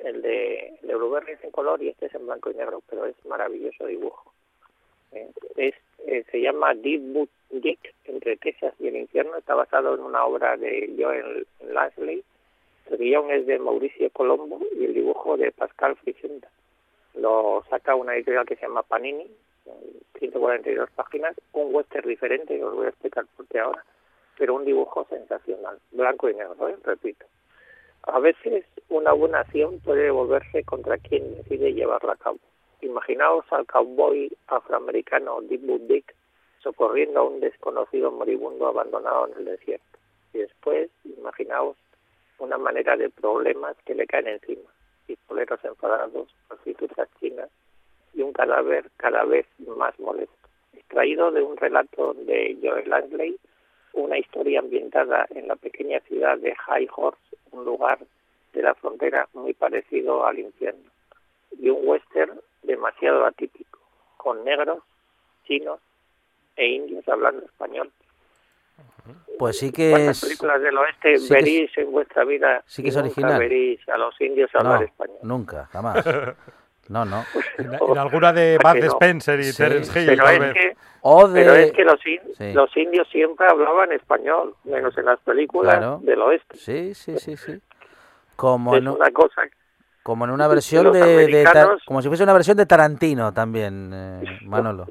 el 0.03 0.21
de, 0.21 0.77
el 0.81 0.87
de 0.87 0.95
Blueberry 0.95 1.33
es 1.33 1.43
en 1.43 1.51
color 1.51 1.81
y 1.83 1.89
este 1.89 2.05
es 2.05 2.15
en 2.15 2.25
blanco 2.25 2.49
y 2.51 2.55
negro, 2.55 2.81
pero 2.89 3.05
es 3.05 3.15
maravilloso 3.25 3.85
dibujo. 3.85 4.33
Eh, 5.11 5.29
es, 5.57 5.75
eh, 6.05 6.23
se 6.31 6.41
llama 6.41 6.73
Deep 6.73 7.01
Boot 7.13 7.29
Dick, 7.49 7.93
entre 8.05 8.37
Texas 8.37 8.73
y 8.79 8.87
el 8.87 8.95
infierno. 8.95 9.35
Está 9.37 9.55
basado 9.55 9.95
en 9.95 10.01
una 10.01 10.23
obra 10.25 10.55
de 10.55 10.95
Joel 10.97 11.45
Lansley. 11.67 12.23
El 12.89 12.97
guion 12.97 13.29
es 13.31 13.45
de 13.45 13.59
Mauricio 13.59 14.09
Colombo 14.11 14.59
y 14.77 14.85
el 14.85 14.93
dibujo 14.93 15.37
de 15.37 15.51
Pascal 15.51 15.95
Fricenda. 15.97 16.49
Lo 17.15 17.63
saca 17.69 17.95
una 17.95 18.15
editorial 18.15 18.45
que 18.45 18.55
se 18.55 18.63
llama 18.63 18.83
Panini, 18.83 19.27
142 20.17 20.89
páginas, 20.91 21.35
un 21.53 21.73
western 21.73 22.07
diferente, 22.07 22.63
os 22.63 22.75
voy 22.75 22.87
a 22.87 22.89
explicar 22.89 23.25
por 23.35 23.45
qué 23.47 23.59
ahora, 23.59 23.83
pero 24.39 24.55
un 24.55 24.63
dibujo 24.63 25.05
sensacional, 25.09 25.77
blanco 25.91 26.29
y 26.29 26.33
negro, 26.33 26.69
¿eh? 26.69 26.77
repito. 26.83 27.25
A 28.03 28.19
veces 28.19 28.63
una 28.87 29.11
buena 29.11 29.41
acción 29.41 29.79
puede 29.81 30.09
volverse 30.09 30.63
contra 30.63 30.97
quien 30.97 31.35
decide 31.35 31.73
llevarla 31.73 32.13
a 32.13 32.15
cabo. 32.15 32.39
Imaginaos 32.79 33.45
al 33.51 33.67
cowboy 33.67 34.31
afroamericano 34.47 35.41
Boot 35.41 35.81
Dick 35.81 36.15
socorriendo 36.63 37.19
a 37.19 37.23
un 37.23 37.41
desconocido 37.41 38.11
moribundo 38.11 38.67
abandonado 38.67 39.27
en 39.27 39.39
el 39.39 39.45
desierto. 39.45 39.99
Y 40.33 40.39
después, 40.39 40.89
imaginaos 41.03 41.75
una 42.37 42.57
manera 42.57 42.95
de 42.95 43.09
problemas 43.09 43.75
que 43.85 43.93
le 43.93 44.07
caen 44.07 44.27
encima. 44.27 44.69
Pistoleros 45.05 45.63
enfadados, 45.65 46.33
prostitutas 46.47 47.09
chinas 47.19 47.49
y 48.13 48.21
un 48.21 48.31
cadáver 48.31 48.89
cada 48.95 49.25
vez 49.25 49.45
más 49.67 49.99
molesto. 49.99 50.33
Extraído 50.71 51.29
de 51.31 51.41
un 51.41 51.57
relato 51.57 52.13
de 52.13 52.57
Joel 52.63 52.89
Langley, 52.89 53.37
una 53.93 54.17
historia 54.17 54.59
ambientada 54.59 55.27
en 55.31 55.47
la 55.47 55.55
pequeña 55.55 55.99
ciudad 56.01 56.37
de 56.37 56.55
High 56.55 56.87
Horse, 56.95 57.19
un 57.51 57.65
lugar 57.65 57.99
de 58.53 58.61
la 58.63 58.73
frontera 58.75 59.27
muy 59.33 59.53
parecido 59.53 60.25
al 60.25 60.39
infierno, 60.39 60.89
y 61.59 61.69
un 61.69 61.79
western 61.87 62.39
demasiado 62.63 63.25
atípico, 63.25 63.79
con 64.17 64.43
negros, 64.43 64.79
chinos 65.45 65.79
e 66.55 66.67
indios 66.67 67.07
hablando 67.07 67.45
español. 67.45 67.91
Pues 69.37 69.57
sí 69.57 69.71
que 69.71 69.91
¿Cuántas 69.91 70.17
es... 70.17 70.23
películas 70.29 70.61
del 70.61 70.77
oeste 70.77 71.17
sí 71.17 71.23
es- 71.23 71.29
veréis 71.29 71.77
en 71.77 71.91
vuestra 71.91 72.23
vida 72.25 72.63
sí 72.67 72.83
que 72.83 72.89
es 72.89 72.95
nunca 72.95 73.05
original. 73.07 73.39
veréis 73.39 73.89
a 73.89 73.97
los 73.97 74.19
indios 74.21 74.49
hablar 74.53 74.81
No, 74.81 74.85
español? 74.85 75.17
nunca, 75.23 75.65
jamás. 75.71 76.05
No, 76.89 77.05
no. 77.05 77.23
En, 77.57 77.73
en 77.91 77.97
alguna 77.97 78.33
de 78.33 78.57
Bud 78.61 78.73
que 78.73 78.79
no. 78.81 78.87
Spencer 78.87 79.39
y 79.39 79.43
Sí. 79.45 79.57
Terence 79.63 79.99
Hill, 79.99 80.07
Pero 80.07 80.23
tal 80.25 80.33
es 80.33 80.39
vez. 80.41 80.53
que, 80.53 80.77
O 81.01 81.27
de... 81.27 81.41
pero 81.41 81.55
es 81.55 81.71
que 81.71 81.83
los, 81.85 82.05
in- 82.05 82.21
Sí. 82.37 82.53
los 82.53 82.75
indios 82.77 83.07
siempre 83.09 83.47
hablaban 83.47 83.91
español, 83.93 84.55
menos 84.65 84.97
en 84.97 85.05
las 85.05 85.19
películas 85.21 85.77
Claro. 85.77 85.99
del 86.03 86.21
oeste. 86.21 86.57
Sí, 86.57 86.93
sí, 86.93 87.17
sí, 87.17 87.37
sí. 87.37 87.61
Como 88.35 88.73
Es 88.75 88.81
en, 88.81 88.87
un- 88.89 88.95
una 88.95 89.11
cosa 89.11 89.43
como 90.01 90.25
en 90.25 90.31
una 90.31 90.47
versión 90.47 90.91
de, 90.91 91.45
como 91.85 92.01
si 92.01 92.07
fuese 92.07 92.23
una 92.23 92.33
versión 92.33 92.57
de 92.57 92.65
Tarantino 92.65 93.31
también, 93.31 93.91
eh, 93.93 94.39
Manolo. 94.45 94.87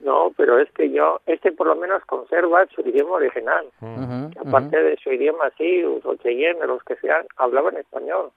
No, 0.00 0.32
pero 0.36 0.58
es 0.58 0.68
que 0.72 0.90
yo, 0.90 1.20
este 1.26 1.52
por 1.52 1.66
lo 1.68 1.76
menos 1.76 2.02
conserva 2.06 2.66
su 2.74 2.80
idioma 2.80 3.12
original. 3.12 3.66
Que 3.80 4.38
aparte 4.48 4.76
de 4.82 4.96
su 4.96 5.12
idioma 5.12 5.46
así, 5.46 5.84
o 5.84 6.14
cheyenne, 6.16 6.66
los 6.66 6.82
que 6.84 6.96
sean, 6.96 7.26
hablaban 7.36 7.76
español. 7.76 8.30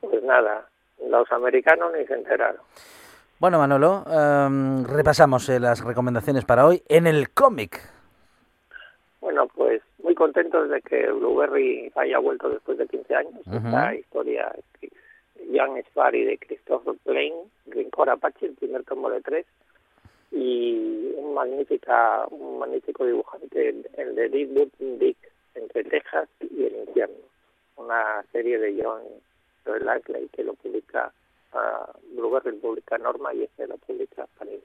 Pues 0.00 0.22
nada, 0.22 0.68
los 1.08 1.30
americanos 1.32 1.92
ni 1.96 2.04
se 2.06 2.14
enteraron. 2.14 2.60
Bueno, 3.38 3.58
Manolo, 3.58 4.04
em, 4.10 4.84
repasamos 4.84 5.48
eh, 5.48 5.58
las 5.60 5.84
recomendaciones 5.84 6.44
para 6.44 6.66
hoy 6.66 6.82
en 6.88 7.06
el 7.06 7.30
cómic. 7.30 7.80
Bueno, 9.20 9.46
pues 9.48 9.82
muy 10.02 10.14
contentos 10.14 10.68
de 10.70 10.80
que 10.82 11.10
Blueberry 11.10 11.90
haya 11.96 12.18
vuelto 12.18 12.48
después 12.48 12.78
de 12.78 12.86
15 12.86 13.14
años. 13.14 13.46
Ujú. 13.46 13.56
Esta 13.56 13.94
historia 13.94 14.52
de 14.80 14.90
Jan 15.58 15.76
Sparry 15.90 16.24
de 16.24 16.38
Christopher 16.38 16.94
Plain, 17.04 17.34
Rincor 17.66 18.10
Apache, 18.10 18.46
el 18.46 18.54
primer 18.54 18.84
tomo 18.84 19.10
de 19.10 19.20
tres, 19.20 19.46
y 20.30 21.12
un 21.16 21.34
magnífica, 21.34 22.24
un 22.30 22.58
magnífico 22.58 23.04
dibujante, 23.04 23.68
el- 23.68 23.88
el 23.96 24.14
de 24.14 24.28
Dick 24.28 24.70
Dick, 24.78 25.16
entre 25.54 25.84
Texas 25.84 26.28
y 26.40 26.64
el 26.64 26.76
infierno. 26.86 27.16
Una 27.76 28.22
serie 28.32 28.58
de 28.58 28.80
John 28.82 29.02
Joel 29.64 29.84
Langley 29.84 30.28
que 30.28 30.42
lo 30.44 30.54
publica 30.54 31.12
uh, 31.52 32.16
Blueberry, 32.16 32.52
lo 32.52 32.58
publica 32.60 32.98
Norma 32.98 33.32
y 33.34 33.42
este 33.44 33.66
lo 33.66 33.76
publica 33.78 34.26
Panini. 34.38 34.60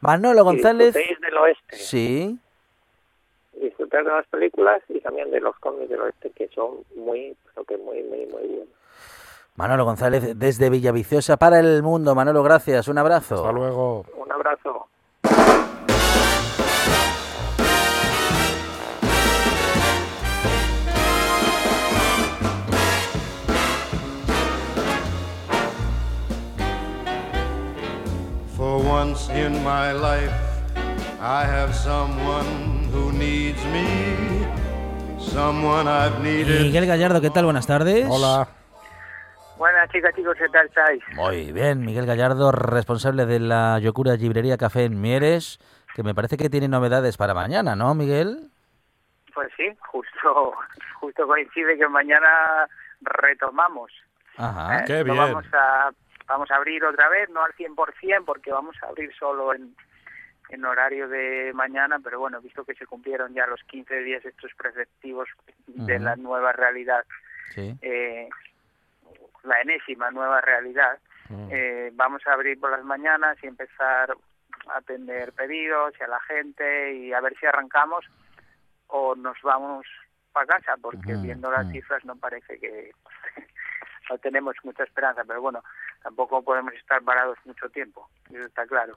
Manolo 0.00 0.40
Y 0.40 0.44
González. 0.44 0.94
disfrutéis 0.94 1.20
del 1.20 1.36
oeste. 1.38 1.76
Sí. 1.76 2.38
disfrutar 3.60 4.04
de 4.04 4.10
las 4.10 4.26
películas 4.26 4.82
y 4.88 5.00
también 5.00 5.30
de 5.30 5.40
los 5.40 5.56
cómics 5.58 5.88
del 5.90 6.00
oeste 6.00 6.30
que 6.30 6.48
son 6.48 6.78
muy, 6.96 7.36
pero 7.54 7.64
que 7.64 7.76
muy, 7.78 8.02
muy, 8.02 8.26
muy 8.26 8.42
buenos. 8.48 8.68
Manolo 9.54 9.84
González 9.84 10.38
desde 10.38 10.70
Villaviciosa 10.70 11.36
para 11.36 11.60
el 11.60 11.82
mundo. 11.82 12.14
Manolo, 12.14 12.42
gracias. 12.42 12.88
Un 12.88 12.96
abrazo. 12.98 13.34
Hasta 13.36 13.52
luego. 13.52 14.04
Un 14.16 14.32
abrazo. 14.32 14.81
Once 29.02 29.28
in 29.34 29.52
my 29.64 29.92
life, 29.92 30.32
I 31.20 31.44
have 31.44 31.74
someone 31.74 32.46
who 32.92 33.10
needs 33.10 33.58
me, 33.74 34.46
someone 35.18 35.88
I've 35.88 36.22
needed. 36.22 36.62
Miguel 36.62 36.86
Gallardo, 36.86 37.20
¿qué 37.20 37.30
tal? 37.30 37.44
Buenas 37.44 37.66
tardes. 37.66 38.06
Hola. 38.08 38.46
Buenas 39.58 39.90
chicas, 39.90 40.14
chicos, 40.14 40.36
¿qué 40.38 40.48
tal 40.50 40.66
estáis? 40.66 41.02
Muy 41.16 41.50
bien, 41.52 41.84
Miguel 41.84 42.06
Gallardo, 42.06 42.52
responsable 42.52 43.26
de 43.26 43.40
la 43.40 43.80
Yocura 43.80 44.14
Librería 44.14 44.56
Café 44.56 44.84
en 44.84 45.00
Mieres, 45.00 45.58
que 45.96 46.04
me 46.04 46.14
parece 46.14 46.36
que 46.36 46.48
tiene 46.48 46.68
novedades 46.68 47.16
para 47.16 47.34
mañana, 47.34 47.74
¿no, 47.74 47.94
Miguel? 47.96 48.50
Pues 49.34 49.48
sí, 49.56 49.64
justo, 49.90 50.52
justo 51.00 51.26
coincide 51.26 51.76
que 51.76 51.88
mañana 51.88 52.68
retomamos. 53.00 53.90
Ajá. 54.36 54.78
Eh, 54.78 54.84
Qué 54.86 54.98
lo 54.98 55.12
bien. 55.12 55.16
Vamos 55.16 55.44
a, 55.54 55.90
vamos 56.32 56.50
a 56.50 56.56
abrir 56.56 56.82
otra 56.84 57.10
vez, 57.10 57.28
no 57.28 57.44
al 57.44 57.52
100%, 57.52 58.24
porque 58.24 58.50
vamos 58.50 58.74
a 58.82 58.86
abrir 58.86 59.14
solo 59.14 59.52
en, 59.54 59.76
en 60.48 60.64
horario 60.64 61.06
de 61.08 61.52
mañana, 61.54 61.98
pero 62.02 62.18
bueno, 62.18 62.40
visto 62.40 62.64
que 62.64 62.74
se 62.74 62.86
cumplieron 62.86 63.34
ya 63.34 63.46
los 63.46 63.62
15 63.64 63.98
días 64.02 64.24
estos 64.24 64.50
preceptivos 64.54 65.28
de 65.66 65.98
la 65.98 66.16
nueva 66.16 66.52
realidad, 66.52 67.04
Sí. 67.54 67.76
eh, 67.82 68.30
la 69.44 69.60
enésima 69.60 70.10
nueva 70.10 70.40
realidad, 70.40 70.98
eh, 71.50 71.90
vamos 71.94 72.26
a 72.26 72.32
abrir 72.32 72.58
por 72.58 72.70
las 72.70 72.82
mañanas 72.84 73.36
y 73.42 73.46
empezar 73.46 74.14
a 74.68 74.76
atender 74.78 75.32
pedidos 75.32 75.92
y 76.00 76.02
a 76.02 76.06
la 76.08 76.20
gente 76.20 76.94
y 76.94 77.12
a 77.12 77.20
ver 77.20 77.36
si 77.38 77.44
arrancamos 77.44 78.06
o 78.86 79.14
nos 79.14 79.36
vamos 79.42 79.86
para 80.32 80.46
casa, 80.46 80.76
porque 80.80 81.12
viendo 81.22 81.50
las 81.50 81.70
cifras 81.72 82.02
no 82.06 82.16
parece 82.16 82.58
que 82.58 82.92
no 84.10 84.18
tenemos 84.18 84.54
mucha 84.64 84.84
esperanza, 84.84 85.22
pero 85.26 85.40
bueno, 85.40 85.62
tampoco 86.02 86.42
podemos 86.42 86.72
estar 86.74 87.02
parados 87.02 87.38
mucho 87.44 87.68
tiempo, 87.70 88.08
eso 88.30 88.46
está 88.46 88.66
claro. 88.66 88.94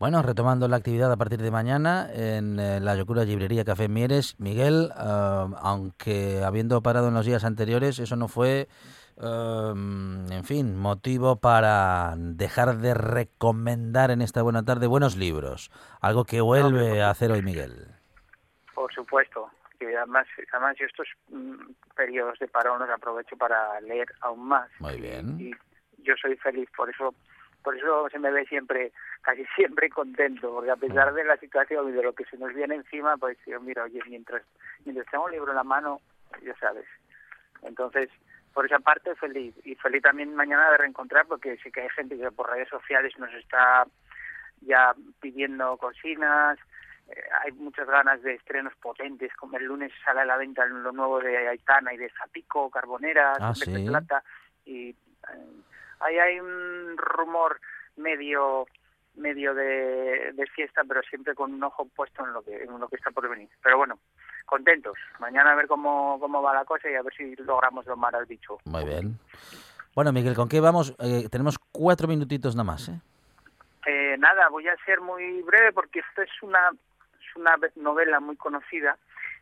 Bueno, 0.00 0.22
retomando 0.22 0.66
la 0.66 0.76
actividad 0.76 1.12
a 1.12 1.16
partir 1.18 1.42
de 1.42 1.50
mañana 1.50 2.08
en 2.14 2.58
eh, 2.58 2.80
la 2.80 2.96
Yocura 2.96 3.24
Librería 3.24 3.66
Café 3.66 3.86
Mieres, 3.86 4.34
Miguel, 4.40 4.90
eh, 4.96 5.46
aunque 5.58 6.42
habiendo 6.42 6.82
parado 6.82 7.08
en 7.08 7.14
los 7.14 7.26
días 7.26 7.44
anteriores, 7.44 7.98
eso 7.98 8.16
no 8.16 8.26
fue, 8.26 8.66
eh, 9.20 9.72
en 9.74 10.44
fin, 10.44 10.74
motivo 10.78 11.36
para 11.36 12.14
dejar 12.16 12.78
de 12.78 12.94
recomendar 12.94 14.10
en 14.10 14.22
esta 14.22 14.40
buena 14.40 14.64
tarde 14.64 14.86
buenos 14.86 15.16
libros, 15.16 15.70
algo 16.00 16.24
que 16.24 16.40
vuelve 16.40 17.02
a 17.02 17.10
hacer 17.10 17.30
hoy 17.30 17.42
Miguel. 17.42 17.88
Por 18.74 18.90
supuesto, 18.94 19.50
que 19.80 19.96
además, 19.96 20.26
además 20.52 20.76
yo 20.78 20.86
estos 20.86 21.08
mm, 21.28 21.72
periodos 21.96 22.38
de 22.38 22.48
parón 22.48 22.78
los 22.80 22.90
aprovecho 22.90 23.36
para 23.36 23.80
leer 23.80 24.12
aún 24.20 24.46
más. 24.46 24.70
Muy 24.78 25.00
bien. 25.00 25.40
Y 25.40 25.52
yo 26.02 26.14
soy 26.20 26.36
feliz, 26.36 26.68
por 26.76 26.90
eso 26.90 27.14
por 27.62 27.76
eso 27.76 28.08
se 28.10 28.18
me 28.18 28.30
ve 28.30 28.46
siempre, 28.46 28.92
casi 29.22 29.44
siempre 29.56 29.90
contento, 29.90 30.50
porque 30.50 30.70
a 30.70 30.76
pesar 30.76 31.12
de 31.12 31.24
la 31.24 31.36
situación 31.36 31.88
y 31.88 31.92
de 31.92 32.02
lo 32.02 32.14
que 32.14 32.24
se 32.24 32.38
nos 32.38 32.54
viene 32.54 32.76
encima, 32.76 33.16
pues 33.16 33.36
yo 33.46 33.60
mira, 33.60 33.84
oye, 33.84 34.00
mientras, 34.08 34.42
mientras 34.84 35.06
tengo 35.10 35.24
un 35.26 35.32
libro 35.32 35.50
en 35.50 35.56
la 35.56 35.64
mano, 35.64 36.00
ya 36.42 36.56
sabes. 36.56 36.86
Entonces, 37.62 38.08
por 38.54 38.64
esa 38.64 38.78
parte 38.78 39.14
feliz 39.16 39.54
y 39.64 39.74
feliz 39.74 40.02
también 40.02 40.34
mañana 40.34 40.70
de 40.70 40.78
reencontrar 40.78 41.26
porque 41.26 41.58
sé 41.58 41.70
que 41.70 41.82
hay 41.82 41.88
gente 41.90 42.16
que 42.16 42.30
por 42.30 42.50
redes 42.50 42.68
sociales 42.68 43.12
nos 43.18 43.32
está 43.34 43.86
ya 44.62 44.94
pidiendo 45.20 45.76
cocinas 45.76 46.58
hay 47.44 47.52
muchas 47.52 47.86
ganas 47.86 48.22
de 48.22 48.34
estrenos 48.34 48.72
potentes 48.80 49.32
como 49.36 49.56
el 49.56 49.64
lunes 49.64 49.92
sale 50.04 50.20
a 50.20 50.24
la 50.24 50.36
venta 50.36 50.64
lo 50.66 50.92
nuevo 50.92 51.20
de 51.20 51.48
Aitana 51.48 51.92
y 51.92 51.96
de 51.96 52.10
Zapico 52.10 52.70
Carbonera 52.70 53.34
Ah, 53.40 53.52
de. 53.66 53.84
Plata 53.86 54.22
y 54.64 54.90
eh, 54.90 54.94
ahí 56.00 56.18
hay 56.18 56.40
un 56.40 56.96
rumor 56.96 57.60
medio 57.96 58.66
medio 59.16 59.54
de, 59.54 60.32
de 60.32 60.46
fiesta 60.46 60.82
pero 60.86 61.02
siempre 61.02 61.34
con 61.34 61.52
un 61.52 61.62
ojo 61.64 61.84
puesto 61.96 62.24
en 62.24 62.32
lo 62.32 62.42
que 62.42 62.62
en 62.62 62.78
lo 62.78 62.88
que 62.88 62.96
está 62.96 63.10
por 63.10 63.28
venir 63.28 63.48
pero 63.62 63.76
bueno 63.78 63.98
contentos 64.46 64.94
mañana 65.18 65.52
a 65.52 65.56
ver 65.56 65.66
cómo, 65.66 66.18
cómo 66.20 66.40
va 66.42 66.54
la 66.54 66.64
cosa 66.64 66.88
y 66.88 66.94
a 66.94 67.02
ver 67.02 67.12
si 67.14 67.34
logramos 67.36 67.84
domar 67.84 68.14
al 68.14 68.26
bicho 68.26 68.58
Muy 68.64 68.84
bien. 68.84 69.18
Bueno, 69.94 70.12
Miguel, 70.12 70.36
¿con 70.36 70.48
qué 70.48 70.60
vamos? 70.60 70.94
Eh, 71.00 71.28
tenemos 71.30 71.58
cuatro 71.72 72.06
minutitos 72.06 72.54
nada 72.54 72.64
más, 72.64 72.88
¿eh? 72.88 73.00
Eh, 73.86 74.16
nada, 74.18 74.48
voy 74.48 74.68
a 74.68 74.76
ser 74.84 75.00
muy 75.00 75.42
breve 75.42 75.72
porque 75.72 75.98
esto 75.98 76.22
es 76.22 76.30
una, 76.42 76.70
una 77.36 77.56
ve- 77.56 77.72
novela 77.76 78.20
muy 78.20 78.36
conocida. 78.36 78.96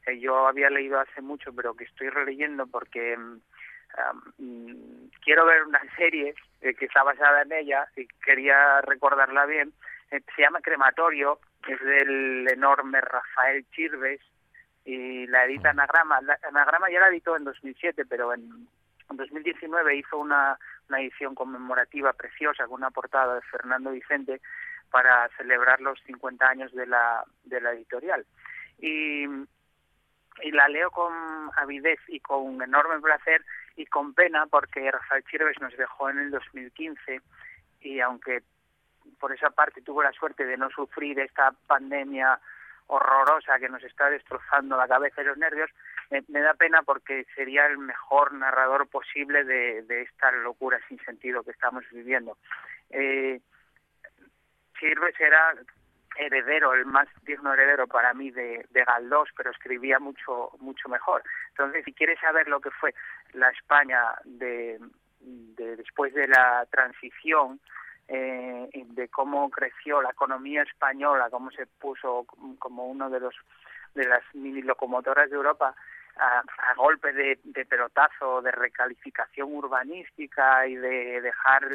Eh, 0.06 0.18
yo 0.20 0.46
había 0.46 0.70
leído 0.70 1.00
hace 1.00 1.20
mucho, 1.20 1.52
pero 1.52 1.74
que 1.74 1.84
estoy 1.84 2.08
releyendo 2.08 2.66
porque 2.66 3.16
mm, 3.16 5.10
quiero 5.22 5.44
ver 5.46 5.64
una 5.64 5.80
serie 5.96 6.34
eh, 6.60 6.74
que 6.74 6.86
está 6.86 7.02
basada 7.02 7.42
en 7.42 7.52
ella 7.52 7.88
y 7.96 8.06
quería 8.24 8.80
recordarla 8.82 9.46
bien. 9.46 9.72
Eh, 10.10 10.20
se 10.34 10.42
llama 10.42 10.60
Crematorio, 10.60 11.38
es 11.66 11.80
del 11.80 12.48
enorme 12.50 13.00
Rafael 13.00 13.64
Chirves 13.72 14.20
y 14.84 15.26
la 15.26 15.44
edita 15.44 15.70
Anagrama. 15.70 16.20
Anagrama 16.48 16.90
ya 16.90 17.00
la 17.00 17.08
editó 17.08 17.36
en 17.36 17.44
2007, 17.44 18.04
pero 18.08 18.32
en, 18.32 18.68
en 19.10 19.16
2019 19.16 19.96
hizo 19.96 20.18
una 20.18 20.56
edición 20.98 21.34
conmemorativa 21.34 22.12
preciosa 22.14 22.66
con 22.66 22.76
una 22.80 22.90
portada 22.90 23.34
de 23.34 23.42
Fernando 23.42 23.90
Vicente 23.90 24.40
para 24.90 25.28
celebrar 25.36 25.80
los 25.80 26.00
50 26.06 26.48
años 26.48 26.72
de 26.72 26.86
la, 26.86 27.24
de 27.44 27.60
la 27.60 27.72
editorial. 27.72 28.24
Y, 28.78 29.26
la 30.52 30.68
leo 30.68 30.90
con 30.92 31.12
avidez 31.56 31.98
y 32.06 32.20
con 32.20 32.62
enorme 32.62 33.00
placer 33.00 33.44
y 33.74 33.86
con 33.86 34.14
pena 34.14 34.46
porque 34.46 34.88
Rafael 34.88 35.24
Chirves 35.24 35.60
nos 35.60 35.76
dejó 35.76 36.10
en 36.10 36.18
el 36.18 36.30
2015 36.30 37.20
y 37.80 37.98
aunque 37.98 38.42
por 39.18 39.32
esa 39.32 39.50
parte 39.50 39.82
tuvo 39.82 40.00
la 40.02 40.12
suerte 40.12 40.46
de 40.46 40.56
no 40.56 40.70
sufrir 40.70 41.18
esta 41.18 41.50
pandemia 41.66 42.38
horrorosa 42.86 43.58
que 43.58 43.68
nos 43.68 43.82
está 43.82 44.10
destrozando 44.10 44.76
la 44.76 44.86
cabeza 44.86 45.22
y 45.22 45.24
los 45.24 45.38
nervios, 45.38 45.70
me, 46.10 46.40
da 46.40 46.54
pena 46.54 46.82
porque 46.82 47.26
sería 47.34 47.66
el 47.66 47.78
mejor 47.78 48.32
narrador 48.32 48.88
posible 48.88 49.44
de, 49.44 49.82
de 49.82 50.02
esta 50.02 50.30
locura 50.32 50.78
sin 50.88 50.98
sentido 51.04 51.42
que 51.42 51.50
estamos 51.50 51.84
viviendo. 51.90 52.38
Eh, 52.90 53.40
Chirves 54.78 55.18
era 55.20 55.54
heredero, 56.16 56.74
el 56.74 56.84
más 56.86 57.08
digno 57.22 57.52
heredero 57.54 57.86
para 57.86 58.12
mí 58.12 58.30
de, 58.30 58.66
de 58.70 58.84
Galdós, 58.84 59.28
pero 59.36 59.50
escribía 59.50 59.98
mucho 59.98 60.50
mucho 60.60 60.88
mejor. 60.88 61.22
Entonces, 61.50 61.84
si 61.84 61.92
quieres 61.92 62.18
saber 62.20 62.48
lo 62.48 62.60
que 62.60 62.70
fue 62.70 62.94
la 63.32 63.48
España 63.50 64.02
de, 64.24 64.78
de 65.20 65.76
después 65.76 66.12
de 66.14 66.26
la 66.26 66.66
transición, 66.70 67.60
eh, 68.08 68.68
de 68.72 69.08
cómo 69.08 69.50
creció 69.50 70.02
la 70.02 70.10
economía 70.10 70.62
española, 70.62 71.28
cómo 71.30 71.50
se 71.50 71.66
puso 71.66 72.26
como 72.58 72.86
uno 72.86 73.10
de 73.10 73.20
los 73.20 73.34
de 73.94 74.06
las 74.06 74.22
mini 74.34 74.62
locomotoras 74.62 75.30
de 75.30 75.36
Europa 75.36 75.74
a, 76.16 76.38
a 76.40 76.74
golpe 76.74 77.12
de, 77.12 77.38
de 77.44 77.64
pelotazo, 77.64 78.42
de 78.42 78.50
recalificación 78.50 79.54
urbanística 79.54 80.66
y 80.66 80.74
de 80.74 81.20
dejar 81.20 81.68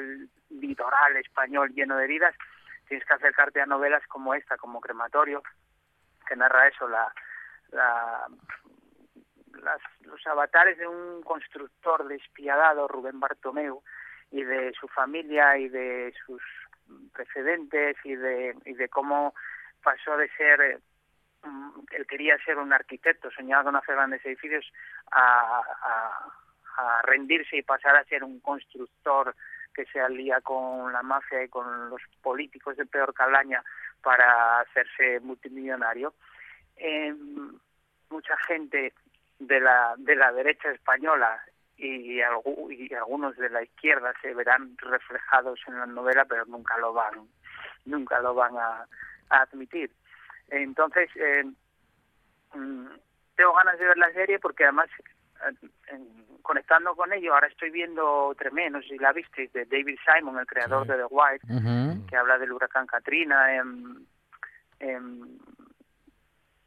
litoral 0.49 1.17
español 1.17 1.73
lleno 1.73 1.97
de 1.97 2.05
heridas, 2.05 2.35
tienes 2.87 3.05
que 3.07 3.13
acercarte 3.13 3.61
a 3.61 3.65
novelas 3.65 4.05
como 4.07 4.33
esta, 4.33 4.57
como 4.57 4.81
Crematorio, 4.81 5.41
que 6.27 6.35
narra 6.35 6.67
eso, 6.67 6.87
la, 6.87 7.13
la, 7.71 8.27
los 10.01 10.27
avatares 10.27 10.77
de 10.77 10.87
un 10.87 11.21
constructor 11.23 12.07
despiadado, 12.07 12.87
Rubén 12.87 13.19
Bartomeu, 13.19 13.81
y 14.31 14.43
de 14.43 14.73
su 14.73 14.87
familia 14.87 15.57
y 15.57 15.69
de 15.69 16.13
sus 16.25 16.41
precedentes 17.13 17.95
y 18.03 18.15
de, 18.15 18.55
y 18.65 18.73
de 18.73 18.89
cómo 18.89 19.33
pasó 19.83 20.17
de 20.17 20.29
ser, 20.29 20.61
eh, 20.61 20.79
mm, 21.43 21.69
él 21.91 22.07
quería 22.07 22.37
ser 22.43 22.57
un 22.57 22.73
arquitecto, 22.73 23.29
soñaba 23.31 23.63
con 23.63 23.75
hacer 23.75 23.95
grandes 23.95 24.25
edificios, 24.25 24.65
a, 25.11 25.61
a, 25.81 26.33
a 26.77 27.01
rendirse 27.03 27.57
y 27.57 27.61
pasar 27.61 27.95
a 27.95 28.05
ser 28.05 28.23
un 28.23 28.39
constructor 28.39 29.35
que 29.73 29.85
se 29.85 29.99
alía 29.99 30.41
con 30.41 30.91
la 30.93 31.01
mafia 31.01 31.43
y 31.43 31.49
con 31.49 31.89
los 31.89 32.01
políticos 32.21 32.77
de 32.77 32.85
peor 32.85 33.13
calaña 33.13 33.63
para 34.01 34.59
hacerse 34.59 35.19
multimillonario. 35.21 36.13
Eh, 36.77 37.13
mucha 38.09 38.37
gente 38.47 38.93
de 39.39 39.59
la, 39.59 39.95
de 39.97 40.15
la 40.15 40.31
derecha 40.31 40.71
española 40.71 41.43
y, 41.77 42.19
algu- 42.19 42.71
y 42.71 42.93
algunos 42.93 43.35
de 43.37 43.49
la 43.49 43.63
izquierda 43.63 44.13
se 44.21 44.33
verán 44.33 44.77
reflejados 44.77 45.59
en 45.67 45.79
la 45.79 45.85
novela, 45.85 46.25
pero 46.25 46.45
nunca 46.45 46.77
lo 46.77 46.93
van, 46.93 47.27
nunca 47.85 48.19
lo 48.19 48.33
van 48.35 48.55
a, 48.57 48.87
a 49.29 49.41
admitir. 49.41 49.91
Entonces, 50.49 51.09
eh, 51.15 51.43
tengo 53.35 53.53
ganas 53.53 53.79
de 53.79 53.85
ver 53.85 53.97
la 53.97 54.11
serie 54.13 54.37
porque 54.39 54.63
además 54.63 54.89
en- 55.87 56.23
conectando 56.41 56.93
con 56.95 57.13
ello, 57.13 57.33
ahora 57.33 57.47
estoy 57.47 57.69
viendo 57.71 58.35
Tremé, 58.37 58.69
no 58.69 58.81
sé 58.81 58.89
si 58.89 58.97
la 58.97 59.13
visteis, 59.13 59.51
de 59.53 59.65
David 59.65 59.97
Simon, 60.05 60.37
el 60.39 60.45
creador 60.45 60.85
de 60.85 60.95
The 60.97 61.05
White, 61.09 61.47
que 62.09 62.17
habla 62.17 62.37
del 62.37 62.51
huracán 62.51 62.85
Katrina 62.85 63.55
en, 63.55 64.05
en, 64.79 65.39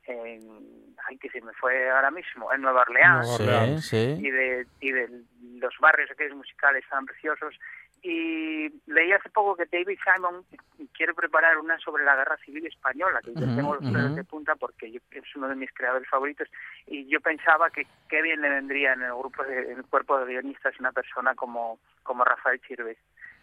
en- 0.05 0.95
ay, 1.09 1.19
que 1.19 1.29
se 1.31 1.41
me 1.41 1.53
fue 1.55 1.91
ahora 1.91 2.11
mismo, 2.11 2.53
en 2.53 2.63
Nueva 2.63 2.83
Orleans, 2.83 3.27
Nueva 3.39 3.59
Orleans. 3.63 3.87
Sí, 3.87 4.17
sí. 4.17 4.27
y 4.27 4.31
de, 4.31 4.67
y 4.81 4.93
de 4.93 5.11
los 5.59 5.75
barrios 5.81 6.11
aquellos 6.11 6.37
musicales 6.37 6.85
tan 6.89 7.05
preciosos. 7.07 7.55
Y 8.03 8.69
leí 8.87 9.13
hace 9.13 9.29
poco 9.31 9.57
que 9.57 9.67
David 9.67 9.99
Simon 10.05 10.45
quiere 10.93 11.13
preparar 11.15 11.59
una 11.59 11.79
sobre 11.79 12.05
la 12.05 12.15
guerra 12.15 12.37
civil 12.45 12.67
española, 12.67 13.21
que 13.23 13.35
yo 13.35 13.45
Ujú, 13.47 13.57
tengo 13.57 13.75
los 13.75 13.85
pelos 13.85 14.07
ujú. 14.07 14.15
de 14.15 14.25
punta 14.25 14.55
porque 14.55 14.93
yo- 14.93 15.01
es 15.11 15.37
uno 15.37 15.49
de 15.49 15.57
mis 15.57 15.73
creadores 15.73 16.09
favoritos. 16.09 16.49
Y 16.87 17.07
yo 17.09 17.21
pensaba 17.21 17.71
que 17.71 17.87
qué 18.09 18.23
bien 18.23 18.41
le 18.43 18.49
vendría 18.51 18.93
en 18.93 19.03
el 19.03 19.15
grupo 19.15 19.43
de, 19.43 19.73
en 19.73 19.79
el 19.79 19.85
cuerpo 19.87 20.19
de 20.21 20.27
guionistas 20.33 20.79
una 20.79 20.93
persona 20.93 21.35
como, 21.35 21.79
como 22.03 22.25
Rafael 22.25 22.61
Chirves. 22.61 22.99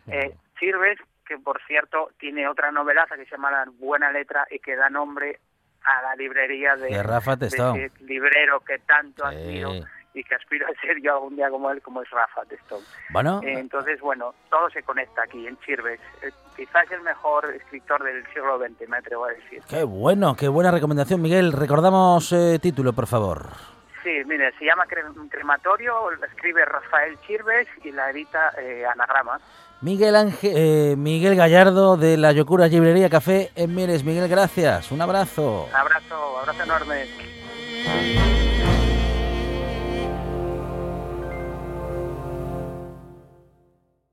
Eh, 0.07 0.33
Chirves, 0.59 0.99
que 1.25 1.37
por 1.37 1.61
cierto 1.65 2.11
tiene 2.19 2.47
otra 2.47 2.71
novelaza 2.71 3.15
que 3.15 3.25
se 3.25 3.31
llama 3.31 3.51
La 3.51 3.65
Buena 3.79 4.11
Letra 4.11 4.45
y 4.49 4.59
que 4.59 4.75
da 4.75 4.89
nombre 4.89 5.39
a 5.83 6.01
la 6.01 6.15
librería 6.15 6.75
de, 6.77 6.89
De 6.89 7.03
Rafa 7.03 7.35
Testón. 7.35 7.77
ese 7.77 8.03
librero 8.05 8.59
que 8.61 8.79
tanto 8.79 9.29
Sí. 9.29 9.35
admiro 9.35 9.69
y 10.13 10.23
que 10.23 10.35
aspiro 10.35 10.65
a 10.67 10.81
ser 10.81 11.01
yo 11.01 11.13
algún 11.13 11.35
día 11.35 11.49
como 11.49 11.69
él, 11.71 11.81
como 11.81 12.01
es 12.01 12.09
Rafa 12.09 12.43
Testón. 12.45 12.81
Bueno. 13.09 13.41
Eh, 13.43 13.53
entonces, 13.57 13.99
bueno, 14.01 14.33
todo 14.49 14.69
se 14.69 14.83
conecta 14.83 15.23
aquí 15.23 15.47
en 15.47 15.57
Chirves. 15.59 15.99
Eh, 16.21 16.31
quizás 16.55 16.89
el 16.91 17.01
mejor 17.01 17.51
escritor 17.55 18.03
del 18.03 18.23
siglo 18.33 18.59
XX, 18.59 18.87
me 18.89 18.97
atrevo 18.97 19.25
a 19.25 19.29
decir. 19.29 19.61
Qué 19.67 19.83
bueno, 19.83 20.35
qué 20.35 20.47
buena 20.47 20.71
recomendación, 20.71 21.21
Miguel. 21.21 21.51
Recordamos 21.51 22.31
eh, 22.31 22.59
título, 22.61 22.93
por 22.93 23.07
favor. 23.07 23.47
Sí, 24.03 24.21
mire, 24.25 24.51
se 24.59 24.65
llama 24.65 24.85
Cre- 24.85 25.29
Crematorio, 25.29 26.11
la 26.19 26.27
escribe 26.27 26.65
Rafael 26.65 27.17
Chirves 27.25 27.67
y 27.85 27.91
la 27.91 28.09
edita 28.09 28.51
eh, 28.59 28.85
Anagrama. 28.85 29.39
Miguel 29.81 30.15
Ángel, 30.15 30.51
eh, 30.55 30.95
Miguel 30.97 31.35
Gallardo 31.35 31.97
de 31.97 32.17
la 32.17 32.31
Yocura 32.33 32.67
Librería 32.67 33.09
Café 33.09 33.49
en 33.55 33.73
Mieres. 33.73 34.03
Miguel, 34.03 34.27
gracias. 34.29 34.91
Un 34.91 35.01
abrazo. 35.01 35.67
Abrazo, 35.73 36.39
abrazo 36.39 36.63
enorme. 36.63 37.05